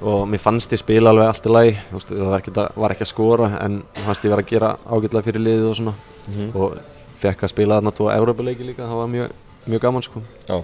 og 0.00 0.22
mér 0.32 0.40
fannst 0.40 0.72
ég 0.72 0.80
spila 0.80 1.12
alveg 1.12 1.28
allt 1.28 1.46
í 1.46 1.52
lagi 1.52 1.74
veist, 1.92 2.08
það 2.14 2.30
var 2.32 2.40
ekki, 2.40 2.54
að, 2.56 2.70
var 2.84 2.94
ekki 2.94 3.04
að 3.06 3.10
skora 3.12 3.50
en 3.60 3.82
fannst 4.04 4.24
ég 4.24 4.32
vera 4.32 4.44
að 4.46 4.50
gera 4.54 4.70
ágætlega 4.88 5.26
fyrir 5.28 5.44
liðið 5.46 5.68
og 5.72 5.76
svona 5.80 5.94
Mhm. 6.30 6.50
og 6.54 6.74
fekk 7.20 7.42
að 7.46 7.48
spila 7.50 7.78
þarna 7.80 7.90
tvo 7.96 8.10
Európa-leiki 8.12 8.64
líka, 8.64 8.84
það 8.84 8.98
var 9.00 9.08
mjög, 9.08 9.30
mjög 9.66 9.80
gaman 9.80 10.02
sko 10.04 10.20
Já. 10.48 10.62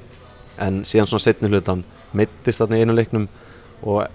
en 0.58 0.82
síðan 0.84 1.08
svona 1.08 1.24
setni 1.24 1.48
hlutan 1.48 1.84
meittist 2.14 2.60
þarna 2.60 2.76
í 2.76 2.80
einu 2.84 2.94
leiknum 2.94 3.28
og 3.82 4.06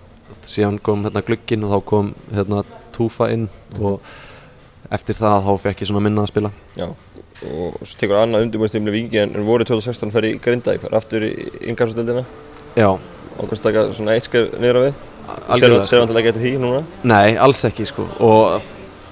síðan 0.44 0.78
kom 0.82 1.04
hérna 1.04 1.22
glugginn 1.26 1.64
og 1.66 1.72
þá 1.74 1.86
kom 1.86 2.14
hérna 2.34 2.64
Túfa 2.96 3.30
inn 3.34 3.48
og 3.80 4.02
eftir 4.92 5.16
það 5.16 5.48
þá 5.48 5.52
fekk 5.66 5.84
ég 5.84 5.92
svona 5.92 6.04
minna 6.04 6.26
að 6.26 6.32
spila. 6.34 6.52
Já, 6.76 6.88
og 6.90 7.78
svo 7.80 8.00
tekur 8.02 8.20
annað 8.20 8.48
undirbúinstímli 8.48 8.96
vingi 8.96 9.22
en 9.24 9.38
voru 9.48 9.68
2016 9.68 10.12
fer 10.14 10.28
í 10.28 10.34
Grindavík, 10.44 10.84
var 10.86 11.00
aftur 11.00 11.26
í 11.28 11.32
innkastildina 11.72 12.26
Já, 12.76 12.90
ákvæmst 13.40 13.64
taka 13.64 13.88
svona 13.96 14.16
eitt 14.16 14.28
skrif 14.28 14.54
niður 14.60 14.80
á 14.80 14.82
við. 14.88 15.00
Algjörlega 15.52 15.88
Sér 15.88 16.04
vantilega 16.04 16.32
getið 16.32 16.46
því 16.46 16.54
núna? 16.60 16.84
Nei, 17.08 17.38
alls 17.40 17.64
ekki 17.68 17.88
sko. 17.88 18.06
Og 18.24 18.62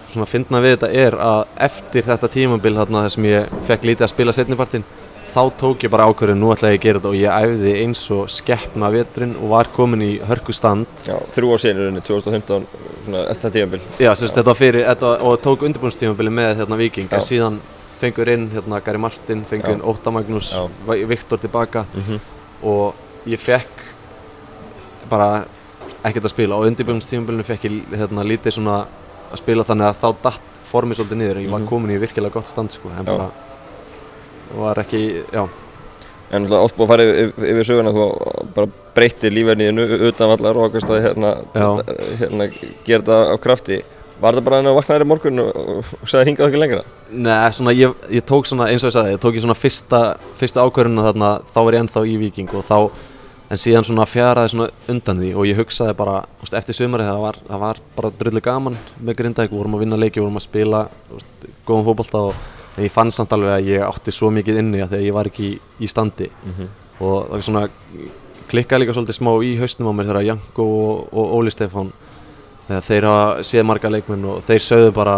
svona 0.09 0.27
fyndna 0.29 0.61
við 0.63 0.75
þetta 0.77 0.89
er 1.03 1.17
að 1.21 1.41
eftir 1.69 2.07
þetta 2.07 2.31
tímabil 2.33 2.75
þarna 2.79 3.03
þar 3.05 3.13
sem 3.15 3.27
ég 3.29 3.53
fekk 3.67 3.87
lítið 3.89 4.07
að 4.07 4.13
spila 4.13 4.35
setnipartin 4.35 4.85
þá 5.33 5.41
tók 5.59 5.83
ég 5.85 5.91
bara 5.93 6.05
ákvörðin, 6.09 6.39
nú 6.41 6.51
ætla 6.53 6.69
ég 6.73 6.79
að 6.79 6.83
gera 6.83 6.99
þetta 6.99 7.09
og 7.09 7.17
ég 7.19 7.31
æfði 7.43 7.73
eins 7.83 8.01
og 8.15 8.29
skeppna 8.29 8.89
veturinn 8.93 9.35
og 9.39 9.49
var 9.49 9.69
komin 9.75 10.01
í 10.05 10.11
hörku 10.29 10.53
stand 10.55 10.87
Já, 11.05 11.15
þrjú 11.35 11.51
í 11.57 11.73
rauninni, 11.77 12.01
2015 12.05 12.65
svona 13.05 13.23
eftir 13.31 13.49
það 13.49 13.55
tímabil 13.57 13.81
Já, 13.99 14.11
sagt, 14.15 14.35
þetta 14.39 14.55
fyrir, 14.55 14.85
þetta, 14.87 15.11
og 15.21 15.41
tók 15.45 15.65
undirbúinstímabili 15.67 16.29
með 16.33 16.55
hérna 16.61 16.77
Viking, 16.79 17.09
en 17.11 17.21
síðan 17.25 17.59
fengur 17.99 18.29
inn 18.31 18.49
hérna 18.53 18.79
Gary 18.83 18.97
Martin, 19.01 19.43
fengur 19.45 19.75
inn 19.75 19.81
Óta 19.83 20.11
Magnús, 20.11 20.53
Já. 20.55 20.67
Viktor 21.07 21.37
tilbaka 21.39 21.85
Mhm. 21.93 22.19
og 22.63 22.93
ég 23.27 23.39
fekk 23.39 23.85
bara 25.09 25.45
ekkert 26.05 26.25
að 26.25 26.33
spila 26.33 26.55
og 26.55 26.67
undirbúinstímabilinu 26.69 27.43
fekk 27.47 27.65
ég 27.67 27.97
hérna 27.99 28.23
lítið 28.23 28.55
svona 28.59 28.85
að 29.33 29.37
spila 29.41 29.63
þannig 29.67 29.89
að 29.89 29.99
þá 30.03 30.09
datt 30.23 30.41
formið 30.69 30.99
svolítið 30.99 31.17
niður 31.19 31.39
ég 31.43 31.49
var 31.51 31.59
Mhm. 31.59 31.67
komin 31.67 31.91
í 31.95 31.99
virkilega 31.99 32.31
gott 32.33 32.47
stand 32.49 32.71
sko, 32.71 32.89
en 32.97 33.05
Já. 33.05 33.17
bara 33.17 33.29
var 34.57 34.81
ekki, 34.81 35.03
já, 35.33 35.43
En 36.29 36.45
oft 36.53 36.75
búið 36.77 36.85
að 36.85 36.91
fara 36.91 37.05
yfir, 37.09 37.31
yfir 37.51 37.65
söguna 37.65 37.93
þú 37.93 38.03
bara 38.53 38.69
breytir 38.93 39.33
lífverðniðinu 39.33 40.09
utan 40.11 40.29
vallar 40.29 40.59
og 40.59 40.67
ákvæmst 40.67 40.91
að 40.93 40.99
hérna, 41.07 41.31
hérna 42.19 42.47
gera 42.85 42.99
þetta 42.99 43.17
á 43.33 43.35
krafti. 43.41 43.79
Var 44.19 44.35
það 44.35 44.45
bara 44.45 44.59
hann 44.59 44.69
að 44.69 44.77
vaknaðir 44.77 45.05
í 45.05 45.07
morgun 45.09 45.41
og, 45.41 45.93
sagði 46.03 46.29
hingað 46.29 46.49
okkur 46.49 46.61
lengra? 46.61 46.81
Nei, 47.09 47.33
svona 47.55 47.73
ég, 47.73 47.95
ég 48.13 48.25
tók 48.29 48.49
svona, 48.49 48.67
eins 48.69 48.83
og 48.83 48.91
ég 48.91 48.97
sagði, 48.97 49.15
ég 49.15 49.23
tók 49.23 49.39
ég 49.39 49.45
svona 49.45 49.57
fyrsta, 49.57 50.01
fyrsta 50.37 50.65
ákvörðuna 50.67 51.07
þarna, 51.07 51.31
þá 51.49 51.59
var 51.63 51.77
ég 51.77 51.85
ennþá 51.85 52.03
í 52.03 52.17
Viking 52.25 52.53
og 52.59 52.67
þá, 52.67 52.77
en 53.49 53.63
síðan 53.63 53.87
svona 53.87 54.05
fjaraði 54.05 54.53
svona 54.53 54.69
undan 54.91 55.23
því 55.23 55.31
og 55.33 55.49
ég 55.49 55.63
hugsaði 55.63 55.97
bara, 56.03 56.19
þú 56.35 56.45
veist, 56.45 56.59
eftir 56.59 56.77
sumari 56.77 57.07
það 57.07 57.41
það 57.47 57.63
var 57.63 57.81
bara 57.95 58.13
drullu 58.19 58.43
gaman 58.43 58.77
með 58.99 59.21
Grindavík, 59.23 59.55
vorum 59.55 59.79
að 59.79 59.85
vinna 59.87 60.03
leiki, 60.03 60.21
vorum 60.21 60.37
að 60.37 60.45
spila, 60.49 60.85
þú 61.07 61.21
veist, 61.21 61.51
góðan 61.63 61.87
fótbolta 61.87 62.25
og 62.27 62.43
en 62.77 62.83
ég 62.85 62.91
fann 62.93 63.11
samt 63.11 63.33
alveg 63.35 63.51
að 63.57 63.69
ég 63.73 63.83
átti 63.85 64.13
svo 64.15 64.29
mikið 64.31 64.59
inni 64.61 64.81
að 64.83 64.93
þegar 64.95 65.05
ég 65.07 65.15
var 65.17 65.29
ekki 65.31 65.45
í, 65.49 65.53
í 65.79 65.87
standi. 65.91 66.29
Og 66.99 67.29
það 67.31 67.43
svona 67.47 67.63
klikkaði 68.49 68.83
líka 68.83 68.95
svolítið 68.97 69.17
smá 69.19 69.31
í 69.45 69.51
hausnum 69.59 69.91
á 69.91 69.93
mér 69.93 70.09
þegar 70.09 70.27
Janko 70.29 70.63
og, 70.63 71.09
og 71.13 71.33
Óli 71.39 71.51
Stefán 71.53 71.91
þegar 72.67 72.85
þeir 72.89 73.07
hafa 73.09 73.43
séð 73.49 73.67
marga 73.69 73.91
leikmenn 73.93 74.25
og 74.25 74.41
þeir 74.47 74.65
sögðu 74.65 74.93
bara 74.95 75.17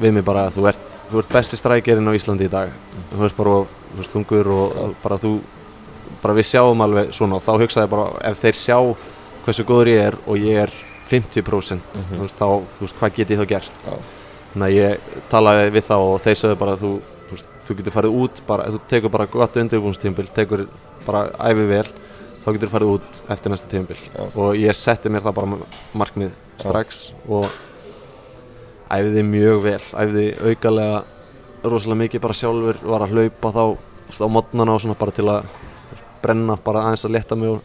við 0.00 0.12
mig 0.16 0.24
bara 0.26 0.48
þú 0.50 0.68
ert, 0.68 0.86
þú 1.10 1.20
ert 1.22 1.34
besti 1.36 1.56
strækirinn 1.60 2.08
á 2.10 2.16
Íslandi 2.16 2.48
í 2.48 2.52
dag. 2.52 2.72
Þú 3.12 3.26
ert 3.28 3.36
bara 3.36 3.58
þú 3.94 4.00
ert 4.04 4.14
þungur 4.14 4.50
og 4.54 4.80
og 4.84 4.96
bara 5.02 5.20
þú 5.22 5.34
bara 6.22 6.34
við 6.34 6.48
sjáum 6.50 6.82
alveg 6.84 7.12
svona. 7.14 7.38
Og 7.38 7.44
þá 7.44 7.52
hugsaði 7.62 7.92
bara 7.92 8.08
ef 8.30 8.42
þeir 8.42 8.58
sjá 8.58 8.78
hversu 9.44 9.64
góður 9.68 9.92
ég 9.92 10.02
er 10.08 10.18
og 10.26 10.40
ég 10.40 10.60
er 10.64 10.72
50% 11.10 11.96
þú 12.08 12.20
veist, 12.22 12.38
þá, 12.38 12.46
þú 12.78 12.86
veist, 12.86 12.96
hvað 13.00 13.16
get 13.18 13.32
ég 13.34 13.40
þá 13.42 13.48
gert? 13.48 13.74
Já. 13.84 13.96
Þannig 14.54 14.66
að 14.68 14.78
ég 14.78 15.20
talaði 15.32 15.74
við 15.74 15.86
þá 15.90 15.94
og 15.98 16.16
þeir 16.24 16.40
sögðu 16.40 16.58
bara 16.62 16.78
þú, 16.78 16.90
þú, 17.02 17.36
veist, 17.36 17.52
þú 17.66 17.76
getur 17.80 17.96
farið 17.98 18.18
út 18.22 18.42
bara, 18.46 18.66
þú 18.70 18.80
tekur 18.92 19.14
bara 19.14 19.28
gott 19.34 19.60
undirbúinstímbil 19.60 20.26
tekur 20.34 20.66
bara 21.04 21.26
æfi 21.50 21.68
vel 21.68 21.86
þá 22.44 22.48
getur 22.52 22.72
farið 22.72 22.92
út 22.98 23.22
eftir 23.34 23.54
næsta 23.54 23.70
tímbil 23.72 23.98
Já. 23.98 24.22
og 24.22 24.58
ég 24.60 24.76
setti 24.76 25.12
mér 25.12 25.24
það 25.24 25.36
bara 25.40 25.58
markmið 25.96 26.34
strax 26.60 27.06
og 27.26 27.48
æfiði 28.92 29.24
mjög 29.26 29.62
vel 29.64 29.80
æfiði 29.80 30.26
aukalega 30.44 31.02
rosalega 31.64 32.02
mikið 32.04 32.24
bara 32.24 32.36
sjálfur 32.36 32.80
var 32.84 33.06
að 33.06 33.16
hlaupa 33.16 33.52
þá 33.54 33.64
þú 34.14 34.28
á 34.28 34.34
modnana 34.36 34.74
og 34.76 34.82
svona 34.84 34.98
bara 35.00 35.16
til 35.16 35.26
að 35.32 35.48
brenna 36.22 36.58
bara 36.60 36.84
aðeins 36.84 37.06
að 37.08 37.16
leta 37.16 37.38
mig 37.40 37.54
og, 37.56 37.62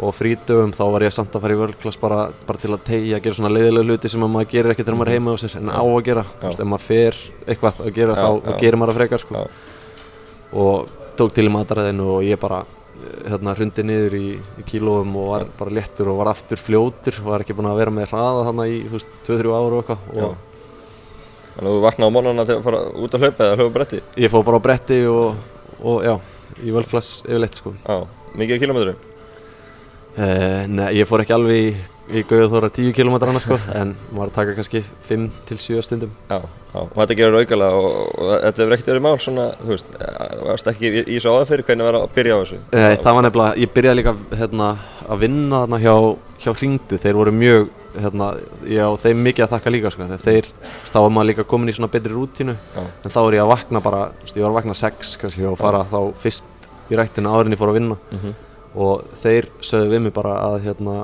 og 0.00 0.14
frítöfum 0.16 0.70
þá 0.76 0.82
var 0.94 1.04
ég 1.04 1.12
samt 1.12 1.34
að 1.36 1.42
fara 1.44 1.56
í 1.56 1.60
vörklass 1.60 1.98
bara, 2.00 2.20
bara 2.46 2.58
til 2.62 2.70
að 2.72 2.84
tegja, 2.86 3.18
gera 3.20 3.36
svona 3.36 3.50
leiðilega 3.52 3.88
hluti 3.90 4.08
sem 4.12 4.22
að 4.24 4.32
maður 4.32 4.50
gerir 4.54 4.72
ekki 4.74 4.84
þegar 4.86 4.98
maður 5.00 5.10
er 5.10 5.18
heima 5.18 5.34
á 5.34 5.36
sér 5.42 5.56
en 5.60 5.72
á 5.74 5.82
að 5.82 6.04
gera, 6.06 6.24
ef 6.46 6.60
maður 6.64 6.86
fer 6.86 7.18
eitthvað 7.46 7.80
að 7.84 7.90
gera 7.98 8.14
Já, 8.16 8.22
þá, 8.22 8.28
já. 8.46 8.58
gerir 8.62 8.80
maður 8.80 8.92
að 8.94 9.00
frekar 9.00 9.24
sko. 9.24 9.40
Já. 9.40 9.44
og 10.64 10.94
tók 11.20 11.34
til 11.36 11.46
í 11.50 11.52
mataræðinu 11.52 12.06
og 12.14 12.22
ég 12.24 12.40
bara 12.40 12.62
hérna 13.26 13.54
hrundi 13.56 13.84
niður 13.84 14.14
í, 14.18 14.24
í 14.60 14.64
kílóum 14.68 15.12
og 15.20 15.28
var 15.34 15.44
bara 15.58 15.74
léttur 15.80 16.08
og 16.12 16.18
var 16.20 16.30
aftur 16.32 16.60
fljótur 16.60 17.16
var 17.26 17.44
ekki 17.44 17.56
búinn 17.56 17.68
að 17.70 17.78
vera 17.82 17.92
með 17.96 18.10
hraða 18.14 18.46
þannig 18.48 18.72
í, 18.76 18.80
þú 18.88 18.96
veist, 18.98 19.12
2-3 19.28 19.52
ára 19.56 19.68
og 19.68 19.78
eitthvað 19.82 20.20
Já. 20.20 20.30
Þannig 21.50 21.66
að 21.66 21.76
þú 21.76 21.80
vaknaði 21.84 22.08
á 22.08 22.14
mónana 22.16 22.44
til 22.48 22.56
að 22.56 22.66
fara 22.68 22.80
út 23.04 23.14
að 23.16 23.24
hlaupa 23.24 23.46
eða 23.46 23.56
hlaupa 23.60 23.74
bretti 23.76 24.00
ég 24.24 24.32
fór 24.32 24.44
bara 24.46 24.60
á 24.60 24.66
bretti 24.68 24.98
og, 25.10 25.40
og 25.82 26.04
já, 26.06 26.14
í 26.64 26.74
völklass 26.76 27.10
yfirleitt 27.26 27.58
sko 27.60 27.72
Já, 27.84 27.96
mikið 28.38 28.62
kilometru 28.64 28.94
Uh, 30.20 30.66
nei, 30.68 30.88
ég 30.98 31.08
fór 31.08 31.22
ekki 31.22 31.32
alveg 31.32 31.56
í, 31.56 31.68
í 32.20 32.22
gauðu 32.28 32.48
þóra 32.52 32.68
10 32.76 32.90
km 32.96 33.14
annars 33.22 33.44
sko, 33.46 33.56
en 33.78 33.94
maður 34.12 34.32
taka 34.34 34.54
kannski 34.58 34.82
5 35.08 35.28
til 35.48 35.56
7 35.62 35.84
stundum. 35.86 36.10
Já, 36.28 36.40
já, 36.42 36.80
og 36.82 36.96
þetta 36.98 37.16
gerur 37.16 37.38
aukalega 37.40 37.78
og, 37.78 38.10
og 38.20 38.32
þetta 38.42 38.62
hefur 38.64 38.74
ekkert 38.76 38.90
verið 38.90 39.04
mál 39.06 39.14
svona, 39.24 39.46
þú 39.62 39.70
veist, 39.70 39.94
eh, 39.96 40.34
varst 40.44 40.68
ekki 40.74 40.90
í, 40.90 41.04
þessu 41.14 41.32
áður 41.32 41.48
fyrir 41.52 41.64
hvernig 41.70 41.88
var 41.88 41.98
að 42.02 42.08
byrja 42.18 42.36
á 42.36 42.40
þessu 42.42 42.58
Nei, 42.74 42.96
það 43.04 43.16
var 43.16 43.26
nefnilega, 43.28 43.56
ég 43.64 43.72
byrjaði 43.78 44.00
líka 44.02 44.14
hérna, 44.42 44.68
að 45.08 45.22
vinna 45.24 45.62
þarna 45.62 45.80
hjá, 45.86 45.94
hjá 46.44 46.50
Hringdu, 46.60 47.00
þeir 47.06 47.18
voru 47.22 47.34
mjög, 47.38 47.72
hérna, 48.04 48.28
já, 48.76 48.84
þeim 49.06 49.24
mikið 49.30 49.46
að 49.46 49.54
þakka 49.56 49.74
líka 49.78 49.94
sko, 49.94 50.10
þeir, 50.26 50.50
þá 50.90 50.98
var 51.00 51.10
maður 51.16 51.30
líka 51.32 51.48
komin 51.54 51.72
í 51.72 51.78
svona 51.78 51.92
betri 51.94 52.12
rútínu, 52.12 52.58
Já. 52.76 52.84
en 52.84 53.16
þá 53.16 53.20
er 53.24 53.38
ég 53.40 53.46
að 53.46 53.54
vakna 53.54 53.82
bara, 53.88 54.04
þú 54.20 54.26
veist, 54.28 54.36
ég 54.36 54.44
var 54.44 54.52
að 54.52 54.60
vakna 54.60 54.78
6 54.84 55.16
kannski 55.24 55.48
og 55.48 55.58
fara 55.62 55.82
þá 55.88 55.98
fyrst 56.20 56.46
í 56.90 56.98
rættina 56.98 57.32
ég 57.40 57.58
fór 57.60 57.72
að 57.72 57.78
vinna 57.80 57.98
Mhm. 58.10 58.38
Og 58.74 59.08
þeir 59.22 59.48
sögðu 59.64 59.90
við 59.94 60.04
mig 60.06 60.14
bara 60.14 60.36
að 60.46 60.60
hérna, 60.68 60.96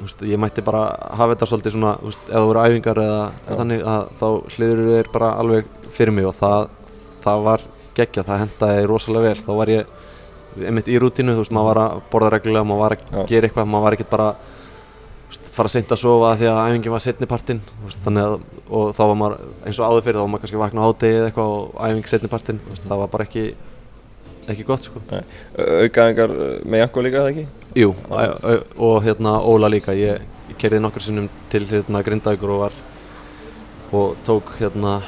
veist, 0.00 0.24
ég 0.26 0.40
mætti 0.42 0.64
bara 0.66 0.88
hafa 1.18 1.34
þetta 1.34 1.48
svolítið 1.52 1.76
svona, 1.76 1.92
veist, 2.02 2.24
ef 2.26 2.34
það 2.34 2.48
voru 2.50 2.64
æfingar 2.64 3.02
eða 3.04 3.20
Já. 3.30 3.52
þannig 3.60 3.86
að 3.92 4.10
þá 4.18 4.26
hliður 4.56 4.82
þeir 4.90 5.12
bara 5.14 5.30
alveg 5.42 5.70
fyrir 5.96 6.16
mig 6.16 6.26
og 6.28 6.36
það, 6.40 6.68
það 7.24 7.46
var 7.46 7.64
geggja, 7.96 8.26
það 8.26 8.42
hendaði 8.44 8.90
rosalega 8.90 9.30
vel, 9.30 9.44
þá 9.46 9.52
var 9.60 9.72
ég 9.72 9.94
einmitt 10.66 10.88
í 10.88 10.98
rútínu, 11.00 11.36
þú 11.36 11.44
veist, 11.44 11.54
maður 11.54 11.70
var 11.70 11.80
að 11.84 12.04
borða 12.12 12.32
reglulega, 12.34 12.68
maður 12.68 12.82
var 12.82 12.96
að 12.96 13.06
Já. 13.06 13.24
gera 13.32 13.48
eitthvað, 13.48 13.70
maður 13.72 13.86
var 13.86 13.96
ekkert 13.96 14.12
bara 14.12 14.28
veist, 15.30 15.48
fara 15.52 15.72
seint 15.72 15.94
að 15.94 16.02
sofa 16.02 16.34
því 16.40 16.50
að 16.50 16.60
æfingin 16.64 16.94
var 16.96 17.04
setni 17.04 17.30
partinn, 17.30 17.62
þú 17.70 17.88
veist, 17.88 18.02
þannig 18.04 18.26
að 18.26 18.36
og 18.66 18.92
þá 18.96 19.02
var 19.04 19.16
maður, 19.20 19.48
eins 19.68 19.80
og 19.80 19.90
áður 19.90 20.06
fyrir, 20.06 20.18
þá 20.18 20.24
var 20.24 20.30
maður 20.32 20.44
kannski 20.44 20.60
vakna 20.60 20.82
á 20.82 20.86
hádegi 20.88 21.18
eða 21.20 21.30
eitthvað 21.30 21.54
og 21.56 21.80
æfing 21.86 22.10
setni 22.10 22.30
partinn, 22.32 22.60
þú 22.62 22.72
veist, 22.72 22.86
það 22.88 23.02
var 23.02 23.12
bara 23.12 23.26
ekki 23.28 23.44
ekki 24.52 24.66
gott, 24.68 24.86
sko. 24.86 25.00
Aukaðingar 25.56 26.32
með 26.66 26.82
Janko 26.82 27.04
líka, 27.04 27.22
eða 27.22 27.32
ekki? 27.32 27.46
Jú, 27.76 27.90
og 28.76 29.00
hérna 29.04 29.36
Óla 29.44 29.70
líka, 29.72 29.94
ég, 29.96 30.22
ég 30.50 30.60
kerði 30.60 30.80
nokkur 30.84 31.04
sinnum 31.04 31.26
til 31.52 31.64
hérna 31.68 32.02
Grindavíkur 32.06 32.54
og 32.54 32.62
var 32.66 32.78
og 33.96 34.14
tók 34.26 34.54
hérna 34.60 35.00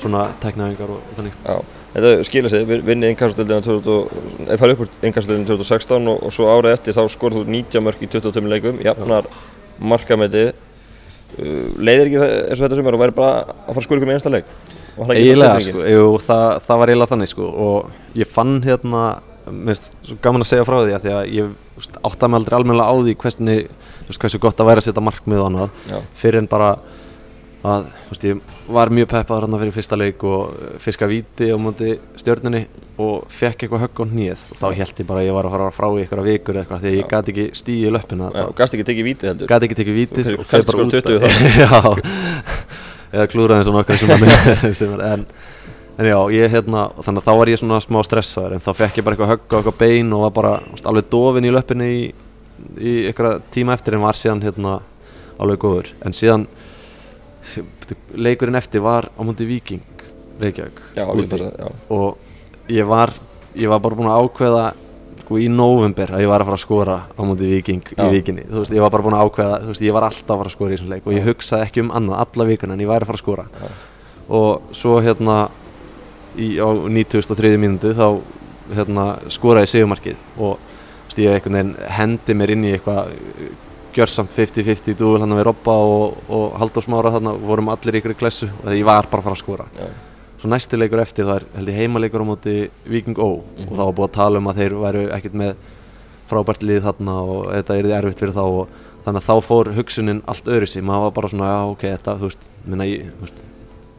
svona 0.00 0.26
teknaðingar 0.42 0.92
og, 0.94 1.00
þannig. 1.16 1.38
Já, 1.44 1.56
þetta 1.94 2.12
skilja 2.28 2.52
sig, 2.52 2.66
vin- 2.68 2.84
vinni 2.86 3.10
innkastastöldina 3.12 3.62
er 4.52 4.60
farið 4.60 4.76
upp 4.76 4.84
úr 4.86 4.92
innkastastöldina 5.08 5.48
2016 5.50 6.12
og, 6.12 6.22
og 6.28 6.34
svo 6.34 6.50
árið 6.52 6.76
eftir 6.76 6.96
þá 6.96 7.02
skorðu 7.12 7.42
þú 7.42 7.56
90 7.56 7.84
mörg 7.86 8.04
í 8.04 8.10
22 8.12 8.52
leikum, 8.52 8.78
jafnar 8.84 9.28
markametið. 9.82 10.52
Uh, 11.32 11.68
leiðir 11.80 12.10
ekki 12.10 12.18
og 12.20 12.58
þetta 12.60 12.76
sem 12.76 12.88
er 12.90 12.96
og 12.98 13.00
væri 13.00 13.14
bara 13.16 13.36
að 13.40 13.52
fara 13.72 13.80
að 13.80 13.86
skora 13.86 14.00
ykkur 14.00 14.10
með 14.10 14.18
einsta 14.18 14.32
leik 14.34 14.50
Bara 14.96 15.60
sko, 15.64 15.84
jú, 15.88 16.08
það, 16.20 16.46
það 16.66 16.80
var 16.82 16.92
eiginlega 16.92 17.12
þannig 17.14 17.30
sko 17.32 17.50
og 17.66 18.18
ég 18.18 18.28
fann 18.28 18.58
hérna 18.66 19.04
mér 19.50 19.74
finnst 19.74 19.92
svo 20.06 20.16
gaman 20.22 20.44
að 20.44 20.50
segja 20.52 20.66
frá 20.66 20.78
því 20.82 20.96
að 20.96 21.04
því 21.04 21.12
að 21.16 21.30
ég 21.36 21.52
veist, 21.76 21.94
átta 22.06 22.28
mig 22.30 22.38
aldrei 22.40 22.56
almennilega 22.58 22.92
á 22.92 22.94
því 23.02 23.14
veist, 23.22 24.20
hversu 24.22 24.42
gott 24.42 24.60
að 24.60 24.68
væri 24.70 24.82
að 24.82 24.88
setja 24.88 25.04
markmið 25.04 25.42
og 25.42 25.48
annað. 25.48 25.78
Já, 25.90 25.98
fyrir 26.22 26.42
en 26.42 26.50
bara 26.50 26.70
að 27.62 27.84
þú 27.86 28.10
veist, 28.12 28.24
ég 28.26 28.36
var 28.74 28.90
mjög 28.90 29.08
peppaður 29.12 29.46
hann 29.46 29.60
fyrir 29.62 29.74
fyrsta 29.76 29.98
leik 29.98 30.24
og 30.26 30.38
fiska 30.82 31.06
víti 31.10 31.46
á 31.54 31.56
móti 31.62 31.92
stjörnunni 32.18 32.64
og 33.02 33.14
fekk 33.32 33.64
eitthvað 33.64 33.84
högg 33.86 34.02
á 34.02 34.04
hnýð 34.10 34.40
og 34.52 34.58
þá 34.58 34.66
held 34.80 35.02
ég 35.02 35.08
bara 35.08 35.22
að 35.22 35.28
ég 35.28 35.36
var 35.36 35.48
að 35.48 35.54
fara 35.56 35.70
frá 35.76 35.86
í 35.88 36.02
eitthvað 36.02 36.28
vikur 36.28 36.58
eitthvað 36.60 36.82
því 36.82 36.90
að 36.90 36.96
ég 36.98 37.04
Já. 37.06 37.10
gati 37.14 37.34
ekki 37.34 37.46
stíði 37.62 37.86
í 37.86 37.94
löppina 37.94 38.26
gast 38.58 38.76
ekki 38.76 38.88
tekið 38.90 39.08
vítið 39.08 39.30
heldur. 39.30 39.50
Gati 39.52 39.68
ekki 39.68 39.78
tekið 39.78 39.96
vítið 40.02 40.24
Þú 43.12 43.18
og 43.18 43.20
fer 43.20 43.20
bara 43.20 43.20
fellst 43.20 43.20
út 43.20 43.20
20 43.20 43.20
já, 43.20 43.20
eða 43.20 43.26
klúraði 43.32 43.58
eins 43.58 43.68
og 43.68 43.74
nokkar 43.76 43.98
sem, 44.80 44.92
er, 44.92 45.04
en, 45.12 45.26
en 45.98 46.06
já, 46.08 46.18
ég 46.32 46.50
hérna 46.50 46.90
þannig 47.02 47.22
að 47.22 47.26
þá 47.26 47.38
var 47.38 47.48
ég 47.52 47.60
svona 47.60 47.80
smá 47.80 48.02
stressaður 48.06 48.56
en 48.56 48.64
þá 48.64 48.72
fekk 48.78 48.98
ég 48.98 49.04
bara 49.04 49.16
eitthvað 49.16 49.32
högg 49.32 49.46
á 49.52 49.56
eitthvað 49.58 49.78
bein 49.78 50.12
og 50.12 50.24
var 50.26 50.30
bara 50.30 50.52
veist, 50.70 50.86
alveg 50.86 51.10
dofin 51.12 51.44
í 51.44 51.52
löppinni 51.52 51.88
í, 51.92 52.14
í 52.80 52.94
eitthvað 53.10 53.42
tíma 53.52 53.76
eftir 53.76 53.94
en 53.98 54.04
var 54.06 54.18
síðan 54.18 54.42
hérna 54.42 54.80
alveg 55.42 55.58
góður 55.62 55.92
en 56.06 56.16
síðan 56.16 56.46
leikurinn 58.14 58.54
eftir 58.54 58.80
var 58.80 59.10
á 59.12 59.20
múndi 59.20 59.46
Viking 59.48 59.82
Reykjavík 60.40 60.80
Já, 60.96 61.04
úti. 61.06 61.26
bara, 61.28 61.70
og 61.92 62.16
ég 62.72 62.86
var 62.86 63.12
ég 63.58 63.68
var 63.68 63.82
bara 63.82 63.98
búinn 63.98 64.10
að 64.10 64.24
ákveða 64.24 64.72
sko 65.32 65.40
í 65.40 65.48
november 65.48 66.12
að 66.12 66.24
ég 66.24 66.30
var 66.30 66.42
að 66.42 66.50
fara 66.50 66.58
að 66.58 66.62
skora 66.66 66.96
á 67.08 67.20
múti 67.24 67.48
Viking 67.48 67.92
í 67.94 68.08
Vikinni 68.12 68.44
þú 68.50 68.60
veist, 68.60 68.74
ég 68.74 68.84
var 68.84 68.92
bara 68.92 69.06
búinn 69.06 69.16
að 69.16 69.24
ákveða, 69.28 69.56
þú 69.62 69.72
veist, 69.72 69.84
ég 69.86 69.96
var 69.96 70.06
alltaf 70.08 70.34
að 70.34 70.40
fara 70.42 70.50
að 70.50 70.56
skora 70.56 70.72
í 70.72 70.76
þessum 70.76 70.92
leik 70.92 71.06
og 71.06 71.16
ég 71.16 71.26
hugsaði 71.28 71.66
ekki 71.66 71.82
um 71.82 71.92
annað 71.96 72.20
alla 72.24 72.46
vikuna 72.50 72.76
en 72.76 72.82
ég 72.82 72.90
væri 72.90 73.06
að 73.06 73.10
fara 73.10 73.18
að 73.18 73.24
skora 73.24 73.46
Já. 73.48 73.72
og 74.38 74.76
svo 74.76 74.98
hérna 75.04 75.38
í, 76.36 76.48
á 76.60 76.68
93. 76.68 77.54
mínútu 77.62 77.94
þá 77.96 78.06
hérna 78.76 79.08
skoraði 79.32 79.68
ég 79.68 79.72
sigumarkið 79.72 80.22
og 80.36 80.60
þú 80.60 81.08
veist, 81.08 81.24
ég 81.24 81.36
einhvern 81.38 81.58
veginn 81.58 81.74
hendi 81.96 82.38
mér 82.38 82.54
inn 82.56 82.68
í 82.68 82.76
eitthvað 82.76 83.12
uh, 83.16 83.50
gjörsamt 83.96 84.32
50-50 84.36 84.96
dúl 85.00 85.18
hann 85.20 85.36
við 85.36 85.48
Robba 85.48 85.74
og, 85.80 86.22
og 86.32 86.56
Halldór 86.60 86.84
Smára 86.84 87.12
þarna 87.16 87.36
vorum 87.40 87.72
allir 87.72 87.98
í 87.98 88.02
ykkur 88.02 88.16
klessu 88.20 88.48
og 88.62 88.72
ég 88.72 88.86
var 88.88 89.08
bara 89.08 89.24
að 89.24 89.30
fara 89.30 89.36
að 89.36 89.44
skora 89.44 89.68
Já, 89.76 89.88
Svo 90.42 90.50
næsti 90.50 90.78
leikur 90.78 90.98
eftir 90.98 91.28
það 91.28 91.36
er 91.38 91.44
held 91.54 91.70
ég 91.70 91.76
heimaleikur 91.78 92.24
á 92.26 92.26
móti 92.26 92.54
Viking 92.90 93.18
Ó. 93.22 93.38
Mhm. 93.38 93.68
og 93.68 93.76
þá 93.78 93.82
var 93.86 93.94
búið 93.94 94.08
að 94.08 94.16
tala 94.16 94.40
um 94.42 94.48
að 94.50 94.58
þeir 94.58 94.74
væru 94.82 95.02
ekkert 95.14 95.36
með 95.38 95.52
frábært 96.32 96.64
lið 96.66 96.82
þarna 96.82 97.14
og 97.22 97.44
þetta 97.52 97.76
er 97.78 97.90
erfitt 98.00 98.22
fyrir 98.24 98.34
þá 98.34 98.42
og 98.42 98.68
þannig 99.04 99.22
að 99.22 99.28
þá 99.28 99.46
fór 99.46 99.70
hugsunin 99.76 100.22
allt 100.26 100.50
öðru 100.50 100.68
sig, 100.68 100.82
maður 100.82 101.06
var 101.06 101.14
bara 101.18 101.30
svona 101.32 101.50
já 101.52 101.60
ok 101.70 101.84
þetta, 101.86 102.14
þú 102.18 102.30
veist, 102.30 102.48
minna 102.66 102.86
ég, 102.88 103.08
þú 103.18 103.26
veist, 103.26 103.42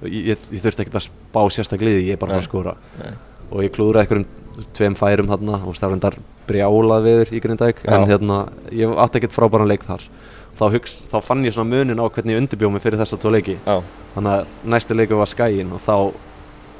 ég, 0.03 0.19
ég, 0.34 0.45
ég 0.51 0.63
þurfti 0.63 0.86
ekkert 0.86 0.99
að 0.99 1.08
spá 1.08 1.41
því, 1.47 1.93
ég 2.08 2.15
er 2.15 2.21
bara 2.21 2.38
að 2.38 2.43
að 2.43 2.47
skora. 2.49 2.75
nei, 2.99 3.13
og 3.51 3.63
ég 3.63 3.73
klúðraði 3.75 4.03
einhverjum 4.03 4.27
tveim 4.73 4.95
færum 4.97 5.29
þarna 5.32 5.60
og 5.63 5.77
það 5.77 5.88
var 5.88 5.97
endar 5.97 6.17
brjálað 6.47 7.08
viður 7.08 7.32
í 7.34 7.41
Grindavík 7.43 7.82
Já. 7.84 7.95
en 7.95 8.08
hérna, 8.10 8.38
ég 8.71 8.93
átti 8.99 9.19
ekkert 9.21 9.36
frábæran 9.36 9.69
leik 9.69 9.86
þar. 9.88 10.03
Þá, 10.53 10.65
hugs, 10.75 10.97
þá 11.10 11.17
fann 11.25 11.45
ég 11.47 11.56
svona 11.56 11.71
munin 11.71 11.97
á 11.97 12.06
hvernig 12.06 12.36
ég 12.36 12.41
undirbjóð 12.43 12.75
mig 12.75 12.84
fyrir 12.84 12.99
þessa 13.01 13.17
tvo 13.17 13.32
leiki. 13.34 13.56
Já, 13.65 13.79
þannig 14.13 14.36
að 14.36 14.51
næsti 14.75 14.97
leikur 14.97 15.17
var 15.21 15.32
skæin 15.32 15.71
og 15.73 15.82
þá 15.82 15.95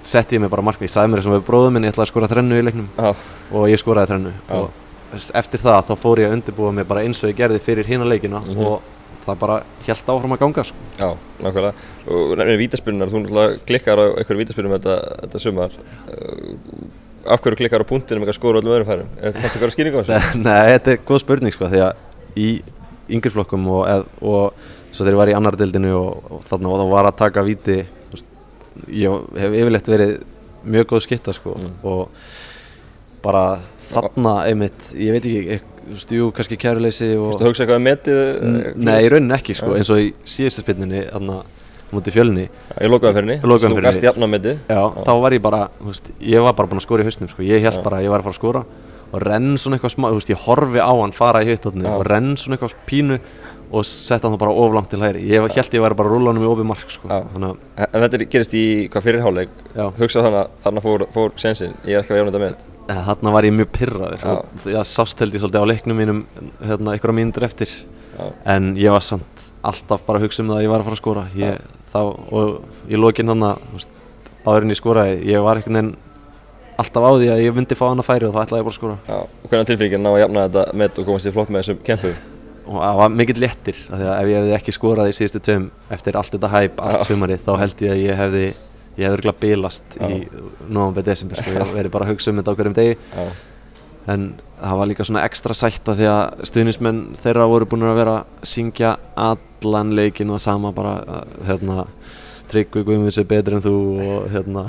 setti 0.04 0.36
ég 0.38 0.42
mig 0.44 0.52
bara 0.52 0.66
markmið, 0.66 0.88
ég 0.90 0.94
sagði 0.94 1.12
mér 1.14 1.22
þessum 1.24 1.36
við 1.38 1.46
bróðum 1.48 1.74
minn, 1.78 1.86
ég 1.88 1.94
ætlaði 1.94 2.08
að 2.08 2.12
skora 2.14 2.28
þrennu 2.32 2.58
í 2.60 2.66
leiknum 2.68 2.90
já, 2.98 3.14
og 3.54 3.68
ég 3.72 3.80
skoraði 3.82 4.12
þrennu 4.12 4.34
Já. 4.50 4.58
og 4.58 5.30
eftir 5.44 5.62
það 5.64 5.86
þá 5.90 5.94
fór 6.04 6.22
ég 6.24 6.28
að 6.32 6.36
undirbúa 6.40 6.74
mig 6.74 6.88
bara 6.90 7.04
eins 7.06 7.22
og 7.24 7.30
ég 7.32 7.38
gerði 7.40 7.60
fyrir 7.64 7.88
hína 7.88 8.08
leikina 8.10 8.42
Mhm. 8.44 8.66
og 8.66 8.82
það 9.24 9.38
bara 9.40 9.58
hjælt 9.86 10.10
áfram 10.12 10.34
að 10.36 10.40
ganga 10.42 10.64
sko. 10.68 10.76
já, 11.00 11.10
nákvæmlega 11.40 11.74
Og 12.04 12.34
nefnir 12.38 12.58
vítaspinnar, 12.60 13.08
þú 13.08 13.22
náttúrulega 13.24 13.60
klikkar 13.66 13.96
á 13.96 14.06
einhverju 14.20 14.40
vítaspinnum 14.44 14.74
þetta, 14.76 14.96
þetta 15.24 15.40
sumar 15.40 15.72
uh, 15.72 17.32
Af 17.32 17.40
hverju 17.40 17.56
klikkar 17.62 17.80
á 17.80 17.88
punktinu 17.88 18.20
með 18.20 18.34
að 18.34 18.36
skora 18.36 18.60
öllum 18.60 18.74
öðrum 18.76 18.90
færum? 18.90 19.08
Er 19.24 19.32
þetta 19.32 19.48
eitthvað 19.48 19.72
skýring 19.78 19.96
á 19.96 20.00
þessu? 20.04 20.40
Nei, 20.44 20.66
þetta 20.76 20.92
er 20.92 21.00
góð 21.08 21.22
spurning 21.24 21.54
sko, 21.56 21.70
því 21.72 21.80
að 21.86 21.94
í 22.36 22.50
yngreflokkum 23.16 23.68
og, 23.72 24.04
og 24.20 24.54
svo 24.92 25.06
þegar 25.06 25.14
ég 25.16 25.22
var 25.22 25.32
í 25.32 25.38
annar 25.38 25.56
deildinu 25.56 25.94
og, 25.96 26.20
og 26.36 26.44
þarna 26.50 26.74
og 26.74 26.82
þá 26.82 26.92
var 26.92 27.08
að 27.14 27.16
taka 27.24 27.46
víti 27.48 27.78
ég 28.88 29.28
hef 29.40 29.54
yfirleitt 29.60 29.90
verið 29.92 30.14
mjög 30.66 30.86
góð 30.94 31.02
skitta 31.08 31.34
sko 31.34 31.56
Mm. 31.58 31.72
og 31.84 32.10
bara 33.24 33.60
þarna 33.94 34.34
einmitt, 34.50 34.94
ég 34.98 35.12
veit 35.16 35.26
ekki, 35.28 35.42
ek- 35.58 35.70
þú 35.84 35.96
veist, 35.98 36.12
jú, 36.16 36.30
kannski 36.36 36.58
kæruleysi 36.58 37.10
og 37.20 37.34
Þú 37.40 37.50
hugsa 37.50 37.64
eitthvað 37.66 37.76
um 37.82 37.88
metið? 37.88 38.76
Nei, 38.76 39.04
í 39.04 39.10
rauninni 39.12 39.36
ekki 39.36 39.56
sko, 39.56 39.74
Já. 39.74 39.78
eins 39.82 39.90
og 39.92 39.98
í 40.00 40.14
síðustu 40.24 40.64
spinninni 40.64 41.04
þarna 41.12 41.42
mútið 41.94 42.16
fjölni 42.18 42.46
Já, 42.48 42.78
Ég 42.82 42.90
lokaði 42.90 43.14
fyrir 43.14 43.28
henni 43.28 43.38
Þú 43.44 43.52
umferðinni. 43.54 43.82
gast 43.84 44.02
jafna 44.02 44.28
metið 44.32 44.58
Já, 44.70 44.82
þá 45.04 45.12
var 45.22 45.32
ég 45.38 45.42
bara, 45.42 45.70
þú 45.82 45.86
veist, 45.92 46.12
ég 46.22 46.42
var 46.44 46.54
bara 46.54 46.68
búinn 46.68 46.80
að 46.82 46.88
skora 46.88 47.04
í 47.04 47.06
hausnum 47.06 47.30
sko, 47.30 47.44
ég 47.44 47.62
held 47.62 47.76
Já. 47.78 47.84
bara 47.84 47.98
að 48.00 48.04
ég 48.04 48.10
var 48.10 48.20
að 48.20 48.24
fara 48.24 48.34
að 48.34 48.42
skora 48.42 48.66
og 49.14 49.22
renn 49.22 49.58
svona 49.58 49.78
eitthvað 49.78 49.94
smá, 49.94 50.10
þú 50.10 50.18
veist, 50.18 50.30
ég 50.34 50.42
horfi 50.48 50.80
á 50.82 50.90
hann 51.02 51.12
fara 51.12 51.44
í 51.44 51.46
hittatni 51.52 51.84
Já. 51.84 51.94
og 52.00 52.06
renn 52.08 52.36
svona 52.36 52.58
eitthvað 52.58 52.74
pínu 52.88 53.20
og 53.74 53.86
setta 53.90 54.30
hann 54.30 54.38
bara 54.42 54.54
oflangt 54.54 54.92
til 54.94 55.02
hæri 55.02 55.24
ég 55.26 55.42
held 55.42 55.74
ég 55.74 55.82
væri 55.82 55.98
bara 55.98 56.10
að 56.10 56.14
rúla 56.14 56.34
hann 56.34 56.44
í 56.44 56.50
opið 56.50 56.68
mark 56.70 56.92
sko, 56.94 57.10
En 57.10 58.04
þetta 58.04 58.20
er- 58.20 58.26
gerist 58.30 58.54
í 58.54 58.64
hvað 58.94 59.06
fyrir 59.08 59.24
hálfleik? 59.26 59.50
Já, 59.76 59.88
Hugsa 59.98 60.22
þannig 60.22 60.40
að 60.44 60.52
þarna 60.66 60.84
fór, 60.86 61.06
fór 61.16 61.32
sensin 61.42 61.74
Ég 61.86 61.98
er 61.98 62.04
ekki 62.04 62.14
að 62.14 62.22
jafna 62.22 62.34
þetta 62.38 62.44
með 62.46 62.70
þarna 63.08 63.32
var 63.32 63.44
ég 63.48 63.54
mjög 63.56 63.70
pyrraður 63.72 64.24
það 64.68 64.86
sást 64.86 65.20
held 65.24 65.34
ég 65.34 65.42
svolítið 65.42 65.64
á 65.64 65.72
leiknum 65.72 65.98
mínum 65.98 66.18
hérna, 66.60 66.92
einhverja 66.94 67.16
mínútur 67.16 67.46
eftir. 67.48 67.70
Já, 68.20 68.26
en 68.54 68.76
ég 68.76 68.92
var 68.92 69.02
samt 69.02 69.46
alltaf 69.64 70.04
bara 70.06 70.20
að 70.20 70.26
hugsa 70.28 70.44
um 70.44 70.50
það 70.52 70.58
að 70.60 70.66
ég 70.66 70.70
var 70.74 70.82
að 70.84 70.90
fara 70.90 70.98
að 70.98 71.02
skora. 71.02 71.24
Ég, 71.40 71.62
þá, 71.94 72.00
og 72.30 72.92
í 72.92 73.00
lokin 73.00 73.32
þannig 73.32 73.88
áður 74.44 74.68
en 74.68 74.74
ég 74.76 74.82
skoraði 74.82 75.16
ég 75.32 75.42
var 75.48 75.62
einhvern 75.62 75.80
veginn 75.80 75.96
alltaf 76.84 77.08
á 77.08 77.12
því 77.16 77.32
að 77.32 77.42
ég 77.46 77.56
myndi 77.56 77.80
fá 77.80 77.86
hann 77.88 78.04
að 78.04 78.10
færi 78.12 78.28
og 78.28 78.36
þá 78.36 78.44
ætlaði 78.44 78.60
ég 78.60 78.68
bara 78.68 78.76
að 78.76 78.80
skora. 78.82 78.98
Já. 79.08 79.18
Og 79.24 79.50
hvernig 79.50 79.72
tilfringin 79.72 80.04
ná 80.04 80.12
að 80.12 80.20
jafna 80.26 80.46
þetta 80.50 80.78
met 80.84 81.00
og 81.00 81.06
komast 81.08 81.30
í 81.32 81.34
flokk 81.34 81.50
með 81.56 81.64
þessum 81.64 81.82
kempu 81.88 82.14
og 82.64 82.78
það 82.80 83.00
var 83.00 83.16
mikill 83.20 83.40
léttir 83.44 83.80
af 83.90 83.98
því 84.00 84.06
að 84.08 84.14
ef 84.18 84.30
ég 84.32 84.38
hefði 84.40 84.54
ekki 84.58 84.76
skorað 84.76 85.10
í 85.12 85.16
síðustu 85.18 85.42
tveim 85.44 85.66
eftir 85.94 86.18
allt 86.20 86.36
þetta 86.36 86.52
hæp, 86.54 86.78
allt 86.80 87.02
Já. 87.02 87.08
sumarið 87.10 87.42
þá 87.44 87.52
held 87.60 87.84
ég 87.84 87.96
að 87.96 88.04
ég 88.04 88.22
hefði 88.22 88.44
ég 88.94 89.08
hefði 89.08 89.18
örgulega 89.18 89.42
bilast 89.42 89.98
í 89.98 90.20
november, 90.70 91.06
desember 91.06 91.40
sko, 91.42 91.56
ég 91.56 91.74
verið 91.74 91.94
bara 91.96 92.08
að 92.08 92.14
hugsa 92.14 92.32
um 92.32 92.40
þetta 92.40 92.54
á 92.54 92.58
hverjum 92.60 92.76
degi. 92.78 92.98
Já, 93.18 93.26
en 94.14 94.28
það 94.60 94.80
var 94.80 94.90
líka 94.92 95.08
svona 95.08 95.24
ekstra 95.26 95.56
sætt 95.58 95.90
af 95.92 95.98
því 96.00 96.10
að 96.12 96.46
stuðnismenn 96.52 97.02
þeirra 97.24 97.50
voru 97.52 97.68
búin 97.72 97.88
að 97.88 98.00
vera 98.00 98.16
að 98.22 98.48
syngja 98.54 98.96
allan 99.20 99.94
leikin 99.98 100.32
og 100.32 100.38
það 100.38 100.46
sama 100.46 100.74
bara 100.76 101.24
hérna, 101.48 101.88
Tryggvi 102.52 102.84
Guðmunds 102.86 103.18
er 103.18 103.28
betri 103.28 103.58
en 103.58 103.64
þú 103.66 103.76
og 104.04 104.26
hérna 104.34 104.66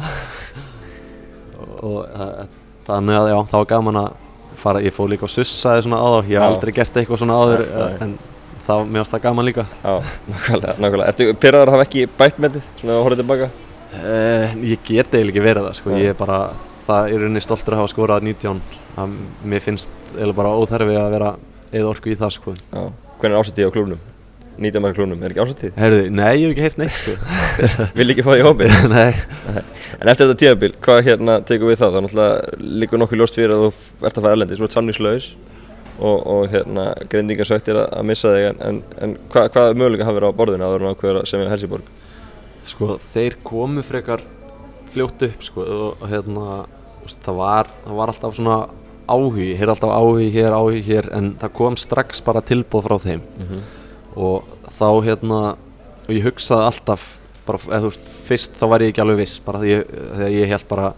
og, 1.60 1.72
og 1.84 2.46
þannig 2.86 3.18
að 3.18 3.32
já, 3.32 3.38
það 3.50 3.58
var 3.58 3.72
gaman 3.74 4.00
að 4.00 4.23
fara, 4.64 4.82
ég 4.84 4.94
fóð 4.96 5.12
líka 5.14 5.26
og 5.28 5.32
sussaði 5.32 5.84
svona 5.86 6.00
á 6.00 6.08
þá, 6.08 6.30
ég 6.30 6.38
hef 6.38 6.46
aldrei 6.48 6.72
gert 6.76 6.98
eitthvað 7.00 7.22
svona 7.22 7.38
áður 7.40 7.64
nei. 7.68 7.98
en 8.06 8.14
þá 8.64 8.74
mér 8.88 9.02
varst 9.02 9.14
það 9.14 9.24
gaman 9.26 9.48
líka 9.48 9.66
já, 9.70 9.94
nákvæmlega, 10.32 10.76
nákvæmlega 10.80 11.08
Ertu 11.12 11.28
pyrraður 11.44 11.72
að 11.72 11.76
hafa 11.76 11.86
ekki 11.88 12.06
bætt 12.18 12.40
metið? 12.42 12.68
Svona 12.80 12.96
að 12.96 13.02
horfa 13.06 13.20
tilbaka? 13.20 13.50
uh, 13.94 14.54
ég 14.64 14.84
get 14.88 15.12
eiginlega 15.12 15.34
ekki 15.34 15.44
verið 15.44 15.68
það 15.68 15.78
sko, 15.80 15.94
ég 16.00 16.14
er 16.14 16.18
bara, 16.18 16.40
það 16.88 17.10
er 17.10 17.24
rauninni 17.24 17.44
stoltur 17.44 17.76
að 17.76 17.84
hafa 17.84 17.92
skorað 17.94 18.28
19 18.30 18.62
að 19.02 19.18
mér 19.52 19.64
finnst 19.64 19.92
eiginlega 20.14 20.38
bara 20.40 20.56
óþarfi 20.58 20.98
að 20.98 21.12
vera 21.18 21.34
eða 21.70 21.90
orku 21.90 22.12
í 22.12 22.18
það 22.18 22.38
sko 22.38 22.56
Já 22.56 22.84
Hvernig 23.24 23.38
er 23.38 23.40
ásættið 23.40 23.70
á 23.70 23.74
klúbnum? 23.74 24.00
19 24.58 24.82
marka 24.84 24.98
klúbnum, 24.98 25.22
er 25.24 25.34
ekki 25.34 25.44
ásættið? 25.44 25.72
Herðu, 25.78 26.02
nei, 26.10 26.34
ég 26.40 26.44
hef 26.46 26.52
ekki 26.54 26.64
heyrt 26.66 26.78
neitt 26.78 26.98
sko 26.98 27.14
Vil 27.98 28.10
ekki 28.14 28.24
fá 28.26 28.30
því 28.34 28.44
hópið? 28.48 28.76
Nei, 28.94 29.10
En 30.00 30.10
eftir 30.10 30.26
þetta 30.26 30.38
tíðabil, 30.42 30.72
hvað 30.84 31.02
hérna 31.08 31.40
tekur 31.46 31.70
við 31.70 31.80
það? 31.80 31.90
Það 31.90 31.98
er 31.98 32.06
náttúrulega 32.06 32.70
líka 32.82 32.98
nokkuð 33.00 33.20
ljóst 33.20 33.36
fyrir 33.38 33.54
að 33.54 33.64
þú 33.64 34.06
ert 34.08 34.16
að 34.18 34.24
fara 34.26 34.36
erlendis, 34.36 34.58
þú 34.58 34.66
ert 34.68 34.76
samningslaus 34.78 35.28
og, 35.98 36.16
og 36.34 36.48
hérna 36.50 36.86
grindingarsvættir 37.10 37.78
að, 37.78 37.86
að 37.98 38.08
missa 38.10 38.32
þig 38.34 38.48
en, 38.48 38.62
en, 38.68 38.80
en 39.06 39.12
hvað, 39.30 39.50
hvað 39.54 39.76
möguleika 39.78 40.08
hafa 40.08 40.18
verið 40.18 40.34
á 40.34 40.38
borðinu 40.40 40.66
að 40.66 40.74
vera 40.74 40.94
ákveður 40.94 41.28
sem 41.30 41.44
er 41.44 41.52
Helsiborg? 41.52 41.92
sko, 42.68 42.96
þeir 43.12 43.36
komu 43.44 43.84
frekar 43.84 44.22
fljótt 44.94 45.22
upp 45.26 45.44
sko 45.44 45.64
og, 45.64 46.04
hérna, 46.10 46.64
það 47.24 47.38
var, 47.38 47.70
það 47.84 48.00
var 48.00 48.12
alltaf 48.12 48.36
svona 48.38 48.58
áhugi, 49.10 49.50
hér 49.58 49.72
alltaf 49.74 49.92
áhugi 49.92 50.30
hér, 50.32 50.54
áhugi 50.56 50.82
hér 50.86 51.10
en 51.16 51.32
það 51.40 51.54
kom 51.58 51.76
strax 51.80 52.22
bara 52.24 52.44
tilbúð 52.44 52.86
frá 52.88 52.96
þeim 53.04 53.20
Mm 53.20 53.46
-hmm. 53.48 53.64
Og 54.16 54.50
þá 54.78 54.88
hérna, 55.06 55.40
og 56.04 56.10
ég 56.12 56.26
hugsaði 56.26 56.68
alltaf 56.68 57.06
bara, 57.46 57.60
eða 57.68 57.88
veist, 57.90 58.12
fyrst 58.28 58.58
þá 58.60 58.66
var 58.72 58.84
ég 58.84 58.92
ekki 58.92 59.02
alveg 59.04 59.20
viss 59.24 59.40
bara 59.44 59.62
þegar 59.64 60.32
ég 60.32 60.52
held 60.52 60.68
bara 60.70 60.92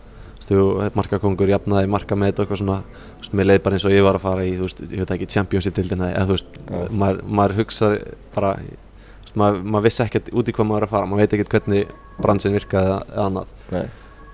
markakongur 0.95 1.51
jafnaði 1.51 1.89
marka 1.91 2.15
með 2.15 2.31
þetta 2.31 2.43
og 2.43 2.45
eitthvað 2.45 2.61
svona, 2.61 2.79
veist, 3.19 3.33
mér 3.35 3.49
leið 3.51 3.63
bara 3.65 3.79
eins 3.79 3.87
og 3.89 3.95
ég 3.95 4.05
var 4.07 4.19
að 4.19 4.27
fara 4.29 4.47
í, 4.47 4.53
þú 4.55 4.69
veist, 4.69 4.83
ég 4.87 5.03
veit 5.03 5.15
ekki, 5.17 5.29
Champions 5.33 5.67
í 5.67 5.73
dildina 5.75 6.11
eða 6.13 6.27
þú 6.29 6.37
veist, 6.37 6.59
Já. 6.61 6.83
maður, 7.03 7.23
maður 7.41 7.57
hugsaði 7.61 8.01
bara, 8.37 8.53
veist, 9.25 9.35
maður, 9.43 9.63
maður 9.65 9.87
vissi 9.89 10.05
ekkert 10.07 10.31
út 10.31 10.51
í 10.51 10.55
hvað 10.55 10.69
maður 10.71 10.85
er 10.85 10.87
að 10.87 10.95
fara, 10.95 11.11
maður 11.11 11.25
veit 11.25 11.37
ekkert 11.39 11.55
hvernig 11.57 11.95
bransin 12.23 12.55
virkaði 12.55 12.93
eða 12.93 13.25
annað 13.27 13.55
Nei, 13.75 13.83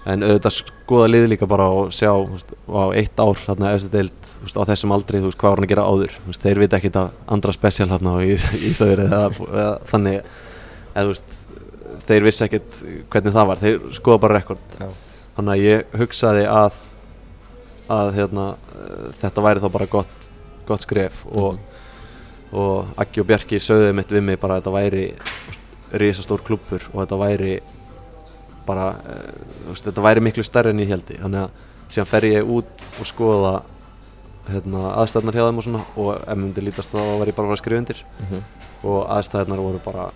en 0.09 0.25
auðvitað 0.27 0.57
skoða 0.57 1.11
liði 1.12 1.31
líka 1.31 1.47
bara 1.51 1.69
og 1.71 1.93
sjá 1.95 2.11
veist, 2.11 2.51
á 2.67 2.85
eitt 2.99 3.21
ár 3.23 3.38
þarna 3.38 3.75
eftir 3.77 3.93
deild 3.93 4.31
veist, 4.43 4.59
á 4.59 4.62
þessum 4.73 4.95
aldri, 4.97 5.21
veist, 5.23 5.38
hvað 5.38 5.53
var 5.53 5.61
hann 5.61 5.69
að 5.69 5.75
gera 5.75 5.87
áður? 5.87 6.17
Veist, 6.27 6.43
þeir 6.43 6.62
vita 6.65 6.79
ekkert 6.81 6.99
af 6.99 7.35
andra 7.37 7.55
spesial 7.55 7.88
þarna 7.93 8.17
og 8.19 8.27
í 8.27 8.38
Ísafjörði 8.71 9.07
eða, 9.07 9.49
eða 9.53 9.69
þannig 9.93 10.33
veist 11.12 11.38
þeir 12.07 12.27
vissi 12.27 12.47
ekkert 12.47 12.81
hvernig 13.12 13.35
það 13.37 13.49
var. 13.51 13.61
Þeir 13.62 13.95
skoða 13.97 14.23
bara 14.25 14.38
rekord. 14.41 14.79
Já, 14.81 14.88
þannig 15.37 15.53
að 15.55 15.67
ég 15.67 15.95
hugsaði 16.01 16.47
að 16.51 16.81
að 17.93 18.15
hérna, 18.17 18.47
þetta 19.21 19.45
væri 19.45 19.62
þá 19.62 19.69
bara 19.75 19.91
gott, 19.91 20.29
gott 20.69 20.85
skref 20.85 21.25
og, 21.29 21.59
og 22.55 22.93
Aggi 23.01 23.21
og 23.21 23.29
Bjarki 23.29 23.61
sögðu 23.61 23.91
mitt 23.97 24.12
við 24.15 24.25
mig 24.29 24.41
bara 24.41 24.57
að 24.57 24.62
þetta 24.62 24.75
væri 24.77 25.07
risastór 26.01 26.45
klubbur 26.47 26.87
og 26.93 27.03
þetta 27.03 27.19
væri 27.21 27.57
bara, 28.66 28.94
þú 29.64 29.68
veist, 29.72 29.85
þetta 29.88 30.03
væri 30.07 30.20
miklu 30.25 30.42
stærri 30.46 30.70
en 30.75 30.79
ég 30.85 30.88
heldi 30.88 31.18
þannig 31.20 31.44
að 31.44 31.51
síðan 31.92 32.07
fer 32.12 32.27
ég 32.31 32.48
út 32.57 32.85
og 33.01 33.07
skoða 33.07 33.55
hérna, 34.48 34.81
aðstæðnar 35.03 35.37
hjá 35.38 35.44
þeim 35.48 35.59
og 35.61 35.64
svona 35.66 35.83
og 35.96 36.11
ef 36.16 36.29
mér 36.35 36.42
myndi 36.42 36.64
lítast 36.66 36.90
þá 36.94 37.01
var 37.20 37.31
ég 37.31 37.37
bara 37.37 37.46
að 37.46 37.51
fara 37.53 37.57
að 37.59 37.62
skrifa 37.62 37.79
undir 37.83 38.05
Mhm. 38.22 38.42
og 38.85 39.01
aðstæðnar 39.16 39.62
voru 39.62 39.81
bara 39.85 40.07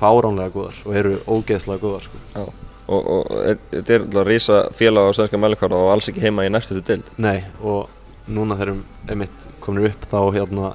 fáránlega 0.00 0.52
góðar 0.54 0.76
og 0.86 0.96
eru 0.96 1.14
ógeðslega 1.26 1.80
góðar 1.80 2.02
sko. 2.04 2.52
Og, 2.90 3.06
og 3.06 3.26
er- 3.46 3.58
þetta 3.70 3.90
er 3.94 4.00
alltaf 4.04 4.26
rísa 4.26 4.56
félag 4.74 5.08
á 5.08 5.10
svenska 5.14 5.38
mælikvarða 5.38 5.76
og 5.78 5.92
alls 5.92 6.08
ekki 6.10 6.20
heima 6.20 6.42
í 6.46 6.50
næstustu 6.50 6.82
deild 6.84 7.04
Nei, 7.18 7.44
og 7.62 7.88
núna 8.28 8.56
þegar 8.58 8.74
við 8.74 9.10
einmitt 9.10 9.46
komin 9.60 9.86
upp 9.86 10.06
þá 10.10 10.18
hérna 10.34 10.74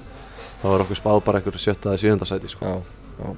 þá 0.62 0.66
var 0.72 0.80
okkur 0.86 0.96
spáð 1.00 1.24
bara 1.26 1.40
einhver 1.40 1.60
sjötta 1.60 1.92
eða 1.94 2.00
sjönda 2.02 2.26
sæti 2.26 2.50
sko. 2.50 2.82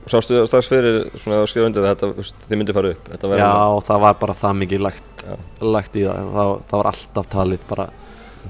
Sástu 0.10 0.40
strax 0.50 0.68
fyrir 0.72 0.96
svona 1.22 1.44
að 1.44 1.50
skrifa 1.52 1.68
undir 1.70 1.84
þetta, 1.86 2.08
þið 2.50 2.58
myndi 2.58 2.74
fara 2.74 2.92
upp 2.96 3.10
þetta 3.14 3.30
Já, 3.38 3.46
alveg- 3.52 3.84
það 3.92 4.00
var 4.08 4.16
bara 4.24 4.34
það 4.40 4.56
mikið 4.64 4.82
lagt, 4.88 5.26
lagt 5.62 5.96
í 6.00 6.06
það. 6.08 6.32
það 6.38 6.54
það 6.72 6.78
var 6.82 6.90
alltaf 6.92 7.28
talið 7.36 7.66
bara 7.70 7.86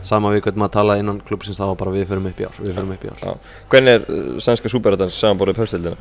sama 0.07 0.29
við 0.31 0.43
hvernig 0.45 0.61
maður 0.61 0.75
talaði 0.77 1.03
innan 1.03 1.19
klubsins 1.27 1.57
það 1.59 1.71
var 1.73 1.79
bara 1.81 1.91
við 1.97 2.07
förum 2.07 2.29
upp 2.29 2.39
í 2.39 2.45
ár, 2.47 2.57
við 2.61 2.73
förum 2.77 2.93
upp 2.95 3.03
í 3.03 3.09
ár 3.11 3.23
Já. 3.25 3.33
Hvernig 3.73 3.93
er 3.97 4.05
uh, 4.07 4.39
sænska 4.45 4.69
súperrættans 4.71 5.17
samanborðið 5.19 5.59
pepsildina? 5.59 5.97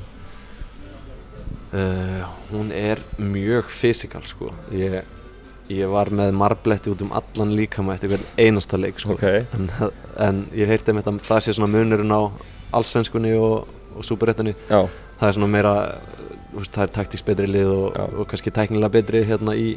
Uh, 1.76 2.22
hún 2.52 2.70
er 2.72 3.00
mjög 3.18 3.66
fysikal 3.74 4.22
sko 4.24 4.52
ég, 4.72 5.00
ég 5.68 5.90
var 5.90 6.08
með 6.14 6.30
marbletti 6.38 6.92
út 6.92 7.02
um 7.02 7.10
allan 7.18 7.50
líkama 7.58 7.96
eftir 7.96 8.12
hvern 8.14 8.28
einasta 8.38 8.78
leik 8.78 9.00
sko 9.02 9.16
Ok. 9.16 9.24
en, 9.26 9.66
en 10.22 10.38
ég 10.56 10.70
heyrti 10.70 10.94
með 10.94 11.10
að 11.10 11.18
það 11.26 11.42
sé 11.48 11.56
svona 11.56 11.72
munurinn 11.74 12.14
á 12.14 12.22
allsvenskunni 12.78 13.34
og, 13.36 13.66
og 13.96 14.06
Já, 14.70 14.84
það 15.20 15.28
er 15.28 15.36
svona 15.38 15.50
meira 15.52 15.74
veist, 16.52 16.72
það 16.74 16.84
er 16.86 16.94
taktíks 16.98 17.26
betri 17.26 17.48
lið 17.50 17.72
og, 17.72 17.98
og 18.20 18.28
kannski 18.30 18.52
tæknilega 18.54 18.94
betri 18.98 19.24
hérna 19.28 19.56
í 19.56 19.74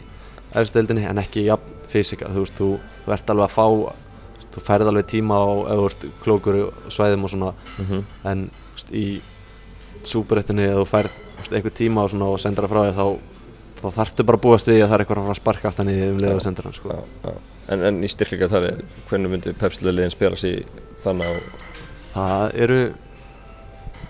efstöldinni 0.60 1.06
en 1.06 1.22
ekki 1.22 1.46
jafn 1.48 1.82
fysika 1.90 2.30
þú 2.34 2.46
veist, 2.46 2.60
þú, 2.60 2.70
þú 3.06 3.16
ert 3.16 3.34
alveg 3.34 3.50
að 3.50 3.58
fá 3.58 3.66
þú 4.50 4.64
færð 4.66 4.92
alveg 4.92 5.10
tíma 5.10 5.38
á 5.38 5.48
ert 5.76 6.06
klókur 6.24 6.62
svæðum 6.90 7.28
og 7.28 7.34
svona. 7.34 7.52
Mhm, 7.78 8.06
en 8.26 8.48
þú 8.50 8.78
veist, 8.78 8.94
í 8.94 9.22
súperettinni 10.04 10.66
ef 10.70 10.80
þú 10.80 10.88
færð 10.88 11.20
einhver 11.54 11.76
tíma 11.76 12.04
og, 12.04 12.14
svona, 12.14 12.32
og 12.34 12.40
sendir 12.40 12.66
það 12.66 12.74
frá 12.74 12.82
þig 12.88 12.98
þá, 13.00 13.08
þá 13.80 13.88
þarftu 13.98 14.26
bara 14.26 14.40
að 14.40 14.44
búast 14.46 14.68
við 14.68 14.82
að 14.84 14.88
það 14.88 14.96
er 14.96 15.04
eitthvað 15.04 15.20
að 15.20 15.28
fara 15.28 15.36
að 15.36 15.42
sparka 15.42 15.70
í 15.70 15.98
þig 16.00 16.12
um 16.14 16.22
leið 16.24 16.36
og 16.36 16.42
sendir 16.46 16.68
hann 16.68 16.78
sko. 16.78 16.90
já, 16.90 17.02
já. 17.26 17.34
En, 17.70 17.84
en 17.86 18.04
í 18.04 18.10
styrkleika 18.10 18.50
tali, 18.50 18.72
hvernig 19.10 19.32
myndi 19.34 19.54
pepsildaliðin 19.60 20.16
spila 20.16 20.40
sér 20.40 20.64
þannig 21.04 21.30
á 21.30 21.34
það 22.10 22.56
eru 22.66 22.80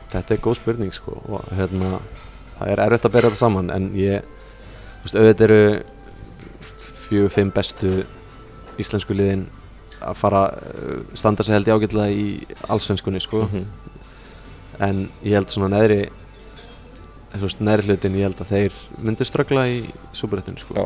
þetta 0.10 0.36
er 0.36 0.44
góð 0.44 0.60
spurning 0.60 0.96
sko 0.96 1.16
og 1.30 1.48
hérna 1.58 2.00
það 2.60 2.74
er 2.74 2.84
erfitt 2.86 3.08
að 3.08 3.16
bera 3.16 3.32
þetta 3.32 3.42
saman 3.44 3.72
en 3.74 3.90
ég 3.98 4.26
þú 5.00 5.06
veist, 5.06 5.18
auðvitað 5.20 5.46
eru 5.48 5.62
fjögur, 7.10 7.34
fimm 7.34 7.52
bestu 7.56 7.92
íslensku 8.80 9.16
liðin 9.16 9.48
að 10.00 10.16
fara 10.20 10.46
uh, 10.56 11.04
standa 11.18 11.44
sig 11.44 11.56
held 11.56 11.68
ég 11.68 11.80
ágætlega 11.80 12.16
í 12.16 12.28
allsvenskunni 12.72 13.22
sko. 13.24 13.44
Mhm. 13.50 13.66
en 14.80 15.00
ég 15.28 15.34
held 15.36 15.52
svona 15.52 15.74
neðri 15.74 16.06
þú 17.34 17.42
veist, 17.44 17.60
neðri 17.60 17.90
hlutin 17.90 18.16
ég 18.16 18.30
held 18.30 18.40
að 18.40 18.52
þeir 18.54 18.78
myndi 19.04 19.28
ströggla 19.28 19.66
í 19.68 19.82
súburættinu 20.16 20.62
sko. 20.62 20.74
Já, 20.78 20.86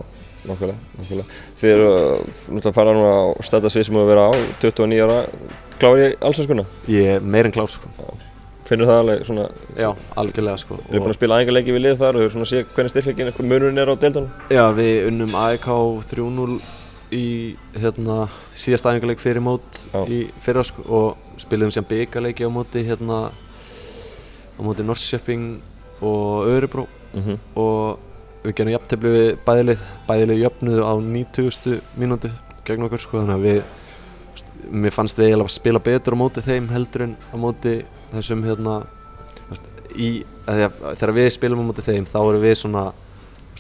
nákvæmlega, 0.49 0.79
nákvæmlega. 0.97 1.38
Þið 1.62 1.73
eru 1.75 1.88
uh, 1.91 2.25
náttúrulega 2.49 2.71
að 2.73 2.79
fara 2.79 2.97
núna 2.97 3.13
á 3.13 3.23
stæðasvið 3.45 3.88
sem 3.88 4.01
þú 4.01 4.07
vera 4.09 4.27
á 4.27 4.31
29 4.65 5.05
ára. 5.05 5.19
Klári 5.77 6.09
í 6.09 6.19
allsvenskuna? 6.21 6.65
ég 6.89 7.15
er 7.17 7.25
meir 7.25 7.49
en 7.49 7.53
klár 7.53 7.69
sko 7.69 8.13
Finnur 8.73 8.89
það 8.89 9.01
alveg 9.03 9.25
svona 9.27 9.47
já, 9.77 9.89
algjörlega 10.19 10.62
sko 10.63 10.77
Við 10.79 10.93
erum 10.95 11.03
búin 11.05 11.13
að 11.13 11.17
spila 11.19 11.39
æfingarleiki 11.39 11.75
við 11.75 11.83
lið 11.83 11.99
þar 11.99 12.17
og 12.17 12.23
við 12.23 12.27
erum 12.27 12.33
svona 12.36 12.47
að 12.47 12.53
sé 12.53 12.63
hvernig 12.73 12.93
styrkleikin, 12.93 13.33
hvernig 13.38 13.51
munurinn 13.51 13.81
er 13.83 13.91
á 13.93 13.95
deildunum 14.01 14.31
Já, 14.49 14.63
við 14.77 14.93
unnum 15.09 15.36
AEK 15.43 15.67
3-0 16.13 16.55
í 17.13 17.27
hérna, 17.77 18.15
síðast 18.57 18.88
æfingarleik 18.89 19.21
fyrir 19.21 19.43
mót 19.45 19.83
Já. 19.91 19.99
í 20.09 20.23
fyrra 20.41 20.63
sko, 20.65 20.86
og 20.89 21.38
spilum 21.41 21.73
sem 21.73 21.86
byggarleiki 21.86 22.47
á 22.47 22.51
móti 22.53 22.81
hérna, 22.88 23.19
á 23.29 24.62
móti 24.65 24.86
Norrköping 24.88 25.45
og 26.01 26.49
Örebró 26.49 26.88
mm 27.13 27.39
og 27.53 28.09
við 28.43 28.57
gerum 28.57 28.73
jafntefli 28.73 29.12
við 29.13 29.27
bæðilið 29.45 29.83
bæðilið 30.07 30.41
jöfnuðu 30.41 30.83
á 30.83 30.93
90. 30.99 31.77
mínútu 31.95 32.31
gegn 32.67 32.83
okkur 32.89 32.99
sko, 32.99 33.21
þannig 33.21 33.38
að 33.38 33.45
við 33.47 33.62
mér 34.83 34.95
fannst 34.95 35.19
við 35.19 35.29
eiginlega 35.29 35.47
að 35.47 35.53
spila 35.53 35.81
betur 35.83 36.17
á 36.17 36.21
móti 36.23 36.43
þeim 36.43 36.67
heldur 36.73 37.05
en 37.05 37.13
á 37.31 37.36
móti 37.39 37.75
þessum 38.13 38.43
hérna 38.47 38.76
í, 39.95 40.10
að 40.47 40.60
því 40.60 40.65
að 40.67 40.99
þegar 40.99 41.15
við 41.17 41.30
spilum 41.36 41.63
á 41.63 41.67
móti 41.67 41.86
þeim 41.86 42.08
þá 42.10 42.19
erum 42.21 42.43
við 42.43 42.56
svona 42.60 42.86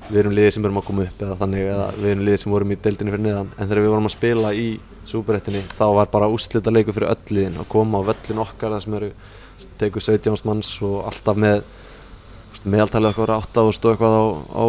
við 0.09 0.19
erum 0.23 0.35
liðið 0.35 0.55
sem 0.55 0.65
erum 0.67 0.79
að 0.79 0.87
koma 0.87 1.05
upp 1.07 1.21
eða 1.23 1.37
þannig 1.39 1.69
eða 1.73 1.85
við 1.95 2.09
erum 2.09 2.25
liðið 2.27 2.41
sem 2.41 2.53
vorum 2.53 2.73
í 2.73 2.79
deildinni 2.83 3.13
fyrir 3.13 3.23
neðan. 3.23 3.51
En 3.55 3.69
þegar 3.69 3.81
við 3.83 3.93
vorum 3.93 4.09
að 4.09 4.15
spila 4.15 4.51
í 4.57 4.65
súperettinni 5.07 5.61
þá 5.77 5.85
var 5.97 6.09
bara 6.11 6.31
úslita 6.31 6.73
leikur 6.73 6.97
fyrir 6.97 7.13
öll 7.13 7.37
liðin 7.37 7.59
að 7.61 7.69
koma 7.71 8.01
á 8.03 8.07
völlin 8.09 8.41
okkar 8.43 8.75
það 8.75 8.83
sem 8.85 8.97
eru 8.99 9.11
tegur 9.79 10.03
17 10.03 10.47
manns 10.47 10.73
og 10.83 10.97
alltaf 11.07 11.39
með 11.39 11.63
meðaltalið 12.63 13.11
okkar 13.13 13.35
8 13.37 13.63
og 13.63 13.77
stóð 13.77 13.95
eitthvað 13.95 14.17
á, 14.19 14.23
á, 14.59 14.63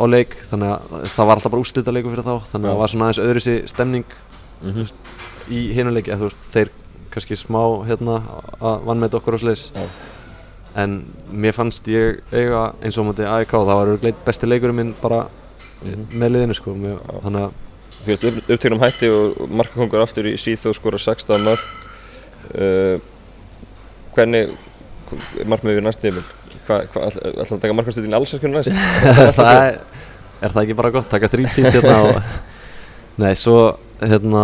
á 0.00 0.04
leik. 0.08 0.36
Þannig 0.50 0.74
að 0.74 1.06
það 1.14 1.30
var 1.30 1.36
alltaf 1.36 1.54
bara 1.54 1.64
úslita 1.66 1.94
leikur 1.94 2.14
fyrir 2.14 2.28
þá. 2.28 2.50
Þannig 2.52 2.68
að 2.68 2.74
það 2.74 2.82
var 2.82 2.94
svona 2.94 3.08
aðeins 3.08 3.24
öðruðsi 3.26 3.56
stemning 3.72 4.18
-hmm. 4.62 4.92
í 5.52 5.62
hinuleiki 5.76 6.14
að 6.14 6.24
þú 6.24 6.30
veist, 6.30 6.48
þeir 6.54 6.72
kannski 7.18 7.36
smá 7.42 7.60
hérna 7.90 8.20
að 8.62 8.86
vannmeta 8.88 9.18
okkur 9.20 9.36
á 9.36 9.42
sliðis 9.42 9.66
Já. 9.74 9.84
en 10.84 10.98
mér 11.32 11.52
fannst 11.58 11.86
ég 11.90 12.22
eiga 12.32 12.68
eins 12.80 12.96
og 13.02 13.10
móti 13.10 13.26
AEK 13.28 13.52
það 13.58 13.74
var 13.74 13.92
einn 13.98 14.22
besti 14.26 14.48
leikurinn 14.48 14.80
minn 14.80 14.94
bara 15.02 15.26
Mhm. 15.78 16.06
með 16.18 16.30
liðinu 16.34 16.54
sko 16.58 16.72
mér, 16.74 16.96
þannig 17.22 17.44
að 17.46 17.52
Þú 17.98 18.10
ert 18.14 18.24
upp, 18.28 18.36
upptegnum 18.54 18.80
hætti 18.82 19.08
og 19.14 19.36
markakongur 19.58 20.02
aftur 20.02 20.26
í 20.26 20.32
Svíþjóð 20.38 20.74
skora 20.74 20.98
16 20.98 21.44
mörg 21.46 21.62
uh, 22.58 22.98
Hvernig 24.16 24.50
er 25.38 25.46
markmiðið 25.50 25.78
við 25.78 25.84
næst 25.86 26.02
tímil? 26.02 26.24
Hvað, 26.66 26.88
hva, 26.94 27.04
ætla 27.14 27.46
að 27.46 27.62
taka 27.62 27.76
markastöðin 27.78 28.16
allsvenskjörn 28.18 28.56
næst? 28.58 28.74
það 29.38 29.52
er, 29.54 29.78
er 30.42 30.54
það 30.56 30.62
ekki 30.64 30.76
bara 30.82 30.92
gott 30.98 31.08
taka 31.14 31.30
þrýpít 31.32 31.70
hérna 31.78 31.96
og 32.08 32.18
nei, 33.22 33.32
svo 33.38 33.56
hérna 34.02 34.42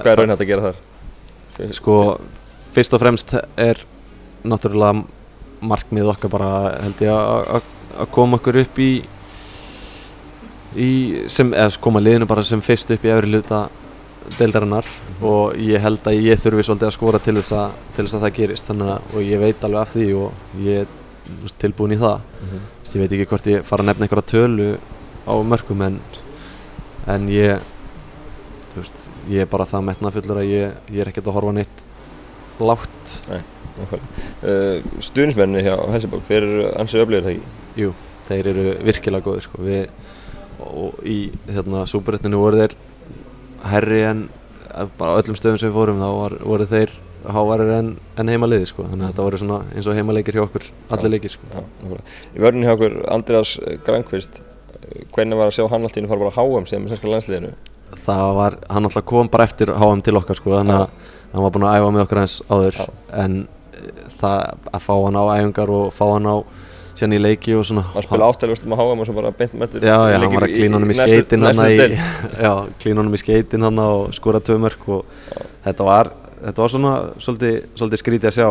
Hvað 0.00 0.12
er 0.14 0.22
raunhægt 0.22 0.44
að 0.46 0.50
gera 0.54 0.66
þar? 0.70 0.80
Sko, 1.76 1.96
fyrst 2.74 2.94
og 2.96 3.02
fremst 3.02 3.34
er 3.60 3.80
náttúrulega 4.44 5.04
markmið 5.60 6.08
okkar 6.14 6.30
bara 6.32 6.52
held 6.82 7.00
ég 7.04 7.10
að- 7.12 7.62
koma 8.14 8.38
okkur 8.38 8.60
upp 8.62 8.78
í 8.80 8.90
í 10.78 10.90
sem, 11.28 11.50
eða 11.52 11.76
koma 11.82 12.00
liðinu 12.00 12.28
bara 12.30 12.44
sem 12.46 12.60
fyrst 12.62 12.92
upp 12.94 13.04
í 13.04 13.10
efri 13.10 13.30
hluta 13.32 13.64
deildarinnar. 14.38 14.86
Og 15.26 15.56
ég 15.58 15.80
held 15.82 16.04
að 16.06 16.20
ég 16.22 16.38
þurfi 16.40 16.62
svolítið 16.68 16.86
að 16.88 16.94
skora 16.94 17.18
til 17.22 17.34
þess 17.40 17.52
að, 17.56 17.72
til 17.96 18.04
þess 18.06 18.14
að 18.18 18.24
það 18.26 18.34
gerist. 18.38 18.68
Þannig 18.70 18.92
að, 18.94 19.10
og 19.16 19.26
ég 19.26 19.42
veit 19.42 19.64
alveg 19.66 19.80
af 19.82 19.92
því 19.96 20.06
og 20.20 20.56
ég 20.62 20.84
er 20.84 21.54
tilbúin 21.60 21.96
í 21.96 22.00
það. 22.00 22.22
Þú 22.40 22.60
veist, 22.60 22.94
ég 22.94 23.02
veit 23.02 23.16
ekki 23.16 23.28
hvort 23.32 23.50
ég 23.50 23.66
fara 23.66 23.84
að 23.84 23.90
nefna 23.90 24.06
einhverja 24.06 24.30
tölu 24.30 24.68
á 25.26 25.34
mörgum 25.50 25.82
en, 25.88 25.98
en 27.10 27.28
ég 27.34 27.66
veist, 28.76 29.08
ég 29.30 29.44
er 29.44 29.50
bara 29.50 29.68
það 29.68 29.88
metna 29.88 30.12
fullur 30.14 30.42
að 30.42 30.52
ég, 30.52 30.76
ég 30.92 31.02
er 31.02 31.10
ekkert 31.10 31.30
að 31.30 31.36
horfa 31.38 31.56
neitt 31.56 31.86
lágt 32.60 33.16
Uh, 33.80 34.80
Stuðnismenni 35.00 35.62
hjá 35.64 35.74
Helsingborg, 35.92 36.24
þeir 36.28 36.44
eru 36.44 36.64
ansið 36.80 37.02
öflugir 37.04 37.24
það 37.24 37.34
ekki? 37.34 37.52
Jú, 37.80 37.92
þeir 38.26 38.48
eru 38.52 38.64
virkilega 38.88 39.26
góðir 39.26 39.46
sko. 39.46 39.60
við, 39.64 40.10
og 40.66 40.98
í 41.08 41.18
hérna, 41.48 41.84
súperettinu 41.88 42.40
voru 42.40 42.60
þeir 42.60 42.74
herri 43.70 44.02
en 44.08 44.22
eh, 44.74 44.90
bara 44.98 45.20
öllum 45.20 45.38
stöðum 45.38 45.60
sem 45.60 45.70
við 45.70 45.78
fórum 45.78 46.02
þá 46.02 46.08
var, 46.16 46.36
voru 46.52 46.68
þeir 46.68 46.94
hávarir 47.36 47.72
en, 47.76 47.90
en 48.20 48.32
heimaliði 48.32 48.68
sko. 48.68 48.86
þannig 48.88 49.06
að 49.06 49.12
þetta 49.12 49.26
voru 49.28 49.42
svona 49.42 49.60
eins 49.74 49.88
og 49.88 49.98
heimaleikir 49.98 50.38
hjá 50.38 50.44
okkur 50.46 50.68
allir 50.96 51.14
leikir 51.16 51.36
sko. 51.36 51.64
Í 52.36 52.44
vörðinu 52.44 52.68
hjá 52.68 52.76
okkur 52.76 53.00
Andreas 53.16 53.56
Grankvist, 53.86 54.40
hvernig 55.14 55.40
var 55.40 55.52
að 55.52 55.58
sjá 55.58 55.66
hann 55.68 55.84
alltaf 55.84 56.00
inn 56.00 56.08
að 56.08 56.14
fara 56.16 56.26
bara 56.26 56.36
á 56.36 56.44
HM 56.44 56.68
sem 56.68 56.88
í 56.88 56.92
sænska 56.92 57.12
landsliðinu? 57.12 57.56
Það 58.06 58.34
var, 58.38 58.56
hann 58.70 58.88
alltaf 58.88 59.06
kom 59.08 59.30
bara 59.32 59.46
eftir 59.48 59.72
HM 59.74 60.02
til 60.06 60.16
okkar 60.20 60.38
sko, 60.38 60.56
þannig 60.58 60.78
að 60.78 60.88
hann 61.30 61.44
var 61.44 61.54
búinn 61.54 61.68
að 61.68 61.78
æfa 61.78 61.92
með 61.94 62.04
okkur 62.06 62.22
eins 62.22 62.36
áður. 62.50 62.80
Já. 62.80 62.88
en 63.24 63.36
eh, 63.76 64.02
það 64.20 64.66
að 64.72 64.82
fá 64.86 64.94
hann 64.96 65.20
á 65.20 65.24
æfingar 65.36 65.72
og 65.76 65.92
fá 65.94 66.04
hann 66.10 66.30
á 66.30 66.36
sérna 67.00 67.16
í 67.16 67.22
leiki 67.22 67.54
og 67.56 67.66
svona. 67.66 67.84
Hann 67.94 68.06
spila 68.06 68.28
áttæðilegustum 68.30 68.74
á 68.74 68.78
HM 68.80 69.02
og 69.02 69.08
svo 69.08 69.16
bara 69.16 69.32
beint 69.36 69.54
með 69.56 69.78
Já, 69.80 69.96
já, 70.10 70.16
hann 70.18 70.34
var 70.34 70.46
að 70.48 70.56
klína 70.56 70.78
honum 70.78 70.92
í 70.92 70.98
skeitin 70.98 71.46
hann 71.46 71.62
í, 71.64 71.78
já, 72.46 72.52
klína 72.82 73.02
honum 73.02 73.16
í 73.16 73.22
skeitin 73.22 73.66
hann 73.66 73.84
og 73.84 74.10
skora 74.16 74.42
tvö 74.44 74.58
mörk 74.62 74.84
og 74.90 75.38
þetta 75.64 75.86
var, 75.86 76.12
þetta 76.42 76.64
var 76.64 76.74
svona 76.74 76.94
svolítið, 77.22 77.56
svolítið 77.78 78.02
skrítið 78.02 78.30
að 78.32 78.36
sjá, 78.38 78.48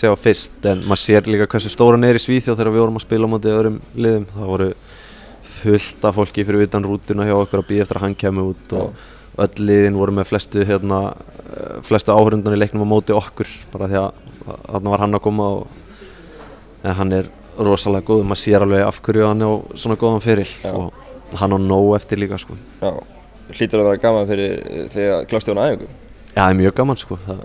sjá 0.00 0.12
fyrst. 0.18 0.58
En 0.64 0.84
maður 0.86 1.04
sér 1.04 1.30
líka 1.30 1.50
hversu 1.52 1.72
stóra 1.72 2.00
neyri 2.00 2.22
Svíþjóð 2.22 2.58
þegar 2.58 2.74
við 2.74 2.84
vorum 2.86 3.00
að 3.00 3.06
spila 3.06 3.30
á 3.30 3.32
móti 3.34 3.52
öðrum 3.52 3.80
liðum. 3.94 4.28
Það 4.34 4.52
voru 4.54 4.70
fullt 5.62 6.04
af 6.08 6.16
fólki 6.18 6.44
fyrir 6.46 6.66
utan 6.68 6.86
rútuna 6.86 7.26
hjá 7.28 7.34
okkur 7.36 7.62
að 7.62 7.68
býja 7.70 7.84
eftir 7.86 8.00
að 8.00 8.06
hann 8.06 8.18
kemur 8.18 8.52
út 8.54 8.76
og, 8.78 9.06
öll 9.38 9.66
liðin 9.68 9.98
voru 9.98 10.14
með 10.16 10.30
flestu 10.32 10.64
hérna, 10.66 11.14
eh, 11.46 11.76
flestu 11.86 12.10
áhörundan 12.14 12.56
í 12.56 12.58
leiknum 12.58 12.82
á 12.82 12.88
móti 12.90 13.14
okkur 13.14 13.50
bara 13.72 13.86
því 13.90 14.00
að 14.00 14.24
þarna 14.48 14.94
var 14.94 15.04
hann 15.04 15.18
að 15.18 15.24
koma 15.28 15.50
og 15.58 15.66
en 16.82 16.94
hann 16.98 17.12
er 17.12 17.28
rosalega 17.58 18.06
góð 18.06 18.24
maður 18.26 18.42
sér 18.42 18.64
alveg 18.64 18.84
af 18.86 19.00
hverju 19.02 19.28
hann 19.28 19.42
á 19.42 19.50
svona 19.74 19.98
góðan 19.98 20.24
fyrir 20.24 20.50
Já. 20.62 20.72
og 20.72 20.92
hann 21.38 21.54
á 21.54 21.58
nóg 21.58 21.96
eftir 21.98 22.20
líka 22.22 22.38
sko. 22.40 22.56
Já, 22.80 22.92
hlýtur 23.52 23.82
að 23.82 23.88
vera 23.90 24.02
gaman 24.02 24.28
fyrir 24.30 24.88
þegar 24.94 25.26
klástu 25.28 25.52
hann 25.52 25.62
aðeingu 25.64 25.88
Já, 25.88 26.38
það 26.38 26.50
er 26.50 26.58
mjög 26.62 26.76
gaman 26.78 27.00
sko. 27.00 27.18
það, 27.26 27.42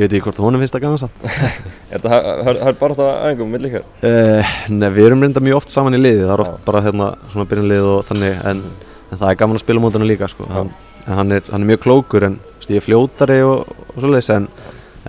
ég 0.00 0.06
veit 0.06 0.14
ekki 0.16 0.24
hvort 0.26 0.40
honum 0.42 0.62
finnst 0.62 0.74
það 0.76 0.84
gaman 0.86 1.00
samt. 1.02 1.24
Er 1.92 2.00
þetta 2.02 2.18
hör 2.46 2.76
bara 2.80 2.94
þetta 2.96 3.08
aðeingum 3.24 3.50
með 3.54 3.64
líka? 3.66 3.80
Uh, 4.06 4.52
nei, 4.72 4.88
við 4.94 5.08
erum 5.10 5.24
reynda 5.24 5.42
mjög 5.44 5.58
oft 5.60 5.72
saman 5.74 5.96
í 5.98 6.00
liði, 6.00 6.22
það 6.26 6.34
er 6.36 6.42
oft 6.44 6.54
Já. 6.54 6.60
bara 6.68 6.82
hérna 6.86 7.08
svona 7.32 7.48
byrjunlið 7.50 7.88
og 7.90 8.00
þannig 8.10 8.44
en, 8.52 8.60
en 9.10 9.20
það 9.20 9.28
er 9.32 9.38
gaman 9.42 9.58
að 9.58 9.64
spila 9.64 9.82
mótana 9.84 10.06
líka 10.08 10.28
sko. 10.30 10.46
Hann, 10.54 10.70
en 11.06 11.16
hann 11.18 11.34
er, 11.36 11.42
hann 11.50 11.64
er 11.66 11.70
mjög 11.72 11.82
klókur 11.86 12.26
en 12.28 12.36
veist, 12.56 12.70
ég 12.70 12.78
er 12.82 12.86
fljótari 12.86 13.38
og, 13.46 13.72
og 13.90 13.98
svoleiðis 13.98 14.30
en, 14.36 14.46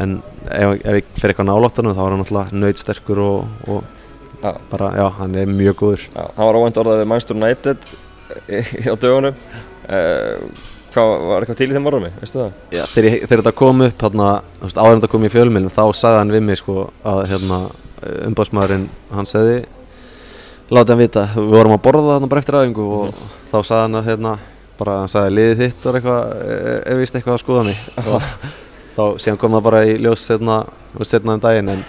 en 0.02 0.18
ef, 0.50 0.74
ef 0.82 0.98
ég 1.02 1.12
fer 1.22 1.34
eitthvað 1.36 1.50
náláttanum 1.52 1.94
þá 1.98 2.02
er 2.08 2.16
hann 2.16 2.26
alltaf 2.26 2.54
nöytsterkur 2.66 3.22
og, 3.28 3.68
og 3.70 4.50
bara, 4.72 4.90
já, 4.98 5.06
hann 5.20 5.36
er 5.38 5.52
mjög 5.54 5.78
góður. 5.84 6.08
Já, 6.16 6.24
hann 6.40 6.48
var 6.50 6.58
óvænt 6.64 6.82
orðað 6.82 7.04
við 7.04 7.10
Manchester 7.14 7.38
United 7.38 7.92
í- 8.50 8.90
á 8.90 8.96
dögunum. 8.98 9.38
Uh, 9.92 10.70
Hvað, 10.92 11.12
var 11.30 11.44
eitthvað 11.46 11.60
til 11.62 11.70
í 11.70 11.76
þeim 11.76 11.86
orðum 11.88 12.08
veistu 12.20 12.40
það? 12.42 12.56
já, 12.76 12.82
þegar, 12.92 13.06
ég, 13.08 13.22
þegar 13.28 13.42
þetta 13.44 13.54
kom 13.62 13.84
upp 13.86 14.02
hérna, 14.06 14.30
veist, 14.62 14.80
áður 14.82 14.96
en 14.96 15.02
þetta 15.02 15.12
kom 15.14 15.28
í 15.28 15.32
fjölmjölum 15.32 15.72
þá 15.72 15.84
sagði 15.96 16.18
hann 16.22 16.34
við 16.36 16.42
mig 16.50 16.60
sko, 16.60 16.76
að 17.08 17.22
hérna, 17.32 17.60
umbásmaðurinn 18.28 18.88
hann 19.16 19.30
segði 19.30 19.62
látið 20.72 20.94
hann 20.96 21.02
vita, 21.04 21.24
við 21.36 21.54
vorum 21.56 21.76
að 21.78 21.84
borða 21.86 22.16
þarna 22.16 22.32
bara 22.32 22.44
eftir 22.44 22.58
aðeingu 22.60 22.88
og 22.98 23.22
þá 23.52 23.56
sagði 23.60 23.82
hann 23.86 24.00
að 24.02 24.10
hérna, 24.12 24.34
bara 24.82 24.98
hann 25.04 25.14
sagði 25.14 25.34
liðið 25.38 25.64
þitt 25.64 25.88
var 25.88 26.00
eitthvað, 26.00 26.36
e- 26.56 26.82
ef 26.92 27.00
víst 27.02 27.16
eitthvað 27.20 27.38
að 27.38 27.42
skoða 27.46 27.64
mig 27.70 27.80
þá 28.98 29.04
síðan 29.24 29.40
kom 29.46 29.56
það 29.56 29.66
bara 29.70 29.82
í 29.88 29.96
ljós 30.04 30.28
setna, 30.28 30.60
setna 31.08 31.38
um 31.38 31.44
daginn 31.44 31.72
en 31.78 31.86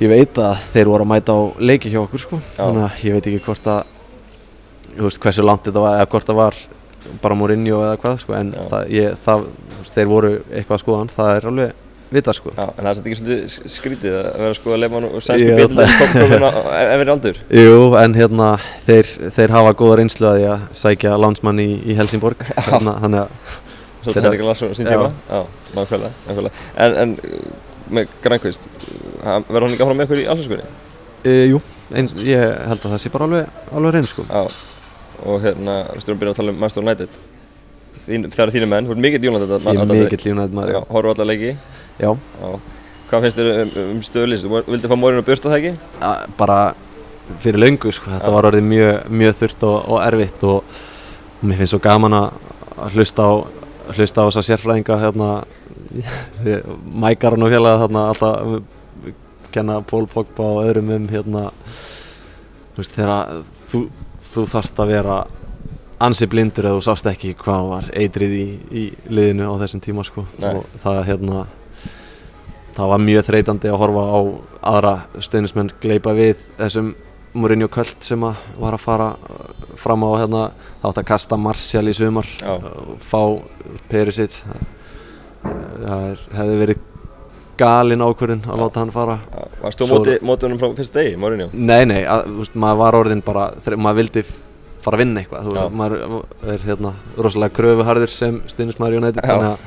ég 0.00 0.10
veit 0.10 0.38
að 0.42 0.58
þeir 0.72 0.90
voru 0.90 1.04
að 1.06 1.10
mæta 1.12 1.34
á 1.36 1.40
leiki 1.60 1.90
hjá 1.92 2.00
okkur 2.02 2.22
sko, 2.26 2.40
Já. 2.56 2.64
þannig 2.64 2.86
að 2.88 3.02
ég 3.06 3.16
veit 3.18 3.30
ekki 3.30 3.44
hvort 3.46 3.70
að 3.70 3.96
þú 4.96 5.06
veist 5.06 5.20
hversu 5.22 5.44
langt 5.46 5.66
þetta 5.68 5.82
var 5.84 5.98
eða 6.00 6.08
hvort 6.14 6.30
það 6.30 6.38
var 6.40 6.60
bara 7.22 7.36
Mourinho 7.38 7.84
eða 7.84 8.00
hvað 8.02 8.18
sko, 8.24 8.34
en 8.38 8.50
það, 8.56 8.90
ég, 8.94 9.14
það, 9.26 9.46
þeir 9.92 10.10
voru 10.10 10.32
eitthvað 10.48 10.76
að 10.76 10.82
skoða 10.84 10.98
hann, 11.02 11.14
það 11.14 11.30
er 11.36 11.48
alveg 11.50 11.86
vita 12.10 12.34
sko. 12.34 12.52
Já, 12.56 12.64
en 12.66 12.80
það 12.80 12.90
er 12.90 12.98
þetta 12.98 13.10
ekki 13.10 13.18
svolítið 13.20 13.72
skrítið 13.74 14.16
að 14.18 14.28
vera 14.42 14.58
sko 14.58 14.74
að 14.74 14.80
lefa 14.82 15.00
og 15.06 15.24
sænsku 15.24 15.46
Jú, 15.46 15.56
bílið 15.60 15.92
komin 16.16 16.46
á 16.46 16.50
efri 16.82 17.14
aldur. 17.14 17.40
Jú, 17.60 17.80
en 18.02 18.16
hérna 18.18 18.48
þeir, 18.88 19.10
þeir 19.38 19.54
hafa 19.56 19.74
góða 19.78 19.98
reynslu 20.00 20.30
að 20.30 20.38
því 20.40 20.46
að 20.50 20.68
sækja 20.80 21.16
landsmann 21.22 21.62
í, 21.62 21.68
í 21.86 21.98
Helsingborg 21.98 22.42
hérna, 22.56 22.96
þannig 23.04 23.24
að 23.24 23.58
Svo 24.00 24.14
þetta 24.16 24.30
er 24.30 24.36
ekki 24.38 24.48
á 24.48 24.54
sín 24.56 24.88
tíma. 24.88 25.08
Já, 25.28 25.40
nákvæmlega, 25.76 26.12
nákvæmlega. 26.26 26.68
En, 26.80 26.94
en 27.02 27.10
uh, 27.20 27.50
með 27.92 28.14
Grænkvist 28.24 28.68
verður 29.20 29.66
hann 29.66 29.74
ekki 29.74 29.84
áfram 29.84 29.98
með 30.00 30.06
ykkur 30.08 30.22
í 30.22 30.28
allsvöskunni? 30.32 30.68
e, 31.24 31.34
Jú, 31.50 31.60
eins, 31.92 32.14
ég 32.24 32.44
held 32.70 32.80
að 32.80 32.94
það 32.94 33.02
sé 33.02 33.12
bara 33.12 33.28
alveg, 33.28 33.50
alveg 33.76 33.96
reyn 33.96 34.08
sko. 34.08 34.24
Já, 34.24 34.40
og 35.24 35.40
hérna, 35.44 35.76
við 35.94 36.04
stjórnum 36.04 36.18
að 36.18 36.22
byrja 36.22 36.34
að 36.34 36.40
tala 36.40 36.52
um 36.54 36.60
Manchester 36.60 36.84
United. 36.84 37.16
Þín, 38.06 38.26
Það 38.32 38.44
eru 38.44 38.54
þínu 38.56 38.68
menn, 38.70 38.86
þú 38.88 38.94
ert 38.94 39.02
mikill 39.04 39.30
United 39.30 39.54
Ég 39.56 39.80
er 39.80 39.90
mikill 39.90 40.22
lífnæð 40.24 40.54
maður 40.56 40.74
Já, 40.74 40.80
horfum 40.90 41.14
alla 41.14 41.26
leiki. 41.30 41.50
Já, 42.00 42.10
Já. 42.40 42.52
Hvað 43.10 43.24
finnst 43.26 43.40
þér 43.40 43.50
um, 43.52 43.72
um 43.82 44.02
stöðlýst? 44.06 44.46
Þú 44.46 44.62
vildi 44.70 44.90
fá 44.90 44.96
Morin 44.96 45.20
og 45.20 45.26
Björn 45.26 45.42
á 45.42 45.48
það 45.50 45.58
ekki? 45.58 45.72
a, 46.00 46.12
bara 46.38 46.58
fyrir 47.42 47.60
löngu 47.60 47.92
sko, 47.92 48.10
þetta 48.14 48.30
Já. 48.30 48.34
var 48.36 48.48
orðið 48.50 48.68
mjög, 48.70 49.10
mjög 49.20 49.38
þurft 49.42 49.66
og, 49.68 49.76
og 49.90 50.02
erfitt 50.06 50.44
og, 50.46 50.78
mér 51.42 51.60
finnst 51.60 51.74
svo 51.74 51.82
gaman 51.82 52.16
að 52.16 52.94
hlusta 52.94 53.26
á 53.26 53.32
hlusta 53.90 54.22
á 54.22 54.28
þessa 54.28 54.46
sérfræðinga 54.46 54.98
hérna. 55.02 55.30
Mækar 57.02 57.34
og 57.34 57.50
félaga 57.50 57.82
þarna 57.84 58.04
alltaf 58.12 59.14
kenna 59.50 59.80
Pól 59.82 60.06
Pogba 60.06 60.46
og 60.46 60.68
öðrum 60.68 60.92
um 60.94 61.08
hérna 61.10 61.48
veist 62.80 62.96
þegar 62.96 63.44
þú, 63.72 63.84
þú 64.24 64.46
þarft 64.54 64.82
að 64.82 64.92
vera 64.94 65.20
ansi 66.00 66.28
blindur 66.30 66.68
eða 66.68 66.78
þú 66.78 66.84
sást 66.86 67.08
ekki 67.10 67.34
hvað 67.40 67.70
var 67.74 67.88
eitrið 67.92 68.36
í, 68.36 68.46
í 68.72 68.84
liðinu 69.12 69.50
á 69.52 69.54
þessum 69.60 69.82
tíma 69.84 70.04
sko 70.08 70.24
Nei. 70.40 70.54
og 70.54 70.80
það 70.80 71.02
hérna 71.10 71.44
það 72.76 72.92
var 72.94 73.04
mjög 73.04 73.26
þreytandi 73.28 73.70
að 73.70 73.80
horfa 73.82 74.04
á 74.08 74.18
aðra 74.70 74.94
stöðnismenn 75.20 75.72
gleipa 75.82 76.14
við 76.16 76.42
þessum 76.58 76.92
Mourinho 77.30 77.68
Köld 77.70 78.02
sem 78.02 78.24
að 78.26 78.40
var 78.58 78.74
að 78.74 78.82
fara 78.82 79.08
uh, 79.14 79.50
fram 79.78 80.02
á 80.02 80.10
hérna 80.18 80.44
það 80.80 80.88
átt 80.88 81.00
að 81.02 81.08
kasta 81.12 81.38
Martial 81.38 81.86
í 81.86 81.94
sumar 81.94 82.26
Já. 82.40 82.56
og 82.56 82.96
fá 83.04 83.20
Perisic 83.90 84.40
það 85.44 86.06
er, 86.08 86.24
hefði 86.34 86.56
verið 86.64 86.86
galin 87.60 88.04
ákvörðin 88.04 88.44
að 88.48 88.62
láta 88.64 88.82
hann 88.82 88.92
fara. 88.94 89.18
Varst 89.60 89.80
þú 89.82 89.88
Svo- 89.90 89.98
móti, 90.00 90.14
móti 90.24 90.48
honum 90.48 90.60
frá 90.62 90.70
fyrst 90.78 90.96
degi, 90.96 91.16
Morinho? 91.20 91.50
Nei, 91.52 91.84
nei, 91.88 92.00
að, 92.04 92.26
þú 92.30 92.38
veist, 92.44 92.56
maður 92.64 92.80
var 92.84 92.98
orðin 93.00 93.22
bara 93.26 93.50
maður 93.76 94.00
vildi 94.00 94.24
fara 94.80 94.96
að 94.96 95.02
vinna 95.04 95.20
eitthvað. 95.20 95.48
Þú, 95.50 95.66
maður 95.76 96.54
er 96.54 96.64
hérna 96.64 96.94
rosalega 97.20 97.56
kröfuharður 97.58 98.14
sem 98.14 98.40
United 98.40 99.20
Já. 99.20 99.28
þannig 99.28 99.50
að 99.50 99.58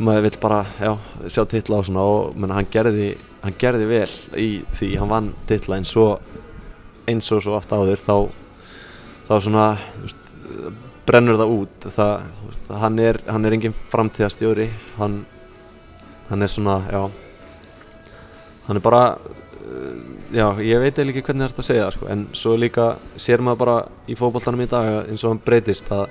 maður 0.00 0.24
vill 0.24 0.38
bara, 0.40 0.60
já, 0.80 0.92
sjá 1.28 1.44
titla 1.48 1.80
og 1.80 1.88
svona 1.88 2.04
og 2.08 2.36
menn, 2.36 2.52
hann, 2.56 2.68
gerði, 2.72 3.10
hann 3.44 3.56
gerði 3.60 3.88
vel 3.90 4.06
í 4.40 4.50
því, 4.76 4.88
hann 5.00 5.10
vann 5.12 5.32
titla 5.48 5.76
eins 5.76 5.92
og 6.00 6.20
eins 7.10 7.28
og 7.34 7.42
svo 7.44 7.56
oft 7.58 7.72
áður. 7.74 8.00
Þá, 8.00 8.16
þá 9.28 9.34
svona 9.44 9.66
veist, 10.00 10.30
brennur 11.08 11.40
það 11.40 11.54
út. 11.56 11.88
Það, 11.88 12.14
veist, 12.46 12.72
hann, 12.84 12.98
er, 13.04 13.20
hann 13.28 13.44
er 13.48 13.56
engin 13.58 13.76
framtíðastjóri 13.92 14.70
hann, 14.98 15.20
hann 16.30 16.42
er 16.46 16.50
svona, 16.50 16.80
já. 16.90 17.02
Hann 18.66 18.78
er 18.78 18.84
bara 18.84 19.04
uh, 19.18 19.94
já, 20.30 20.46
ég 20.62 20.78
veit 20.82 20.94
eiginlega 20.94 21.18
ekki 21.18 21.26
hvernig 21.26 21.42
það 21.42 21.46
er 21.46 21.52
hægt 21.52 21.62
að 21.62 21.68
segja 21.68 21.86
það 21.86 21.96
sko, 21.96 22.10
en 22.14 22.26
svo 22.38 22.56
líka 22.58 22.86
sér 23.18 23.42
maður 23.42 23.62
bara 23.64 23.78
í 24.06 24.18
fótboltanum 24.18 24.62
í 24.62 24.68
dag 24.70 24.90
eins 25.10 25.24
og 25.24 25.34
hann 25.34 25.42
breytist 25.44 25.90
að 25.94 26.06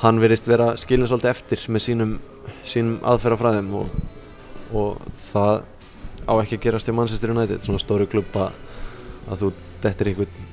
hann 0.00 0.20
verist 0.22 0.48
vera 0.48 0.72
skilin 0.80 1.08
svolítið 1.10 1.32
eftir 1.34 1.66
með 1.68 1.84
sínum, 1.84 2.14
sínum 2.64 3.00
aðferðafræðum 3.10 3.74
og, 3.82 3.98
og 4.72 5.02
það 5.26 5.64
á 6.24 6.32
ekki 6.38 6.56
að 6.56 6.64
gerast 6.68 6.88
í 6.88 6.94
Manchester 6.96 7.34
United 7.34 7.66
svona 7.66 7.82
stóri 7.82 8.06
klubb 8.08 8.30
að, 8.38 8.54
að 9.28 9.42
þú 9.44 9.52
dettir 9.82 10.12
einhvern 10.12 10.48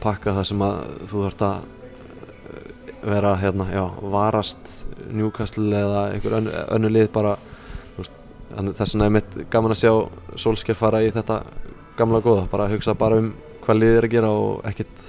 pakka 0.00 0.36
það 0.36 0.48
sem 0.52 0.64
að 0.64 0.78
þú 1.10 1.24
þarft 1.24 1.46
að 1.48 1.56
uh, 1.64 2.70
vera 3.10 3.34
hérna, 3.40 3.66
já, 3.72 3.84
varast 4.12 4.74
Newcastle 5.10 5.72
eða 5.72 6.04
einhver 6.12 6.36
önnu, 6.42 6.58
önnu 6.76 6.92
lið 6.92 7.10
bara 7.16 7.38
þess 8.50 8.94
vegna 8.94 9.08
er 9.08 9.14
mitt 9.14 9.38
gaman 9.52 9.74
að 9.74 9.82
sjá 9.82 9.92
Solskjær 10.40 10.78
fara 10.78 11.02
í 11.04 11.10
þetta 11.14 11.42
gamla 11.98 12.22
góða, 12.24 12.46
bara 12.50 12.66
að 12.66 12.76
hugsa 12.76 12.94
bara 12.98 13.20
um 13.20 13.32
hvað 13.64 13.82
liðið 13.82 13.98
er 13.98 14.08
að 14.08 14.14
gera 14.14 14.30
og 14.36 14.64
ekkert 14.70 15.04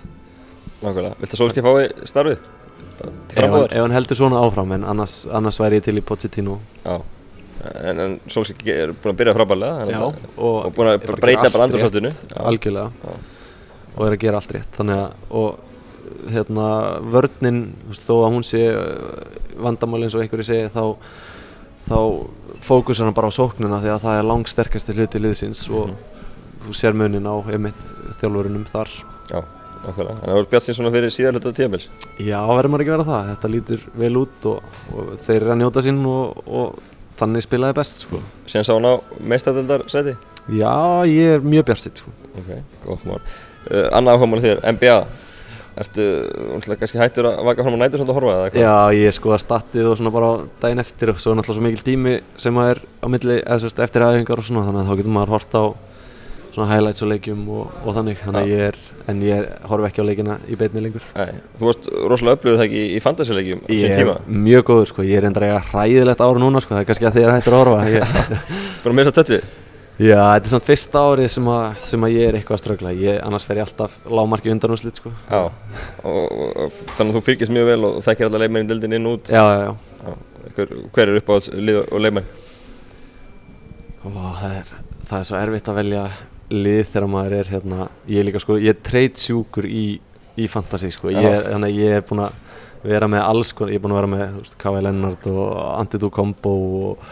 Nákvæmlega, 0.81 1.15
viltu 1.21 1.37
að 1.37 1.41
Solskjaer 1.43 1.65
fái 1.67 2.09
starfið? 2.09 2.51
Ef 3.01 3.55
hann, 3.73 3.93
heldur 3.95 4.17
svona 4.17 4.41
áfram 4.41 4.75
en 4.77 4.85
annars, 4.91 5.23
annars 5.33 5.59
væri 5.61 5.79
ég 5.79 5.85
til 5.85 5.97
í 5.97 6.03
Pochettino. 6.05 6.57
Já, 6.83 6.95
en, 7.81 8.01
en 8.05 8.15
Solskjaer 8.29 8.89
er 8.89 8.95
búin 8.95 9.13
að 9.13 9.19
byrja 9.21 9.35
frábælega 9.37 9.89
Já, 9.89 9.99
og, 10.01 10.23
og, 10.37 10.71
búin 10.77 10.91
að 10.93 11.05
breyta 11.21 11.51
bara 11.53 11.67
rétt, 11.69 12.23
algjörlega. 12.33 12.89
Já. 13.05 13.19
og 13.95 14.07
er 14.07 14.15
að 14.15 14.23
gera 14.25 14.41
allt 14.41 14.55
rétt 14.57 14.79
þannig 14.79 15.03
að 15.03 15.35
og 15.41 15.67
hérna 16.31 16.67
vörninn 17.13 17.61
þó 17.95 18.15
að 18.21 18.33
hún 18.35 18.45
sé 18.47 18.63
uh, 18.73 19.21
vandamál 19.61 20.03
eins 20.05 20.15
og 20.17 20.23
einhverju 20.23 20.47
segi 20.47 20.71
þá 20.73 20.83
þá 21.91 21.99
fókusar 22.65 23.07
hann 23.09 23.17
bara 23.17 23.31
á 23.31 23.37
sóknuna 23.37 23.81
því 23.83 23.91
að 23.95 24.03
það 24.05 24.19
er 24.19 24.27
langsterkasti 24.29 24.95
hluti 24.97 25.21
liðsins 25.21 25.63
og 25.69 25.95
þú 26.65 26.75
sér 26.77 26.97
munin 26.97 27.27
á 27.27 27.35
einmitt 27.51 27.81
þjálfurunum 28.21 28.67
þar. 28.69 28.91
Já, 29.31 29.39
nákvæmlega, 29.85 30.15
en 30.17 30.25
það 30.27 30.37
voru 30.37 30.49
bjart 30.51 30.67
sín 30.67 30.77
svona 30.77 30.91
fyrir 30.93 31.13
síðan 31.15 31.37
hluta 31.37 31.53
tíðabils 31.57 31.87
Já, 32.21 32.39
verður 32.51 32.73
maður 32.73 32.83
ekki 32.85 32.93
vera 32.95 33.07
það, 33.07 33.29
þetta 33.31 33.51
lítur 33.55 33.85
vel 34.03 34.11
út 34.21 34.49
og, 34.51 34.75
og 34.93 35.13
þeir 35.25 35.37
eru 35.39 35.53
að 35.55 35.61
njóta 35.61 35.85
sín 35.85 36.01
og, 36.11 36.43
og 36.45 36.81
þannig 37.21 37.45
spilaði 37.45 37.77
best 37.77 38.03
sko. 38.05 38.19
Síðan 38.49 38.67
sá 38.67 38.73
hann 38.75 38.89
á 38.89 38.93
meistadöldar 39.31 39.85
seti 39.93 40.15
Já, 40.51 40.73
ég 41.07 41.37
er 41.37 41.43
mjög 41.45 41.67
bjarsitt 41.69 42.01
sko. 42.01 42.13
Ok, 42.33 42.53
gott 42.85 43.03
mál. 43.07 43.19
Uh, 43.69 43.87
Annað 43.93 44.17
áhugamál 44.17 44.41
þér, 44.43 44.61
NBA 44.73 44.95
Ertu, 45.79 46.03
náttúrulega 46.51 46.79
kannski 46.81 46.99
hættur 46.99 47.27
að 47.29 47.37
vaka 47.47 47.63
fram 47.63 47.77
á 47.79 47.81
nætur 47.85 48.01
svolítið 48.01 48.11
að 48.11 48.17
horfa 48.19 48.33
eða 48.35 48.47
eitthvað? 48.49 48.65
Já, 48.65 48.99
ég 48.99 49.13
skoða 49.15 49.37
statið 49.39 49.85
og 49.87 49.95
svona 50.01 50.11
bara 50.11 50.31
daginn 50.61 50.83
eftir 50.83 51.13
og 51.13 51.21
svo 51.23 51.31
er 51.31 51.37
náttúrulega 51.39 51.61
svo 51.61 51.63
mikil 51.63 51.85
tími 51.87 52.15
sem 52.43 52.59
að 52.59 52.73
er 52.73 52.81
á 52.99 53.07
milli, 53.13 53.37
eða 53.39 53.63
veist, 53.63 53.79
eftir 53.87 54.03
aðeingar 54.03 54.41
og 54.43 54.47
svona 54.49 54.65
þannig 54.67 54.83
að 54.83 54.91
þá 54.91 54.99
getur 54.99 55.15
maður 55.15 55.33
hort 55.37 55.55
á 55.55 55.63
svona 56.51 56.67
highlights 56.67 57.05
og 57.05 57.07
leikjum 57.13 57.45
og, 57.55 57.69
og 57.87 57.95
þannig 57.95 58.17
þannig 58.19 58.41
að 58.41 58.49
ég 58.51 58.63
er, 58.67 58.79
en 59.13 59.21
ég 59.23 59.45
horf 59.71 59.85
ekki 59.87 60.03
á 60.03 60.09
leikina 60.09 60.35
í 60.51 60.57
beinni 60.59 60.81
lengur. 60.83 61.05
Nei, 61.15 61.37
þú 61.55 61.69
varst 61.69 61.87
rosalega 62.11 62.35
upplöfuð 62.41 62.59
það 62.59 62.65
ekki 62.67 62.81
í 62.91 62.99
fantasy-leikjum 63.05 63.61
á 63.63 63.67
Ég 63.71 63.79
sín 63.85 63.93
er 63.95 64.01
tíma? 64.01 64.15
mjög 64.49 64.65
góður 64.67 64.91
sko, 64.91 65.05
ég 65.07 65.21
er 65.21 65.29
enda 65.29 65.45
eiga 65.47 65.61
hræðilegt 65.71 66.25
ára 66.27 66.43
núna 66.43 66.59
sko, 66.59 66.75
það 66.75 66.83
er 66.83 66.89
kannski 66.91 67.07
að 67.07 67.15
þið 67.21 67.27
er 67.29 67.33
hættur 67.37 67.55
að 67.55 67.63
horfa. 67.63 67.79
Ég, 67.95 68.03
Búin 68.83 68.91
að 68.91 68.97
missa 68.99 69.15
tötsi? 69.15 69.39
Já, 70.01 70.17
þetta 70.17 70.47
er 70.47 70.51
samt 70.55 70.65
fyrsta 70.65 71.01
árið 71.11 71.27
sem, 71.29 71.47
sem 71.85 72.05
að 72.07 72.13
ég 72.15 72.29
er 72.29 72.37
eitthvað 72.39 72.55
að 72.55 72.61
strögla 72.63 72.93
ég, 72.97 73.19
annars 73.21 73.43
fer 73.45 73.59
ég 73.59 73.67
alltaf 73.67 73.97
lágmarki 74.09 74.49
undanúslit 74.49 74.97
sko. 74.97 75.11
Já, 75.29 75.43
og, 76.09 76.23
og, 76.31 76.79
þannig 76.95 77.11
að 77.11 77.17
þú 77.19 77.21
fylgist 77.27 77.53
mjög 77.53 77.69
vel 77.69 77.85
og 77.85 77.99
þekkir 78.07 78.29
alla 78.29 78.41
leikmennin 78.41 78.71
dildin 78.71 78.97
inn 78.97 79.09
út. 79.11 79.29
Já, 79.29 79.43
já, 79.45 79.67
já. 79.67 79.75
Já, 80.01 80.47
hver, 80.55 80.73
hver 80.95 81.11
er 81.11 81.21
upp 81.21 81.29
á 81.29 81.35
lið 81.53 81.79
og 81.83 82.01
leikmenn? 82.01 82.31
Það, 84.01 84.45
er, 84.49 84.75
það 85.11 85.17
er 85.19 85.27
svo 85.29 85.41
erfitt 85.43 85.69
að 85.69 85.81
velja 85.83 86.05
lið 86.51 86.83
þegar 86.87 87.09
maður 87.13 87.37
er 87.37 87.55
hérna. 87.55 87.89
Ég 88.09 88.23
er 88.23 88.29
líka 88.31 88.41
sko, 88.41 88.57
ég 88.57 88.73
er 88.73 88.83
treyt 88.89 89.21
sjúkur 89.21 89.69
í, 89.69 89.87
í 90.33 90.49
fantasy 90.49 90.89
sko, 90.95 91.13
ég, 91.13 91.43
þannig 91.51 91.75
að 91.75 91.83
ég 91.83 91.99
er 91.99 92.07
búinn 92.09 92.25
að 92.25 92.39
vera 92.81 93.05
með 93.05 93.27
alls 93.27 93.51
ég 93.53 93.75
er 93.77 93.83
búinn 93.83 93.93
að 93.93 93.99
vera 94.01 94.15
með 94.15 94.55
Kawhi 94.61 94.81
Leonard 94.81 95.27
og 95.29 95.51
Antidou 95.77 96.09
Combo 96.13 96.55
og 96.89 97.11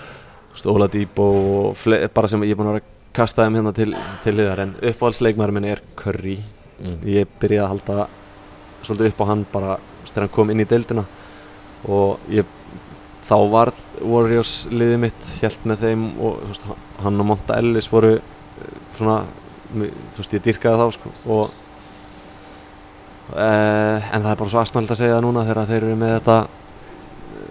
Ola 0.67 0.87
Debo 0.91 1.27
og 1.69 1.83
bara 2.13 2.27
sem 2.27 2.43
ég 2.43 2.55
er 2.55 2.59
búinn 2.59 2.71
að 2.71 2.79
vera 2.79 2.85
að 2.85 2.95
kasta 3.15 3.45
þeim 3.45 3.59
hérna 3.59 3.73
til, 3.75 3.91
til 4.23 4.35
liðar 4.35 4.63
en 4.65 4.75
uppáhaldsleikmaður 4.79 5.55
minn 5.55 5.69
er 5.69 5.83
Curry. 5.99 6.39
Mm. 6.79 6.99
ég 7.11 7.27
byrjaði 7.41 7.63
að 7.65 7.71
halda 7.73 8.03
svolítið 8.87 9.09
upp 9.09 9.19
á 9.19 9.29
hann 9.29 9.41
bara 9.51 9.73
þegar 10.07 10.23
hann 10.23 10.35
kom 10.35 10.51
inn 10.53 10.63
í 10.63 10.67
deildina. 10.69 11.03
Og 11.91 12.31
ég 12.31 12.47
þá 13.29 13.35
varð 13.51 13.81
Warriors 14.01 14.53
liðið 14.71 15.01
mitt 15.03 15.31
held 15.43 15.65
með 15.69 15.83
þeim 15.85 16.05
og 16.17 16.39
veist, 16.49 16.69
hann 17.03 17.21
og 17.21 17.27
Monta 17.29 17.59
Ellis 17.59 17.89
voru 17.91 18.15
eh, 18.17 18.77
svona, 18.97 19.19
þú 19.73 20.21
veist, 20.21 20.33
ég 20.33 20.45
dyrkaði 20.47 20.79
þá 20.79 20.95
sko, 20.95 21.11
og 21.29 21.43
uh, 23.35 23.97
en 23.99 24.23
það 24.23 24.31
er 24.31 24.41
bara 24.41 24.53
svo 24.55 24.63
aðsnald 24.63 24.89
að 24.89 25.01
segja 25.03 25.17
það 25.17 25.25
núna 25.27 25.45
þegar 25.45 25.69
þeir 25.69 25.83
eru 25.83 25.99
með 25.99 26.15
þetta 26.17 26.39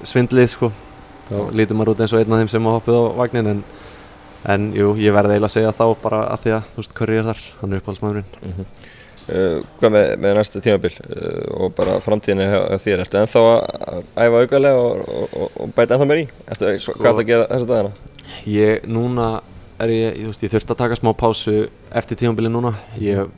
svindlið 0.08 0.52
sko 0.56 0.72
þá 1.28 1.36
lítur 1.60 1.78
maður 1.78 1.94
út 1.94 2.04
eins 2.04 2.14
og 2.14 2.22
einn 2.22 2.34
af 2.34 2.42
þeim 2.42 2.52
sem 2.52 2.68
hafa 2.68 2.80
hoppið 2.80 2.98
á 2.98 3.04
vagnin 3.22 3.50
en, 3.54 3.64
en 4.54 4.68
jú, 4.76 4.92
ég 5.00 5.16
verði 5.16 5.36
eiginlega 5.36 5.50
að 5.50 5.56
segja 5.56 5.74
þá 5.76 5.84
bara 6.02 6.22
að 6.32 6.44
því 6.44 6.54
að, 6.58 6.70
þú 6.72 6.82
veist, 6.82 6.94
Curry 7.00 7.20
er 7.20 7.28
þar 7.28 7.42
hann 7.60 7.74
er 7.74 7.82
uppáhaldsmaðurinn 7.82 8.32
Mm 8.42 8.70
uh, 9.28 9.58
hvað 9.80 9.94
með, 9.94 10.06
með 10.22 10.36
næsta 10.38 10.62
tímabil 10.64 10.92
uh, 11.04 11.42
og 11.58 11.74
bara 11.76 11.98
framtíðinni 12.04 12.48
hjá 12.48 12.80
þér 12.84 13.04
Ertu 13.04 13.20
ennþá 13.20 13.44
að 13.52 14.00
æfa 14.16 14.42
aukalega 14.42 14.84
og, 14.84 15.02
og, 15.04 15.34
og, 15.42 15.58
og 15.64 15.74
bæta 15.76 15.96
ennþá 15.96 16.08
meir 16.08 16.22
í? 16.22 16.26
Ertu, 16.46 16.72
sko, 16.84 16.96
hvað 16.98 17.10
er 17.10 17.18
það 17.18 17.24
að 17.24 17.30
gera 17.32 17.50
þessa 17.52 17.70
dagana? 17.72 18.14
Ég, 18.48 18.88
núna 18.88 19.28
er 19.78 19.94
ég, 19.94 20.06
ég, 20.06 20.24
þú 20.24 20.32
veist, 20.32 20.46
ég 20.46 20.54
þurfti 20.54 20.74
að 20.74 20.82
taka 20.82 20.98
smá 20.98 21.12
pásu 21.18 21.56
eftir 22.00 22.22
tímabilið 22.22 22.54
núna 22.54 22.74
Ég 23.02 23.28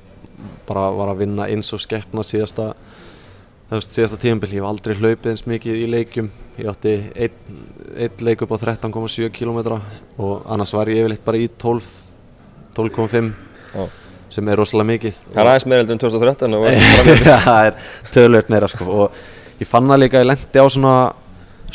bara 0.69 0.89
var 0.95 1.13
að 1.13 1.25
vinna 1.25 1.49
eins 1.51 1.73
og 1.77 1.83
skeppna 1.83 2.25
síðasta 2.27 2.73
veist, 3.79 3.95
síðasta 3.95 4.19
tímabil, 4.19 4.51
ég 4.57 4.63
hef 4.65 4.67
aldrei 4.67 4.97
hlaupið 4.99 5.31
eins 5.31 5.45
mikið 5.47 5.77
í 5.79 5.89
leikjum. 5.93 6.31
Ég 6.59 6.71
átti 6.73 6.95
einn, 7.15 7.59
einn 7.95 8.25
leik 8.27 8.43
upp 8.43 8.55
á 8.55 8.59
13,7 8.59 9.31
km 9.37 9.61
og 10.19 10.47
annars 10.51 10.75
var 10.75 10.91
ég 10.91 11.05
yfirleitt 11.05 11.23
bara 11.27 11.39
í 11.39 11.47
12 11.55 11.91
12,5 12.75 13.31
Já. 13.75 13.87
sem 14.31 14.49
er 14.51 14.59
rosalega 14.59 14.91
mikið. 14.91 15.21
Það 15.31 15.43
er 15.43 15.51
aðeins 15.53 15.67
meira 15.71 15.85
heldur 15.85 15.97
en 15.97 16.03
2013 16.03 16.57
og 16.57 16.65
varstu 16.65 16.91
framleitt. 16.95 17.25
Já, 17.31 17.39
það 17.47 17.69
er 17.69 17.79
tölvöld 18.15 18.53
meira 18.55 18.71
sko. 18.71 18.89
Og 18.91 19.63
ég 19.63 19.71
fann 19.71 19.91
það 19.91 20.03
líka, 20.05 20.23
ég 20.23 20.31
lendi 20.31 20.63
á 20.63 20.67
svona 20.67 20.95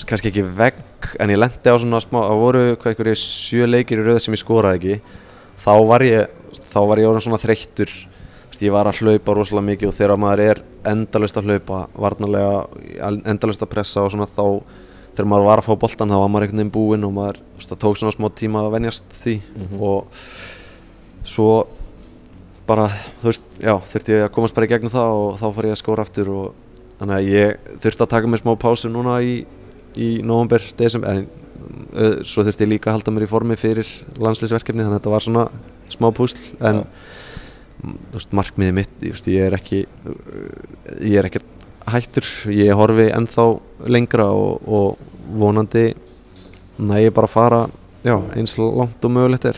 kannski 0.06 0.32
ekki 0.32 0.46
vegg 0.58 1.10
en 1.24 1.32
ég 1.32 1.40
lendi 1.40 1.72
á 1.72 1.76
svona 1.80 2.02
smá, 2.04 2.20
það 2.26 2.42
voru 2.42 2.64
hvað 2.74 2.92
einhverju 2.92 3.20
sjö 3.22 3.68
leikir 3.70 4.02
í 4.02 4.08
röð 4.08 4.22
sem 4.26 4.36
ég 4.36 4.44
skoraði 4.44 4.82
ekki. 4.82 5.20
Þá 5.66 5.74
var 5.88 6.06
ég, 6.06 6.38
þá 6.72 6.80
var 6.90 7.02
ég 7.02 7.10
orðin 7.10 7.28
svona 7.30 7.42
þreyttur. 7.42 7.92
Ég 8.56 8.72
var 8.72 8.88
að 8.88 9.02
hlaupa 9.04 9.36
rosalega 9.36 9.68
mikið 9.74 9.90
og 9.92 9.98
þegar 9.98 10.20
maður 10.20 10.42
er 10.46 10.62
endalust 10.92 11.38
að 11.40 11.50
hlaupa 11.50 11.80
varnarlega, 11.96 12.66
endalust 13.26 13.62
að 13.66 13.72
pressa 13.76 14.04
og 14.06 14.12
svona 14.14 14.28
þá 14.28 14.46
þegar 15.16 15.30
maður 15.32 15.46
var 15.48 15.62
að 15.62 15.68
fá 15.70 15.76
boltan 15.80 16.12
þá 16.12 16.18
var 16.20 16.30
maður 16.34 16.46
einhvern 16.48 16.60
veginn 16.62 16.74
búinn 16.76 17.06
og 17.08 17.14
maður, 17.16 17.38
það 17.64 17.80
tók 17.86 17.98
svona 18.02 18.16
smá 18.18 18.28
tíma 18.36 18.64
að 18.66 18.74
venjast 18.76 19.04
því 19.24 19.36
Mhm. 19.56 19.82
og 19.82 20.08
svo 21.26 21.50
bara, 22.68 22.88
þú 23.22 23.30
veist, 23.30 23.44
já, 23.62 23.74
þurfti 23.92 24.14
ég 24.16 24.24
að 24.26 24.32
komast 24.36 24.56
bara 24.58 24.66
í 24.66 24.70
gegnum 24.72 24.92
það 24.94 25.16
og 25.22 25.40
þá 25.40 25.46
fór 25.56 25.68
ég 25.70 25.76
að 25.76 25.82
skóra 25.84 26.06
aftur 26.06 26.30
og 26.34 26.54
þannig 27.00 27.16
að 27.20 27.30
ég 27.30 27.58
þurfti 27.84 28.06
að 28.06 28.10
taka 28.16 28.28
mér 28.32 28.42
smá 28.42 28.54
pásu 28.58 28.90
núna 28.90 29.18
í, 29.22 29.36
í 29.96 30.10
november, 30.26 30.62
desember 30.78 31.10
en 31.22 31.28
svo 32.26 32.44
þurfti 32.44 32.66
ég 32.66 32.72
líka 32.76 32.90
að 32.92 32.98
halda 33.00 33.14
mér 33.16 33.28
í 33.28 33.32
formi 33.32 33.56
fyrir 33.60 33.88
landslýsverkefni 34.20 34.84
þannig 34.84 34.98
að 34.98 35.00
þetta 35.00 35.14
var 35.14 35.26
svona 35.26 35.46
smá 35.94 36.10
púsl 36.18 36.42
en 36.66 36.82
m, 36.82 36.86
markmiðið 38.36 38.78
mitt, 38.80 38.96
veist, 39.04 39.28
ég 39.32 39.48
er 39.50 39.58
ekki 39.60 39.84
uh, 39.86 40.20
ég 41.02 41.20
er 41.22 41.30
ekkert 41.30 41.52
hættur 41.92 42.26
ég 42.50 42.74
horfi 42.78 43.10
ennþá 43.14 43.44
lengra 43.94 44.30
og, 44.34 44.62
og 44.66 45.34
vonandi 45.38 45.92
næ 46.82 47.02
ég 47.06 47.14
bara 47.16 47.30
að 47.30 47.36
fara 47.36 47.60
já, 48.06 48.14
eins 48.38 48.54
langt 48.62 49.02
og 49.08 49.10
mögulegt 49.16 49.46
er. 49.50 49.58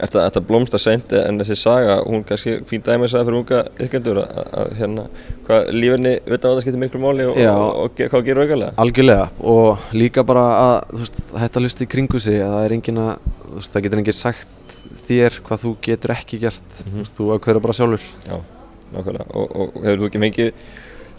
Ertu 0.00 0.16
að- 0.16 0.22
ertu 0.30 0.40
að 0.40 0.46
blómsta 0.48 0.78
seint 0.80 1.10
en 1.18 1.36
þessi 1.42 1.56
saga, 1.60 1.98
hún 2.06 2.22
kannski 2.24 2.54
fín 2.68 2.80
dæmi 2.86 3.08
sagði 3.12 3.26
fyrir 3.28 3.40
unga 3.42 3.58
ykkendur 3.84 4.20
að, 4.22 4.38
að 4.62 4.70
hérna, 4.78 5.04
hvað 5.44 5.68
lífenni 5.76 6.14
veit 6.24 6.38
að 6.38 6.46
það 6.54 6.62
skiptir 6.64 6.80
miklu 6.80 7.02
máli 7.02 7.26
og, 7.28 7.36
og, 7.36 7.66
og, 7.82 8.00
hvað 8.14 8.24
gerur 8.30 8.46
aukalega? 8.46 8.72
Algjörlega 8.80 9.26
og 9.52 9.84
líka 10.00 10.24
bara 10.24 10.46
að 10.62 10.96
veist, 11.02 11.20
hætta 11.36 11.60
að 11.60 11.66
hlusta 11.68 11.84
í 11.84 11.90
kringu 11.96 12.22
sig 12.24 12.40
að 12.40 12.54
það 12.56 12.64
er 12.70 12.76
engin 12.78 13.02
að 13.04 13.12
það 13.68 13.84
getur 13.88 14.02
engin 14.04 14.18
sagt 14.22 14.80
þér 15.08 15.38
hvað 15.46 15.64
þú 15.64 15.74
getur 15.84 16.14
ekki 16.14 16.40
gert 16.42 16.78
þú 16.80 16.96
veist, 17.00 17.18
þú 17.18 17.28
ákveður 17.36 17.64
bara 17.64 17.76
sjálfur 17.78 18.06
Já, 18.24 18.36
nákvæmlega 18.94 19.26
og, 19.30 19.54
og 19.54 19.78
hefur 19.84 20.02
þú 20.02 20.10
ekki 20.10 20.22
fengið 20.24 20.52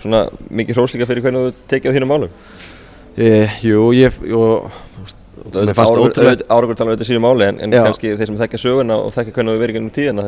svona 0.03 0.23
mikið 0.49 0.79
hróslíka 0.79 1.09
fyrir 1.09 1.25
hvernig 1.25 1.45
þú 1.45 1.69
tekið 1.71 1.91
á 1.91 1.95
þínum 1.97 2.11
málum? 2.13 2.33
e, 3.15 3.29
Jú, 3.63 3.85
ég 3.95 4.19
og, 4.35 4.71
Áragur 5.45 6.77
tala 6.77 6.93
auðvitað 6.93 7.09
sínu 7.09 7.21
máli 7.21 7.45
en, 7.49 7.59
en 7.65 7.73
kannski 7.75 8.13
þeir 8.17 8.31
sem 8.31 8.37
þekkja 8.39 8.59
söguna 8.61 8.97
og 9.03 9.11
þekkja 9.13 9.33
hvernig 9.35 9.55
þú 9.57 9.61
verið 9.61 9.77
gennum 9.77 9.93
tíðina 9.93 10.25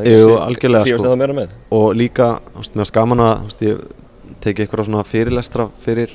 Hrífast 0.84 1.02
sko. 1.02 1.12
það 1.12 1.22
meira 1.22 1.36
með? 1.38 1.54
og 1.74 1.86
líka, 1.96 2.28
mér 2.54 2.82
varst 2.82 2.94
gaman 2.94 3.24
að 3.24 3.64
ég 3.64 3.80
teki 4.44 4.64
eitthvað 4.64 4.88
svona 4.88 5.06
fyrirlestra 5.08 5.68
fyrir 5.82 6.14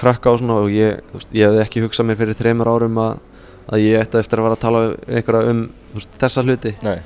krakka 0.00 0.32
og 0.32 0.40
svona 0.40 0.60
og 0.62 0.70
ég, 0.72 1.02
ég 1.36 1.50
hefði 1.50 1.64
ekki 1.64 1.84
hugsað 1.84 2.08
mér 2.08 2.20
fyrir 2.22 2.38
þreymur 2.38 2.70
árum 2.70 3.02
að, 3.02 3.20
að 3.68 3.84
ég 3.84 4.04
ætti 4.04 4.22
eftir 4.22 4.40
að 4.40 4.48
vera 4.48 4.58
að 4.58 4.64
tala 4.64 4.82
við 4.86 5.18
einhverja 5.18 5.52
um 5.52 5.62
veist, 5.94 6.14
þessa 6.20 6.44
hluti. 6.46 6.74
Nei, 6.86 6.98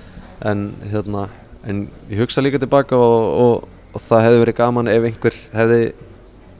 en 0.44 0.66
hérna 0.92 1.28
en 1.64 1.84
ég 2.10 2.20
hugsa 2.20 2.42
líka 2.44 2.60
tilbaka 2.60 2.96
og, 2.98 3.28
og, 3.44 3.68
og 3.96 4.02
það 4.08 4.26
hefði 4.26 4.40
verið 4.42 4.58
gaman 4.60 4.90
ef 4.92 5.06
einhver 5.08 5.38
hefði 5.54 5.78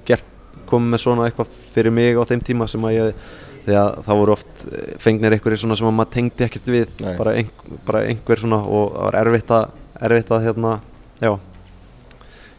gert, 0.09 0.29
komið 0.70 0.95
með 0.95 1.03
svona 1.05 1.27
eitthvað 1.29 1.57
fyrir 1.75 1.95
mig 1.95 2.16
á 2.16 2.22
þeim 2.31 2.45
tíma 2.45 2.68
sem 2.70 2.87
að 2.89 2.97
ég 2.97 3.27
því 3.64 3.77
að 3.81 3.91
það 4.05 4.20
voru 4.20 4.35
oft 4.35 4.64
eh, 4.68 4.89
fengnir 5.01 5.35
einhverjir 5.37 5.62
svona 5.62 5.77
sem 5.79 5.89
að 5.89 5.97
maður 5.99 6.12
tengdi 6.16 6.47
ekkert 6.47 6.70
við 6.72 6.99
bara, 7.18 7.35
ein, 7.39 7.51
bara 7.87 8.03
einhver 8.09 8.41
svona 8.41 8.61
og 8.64 8.91
það 8.95 9.07
var 9.07 9.18
erfitt 9.22 9.53
að, 9.57 9.77
erfitt 10.09 10.33
að 10.37 10.49
hérna, 10.49 10.72
já 11.20 11.31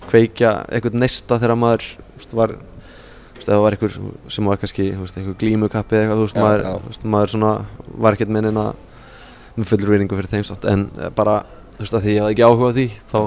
kveikja 0.05 0.53
einhvern 0.69 1.01
neista 1.01 1.37
þegar 1.41 1.61
maður 1.61 1.85
veist, 2.15 2.33
var 2.37 2.55
það 3.45 3.61
var 3.61 3.75
einhver 3.75 3.95
sem 4.33 4.49
var 4.49 4.61
kannski 4.61 4.87
einhver 4.95 5.37
glímukappi 5.41 5.97
eða 5.97 6.05
eitthvað 6.05 6.21
þú 6.21 6.27
veist, 6.27 6.41
maður, 6.41 7.05
maður 7.15 7.33
svona 7.35 7.53
var 8.05 8.17
ekkert 8.17 8.33
með 8.33 8.47
neina 8.47 8.65
með 9.55 9.71
fullur 9.71 9.93
vinningu 9.95 10.19
fyrir 10.19 10.31
þeim 10.31 10.45
satt 10.47 10.67
en 10.69 10.87
eh, 10.99 11.11
bara 11.15 11.41
þú 11.75 11.83
veist 11.83 11.97
að 11.97 12.05
því 12.05 12.15
ég 12.15 12.23
hafði 12.23 12.35
ekki 12.35 12.47
áhuga 12.47 12.71
á 12.71 12.75
því 12.75 12.87
þá 13.11 13.19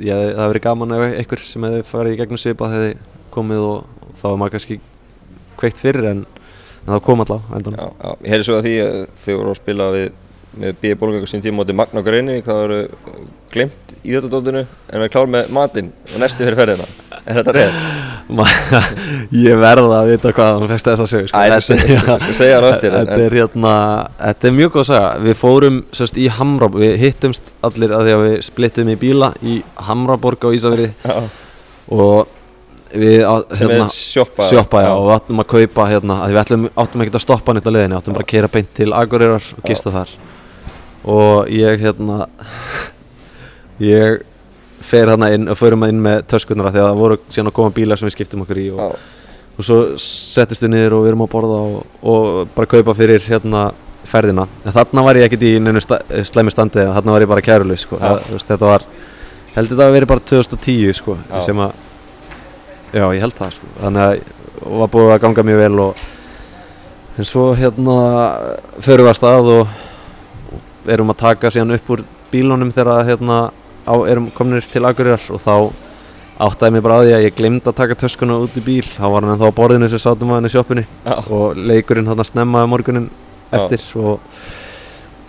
ég, 0.00 0.14
það 0.14 0.24
hefði 0.26 0.50
verið 0.52 0.66
gaman 0.66 0.96
ef 0.96 1.04
einhver 1.08 1.44
sem 1.46 1.66
hefði 1.68 1.86
farið 1.90 2.14
í 2.14 2.20
gegnum 2.20 2.40
svipað 2.40 2.76
hefði 2.76 2.94
komið 3.34 3.66
og, 3.66 4.00
og 4.06 4.16
þá 4.20 4.26
var 4.28 4.40
maður 4.40 4.54
kannski 4.56 4.80
kveikt 5.60 5.80
fyrir 5.80 6.10
en, 6.10 6.24
en 6.84 6.92
það 6.94 7.04
kom 7.06 7.24
alltaf 7.24 7.54
endan 7.56 7.78
já, 7.78 7.86
já, 7.86 8.10
ég 8.10 8.34
heyrði 8.34 8.48
svo 8.48 8.58
að 8.58 8.66
því 8.66 8.74
að 8.84 8.98
þau 9.22 9.32
voru 9.34 9.52
að 9.52 9.60
spila 9.60 9.90
við 9.96 10.10
með 10.58 10.76
B. 10.82 10.94
Bólunga 10.98 11.28
sín 11.30 11.42
tíma 11.44 11.60
móti 11.60 11.76
Magna 11.76 12.02
Greini 12.02 12.40
það 12.42 12.60
voru 12.64 12.78
glimt 13.52 13.94
í 14.02 14.14
þetta 14.14 14.30
dóttinu 14.32 14.62
en 14.64 15.02
við 15.04 15.12
klár 15.14 15.30
með 15.30 15.50
matinn 15.54 15.90
og 16.10 16.22
næsti 16.22 16.46
fyrir 16.46 16.58
ferðina. 16.58 16.88
Er 17.24 17.40
þetta? 17.40 17.66
Ma- 18.38 18.46
ég 19.34 19.58
verða 19.58 20.02
að 20.04 20.12
vita 20.12 20.30
hvað 20.34 20.52
hann 20.54 20.70
fæst 20.70 20.86
þess 20.86 21.02
að 21.02 21.08
segja 22.38 22.60
þetta 22.62 23.16
er 23.18 23.34
hérna 23.34 23.72
þetta 24.20 24.50
er 24.50 24.54
mjög 24.54 24.74
góð 24.76 24.82
að 24.84 24.90
segja 24.92 25.08
við 25.26 25.38
fórum 25.40 25.80
sérst 25.98 26.20
í 26.20 26.28
Hamra 26.36 26.70
við 26.76 26.94
hittumst 27.02 27.50
allir 27.66 27.94
að 27.96 28.06
því 28.06 28.14
að 28.16 28.26
við 28.28 28.36
splittum 28.46 28.92
í 28.92 28.98
bíla 29.00 29.32
í 29.42 29.56
Hamraborg 29.88 30.46
á 30.46 30.50
Ísafirði. 30.54 30.92
Já, 31.02 31.16
og 31.90 32.36
við 32.90 33.20
er 33.22 33.84
sjoppa. 33.94 34.46
sjoppa 34.46 34.82
já, 34.82 34.90
og 34.94 35.06
við 35.06 35.14
áttum 35.16 35.42
að 35.42 35.50
kaupa 35.52 35.86
hérna 35.90 36.22
að 36.24 36.32
við 36.34 36.40
ætlum, 36.44 36.66
áttum 36.74 37.04
ekki 37.04 37.14
að 37.14 37.24
stoppa 37.26 37.54
nýtt 37.54 37.68
á 37.70 37.74
leiðinni 37.74 37.98
áttum 37.98 38.16
bara 38.16 38.26
að 38.26 38.32
keira 38.32 38.50
beint 38.50 38.72
til 38.74 38.90
Akureyrar 38.94 39.46
og 39.56 39.66
gista 39.66 39.92
þar 39.94 40.14
og 41.04 41.48
ég 41.52 41.80
hérna 41.80 42.26
ég 43.92 44.20
fer 44.90 45.08
þarna 45.08 45.30
inn 45.34 45.48
og 45.50 45.58
förum 45.58 45.86
inn 45.88 46.00
með 46.02 46.24
töskunara 46.30 46.72
því 46.74 46.82
að 46.82 46.88
það 46.88 47.00
voru 47.00 47.18
síðan 47.28 47.50
að 47.52 47.56
koma 47.60 47.74
bílar 47.76 48.00
sem 48.00 48.08
við 48.08 48.16
skiptum 48.16 48.44
okkur 48.44 48.60
í 48.60 48.66
og, 48.74 48.80
Já, 48.80 48.88
og 49.60 49.66
svo 49.66 49.78
settist 50.02 50.64
við 50.64 50.74
niður 50.74 50.96
og 50.98 51.04
við 51.04 51.12
erum 51.12 51.24
að 51.26 51.32
borða 51.34 51.60
og, 51.66 51.78
og 52.02 52.28
bara 52.56 52.70
kaupa 52.70 52.96
fyrir 52.98 53.24
hérna 53.28 53.68
ferðina 54.10 54.46
en 54.64 54.74
þarna 54.74 55.04
var 55.06 55.20
ég 55.20 55.28
ekkert 55.28 55.46
í 55.46 55.52
neinu 55.62 55.82
sta, 55.84 56.00
slæmi 56.26 56.52
standi 56.52 56.86
þarna 56.88 57.14
var 57.14 57.24
ég 57.24 57.30
bara 57.30 57.44
kæruleg 57.44 57.80
sko. 57.80 58.00
Já. 58.00 58.16
það, 58.24 58.46
þetta 58.48 58.70
var 58.72 58.86
held 59.54 59.72
þetta 59.72 59.86
að 59.86 59.96
verið 59.96 60.10
bara 60.10 60.26
2010 60.32 60.96
sko, 61.00 61.16
Já. 61.28 61.40
sem 61.46 61.62
að 61.62 62.96
já 62.96 63.04
ég 63.14 63.22
held 63.22 63.36
það 63.38 63.52
sko. 63.58 63.70
þannig 63.80 64.06
að 64.06 64.72
var 64.80 64.90
búið 64.92 65.12
að 65.14 65.22
ganga 65.24 65.44
mjög 65.46 65.62
vel 65.62 65.84
og 65.84 66.02
en 67.20 67.28
svo 67.28 67.44
hérna 67.58 67.96
förum 68.82 69.06
við 69.06 69.12
að 69.12 69.18
stað 69.20 69.52
og 69.54 69.78
erum 70.94 71.12
að 71.12 71.22
taka 71.22 71.52
síðan 71.52 71.76
upp 71.76 71.92
úr 71.94 72.02
bílunum 72.30 72.72
þegar 72.74 73.06
hérna, 73.08 73.38
á, 73.86 73.94
erum 74.10 74.30
kominir 74.34 74.66
til 74.70 74.84
Akureyrar 74.86 75.24
og 75.34 75.42
þá 75.42 75.54
áttaði 76.40 76.76
mig 76.76 76.84
bara 76.84 77.00
á 77.00 77.04
því 77.04 77.14
að 77.16 77.24
ég 77.26 77.36
glemd 77.36 77.66
að 77.68 77.78
taka 77.82 77.98
töskuna 78.00 78.38
út 78.40 78.56
í 78.56 78.64
bíl. 78.64 78.84
Þá 78.86 79.04
var 79.12 79.24
hann 79.24 79.34
ennþá 79.34 79.50
á 79.52 79.58
borðinu 79.58 79.90
sem 79.92 80.00
sátum 80.00 80.32
að 80.32 80.40
hann 80.40 80.80
í 80.80 80.86
Já, 81.04 81.16
og 81.28 81.58
leikurinn 81.58 82.08
hann 82.08 82.24
snemmaði 82.24 82.70
morgunin 82.72 83.10
eftir 83.50 83.82
og 83.98 84.20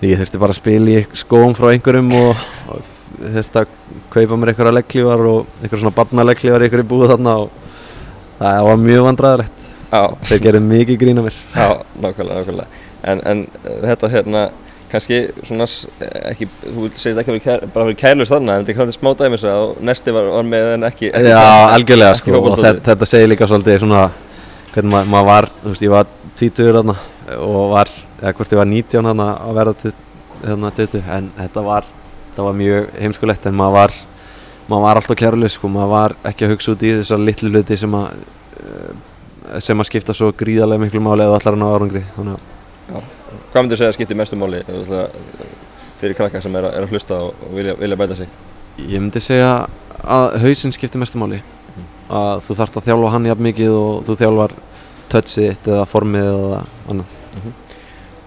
ég 0.05 0.17
þurfti 0.21 0.41
bara 0.41 0.55
að 0.55 0.61
spila 0.61 0.93
í 0.93 1.01
skóm 1.17 1.55
frá 1.57 1.71
einhverjum 1.71 2.13
og, 2.17 2.45
og 2.71 2.93
þurfti 3.21 3.61
að 3.61 3.73
kaupa 4.13 4.37
mér 4.37 4.53
einhverja 4.53 4.75
legglífar 4.77 5.25
og 5.29 5.51
einhverja 5.61 5.81
svona 5.83 5.97
barnalegglífar 5.97 6.65
einhverju 6.65 6.87
búið 6.89 7.13
þarna 7.13 7.35
og 7.43 7.51
það 8.39 8.69
var 8.69 8.81
mjög 8.81 9.05
vandræðilegt 9.09 9.67
já, 9.91 10.01
þeir 10.29 10.43
gerðu 10.47 10.63
mikið 10.69 10.99
grína 11.03 11.25
mér. 11.25 11.37
Já, 11.53 11.67
nákvæmlega, 12.01 12.39
nákvæmlega. 12.39 12.81
En, 13.11 13.23
en 13.25 13.45
þetta 13.83 14.11
hérna 14.15 14.43
kannski 14.91 15.19
svona 15.47 15.67
ekki, 16.31 16.47
þú 16.63 16.89
segist 16.95 17.21
ekki 17.21 17.33
að 17.33 17.37
vera 17.37 17.69
bara 17.73 17.87
fyrir 17.87 17.99
kærlust 18.01 18.33
þarna 18.33 18.57
en 18.57 18.65
þetta 18.65 18.73
er 18.73 18.77
kannski 18.79 18.99
smá 18.99 19.11
dæmis 19.21 19.45
að 19.47 19.63
nesti 19.89 20.15
var, 20.15 20.29
var 20.35 20.49
með 20.51 20.67
en 20.75 20.87
ekki, 20.89 21.09
ekki 21.11 21.33
Já, 21.33 21.41
algjörlega 21.77 22.15
ekki 22.15 22.23
sko 22.33 22.41
og 22.41 22.59
þetta, 22.59 22.83
þetta 22.89 23.09
segir 23.13 23.31
líka 23.31 23.49
svolítið 23.49 23.81
svona 23.85 24.03
hvernig 24.71 24.93
maður 24.93 25.11
mað 25.15 25.27
var, 25.31 25.49
þú 25.63 25.73
veist, 25.73 25.85
ég 25.85 25.93
var 25.95 26.13
20 26.41 26.77
þarna 26.77 26.97
og 27.37 27.73
var, 27.73 27.91
eða 28.21 28.35
hvort 28.37 28.55
ég 28.55 28.61
var 28.61 28.71
19 28.71 29.09
þarna 29.11 29.27
að 29.33 29.59
verða 29.59 29.93
þarna 30.41 30.73
20 30.81 31.11
en 31.17 31.31
þetta 31.39 31.65
var, 31.67 31.89
þetta 32.29 32.47
var 32.47 32.59
mjög 32.61 32.91
heimskulegt 33.01 33.47
en 33.49 33.59
maður 33.59 33.77
var 33.79 33.97
maður 34.71 34.85
var 34.85 35.01
alltaf 35.01 35.19
kærlega 35.19 35.51
sko, 35.51 35.71
maður 35.71 35.95
var 35.95 36.17
ekki 36.31 36.47
að 36.47 36.53
hugsa 36.55 36.75
út 36.75 36.85
í 36.85 36.93
þessar 36.99 37.23
litlu 37.25 37.51
hluti 37.51 37.77
sem 37.79 37.97
að 37.97 38.11
eh, 38.61 38.91
sem 39.59 39.83
að 39.83 39.89
skipta 39.89 40.15
svo 40.15 40.31
gríðarlega 40.37 40.85
miklu 40.85 41.01
máli 41.03 41.25
eða 41.25 41.39
allar 41.39 41.57
hann 41.57 41.65
á 41.67 41.73
árangri 41.73 42.03
þannig 42.15 42.37
að 42.95 43.09
Hvað 43.51 43.65
myndir 43.65 43.75
þú 43.75 43.81
segja 43.81 43.91
að 43.91 43.97
skipti 43.97 44.15
mestu 44.15 44.37
máli 44.39 44.61
fyrir 46.01 46.15
krakka 46.17 46.39
sem 46.41 46.55
er 46.55 46.69
að, 46.69 46.75
er 46.77 46.85
að 46.85 46.93
hlusta 46.95 47.17
og, 47.27 47.45
vilja, 47.51 47.75
vilja 47.81 47.97
bæta 47.99 48.17
sig? 48.21 48.31
Ég 48.79 49.03
myndi 49.03 49.21
segja 49.21 49.51
að 50.01 50.37
hausinn 50.45 50.73
skiptir 50.75 51.01
mestu 51.01 51.19
máli. 51.21 51.41
Að 52.11 52.41
þú 52.47 52.57
þarft 52.61 52.79
að 52.79 52.89
þjálfa 52.89 53.13
hann 53.13 53.29
jafn 53.29 53.47
mikið 53.49 53.77
og 53.77 54.03
þú 54.07 54.17
þjálfar 54.23 54.57
touchið 55.11 55.71
eða 55.75 55.85
formið 55.91 56.29
eða 56.31 56.65
annað. 56.93 57.15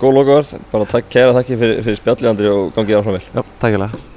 Góð 0.01 0.19
lokaverð, 0.21 0.57
bara 0.73 0.91
takk, 0.91 1.13
kæra 1.13 1.37
þakki 1.39 1.61
fyrir, 1.61 1.85
fyrir 1.87 2.03
spjallið 2.03 2.35
Andri 2.35 2.51
og 2.53 2.75
gangið 2.77 3.01
áfram 3.01 3.17
vel. 3.17 3.31
Já, 3.31 3.47
takk 3.63 3.79
ég 3.79 4.14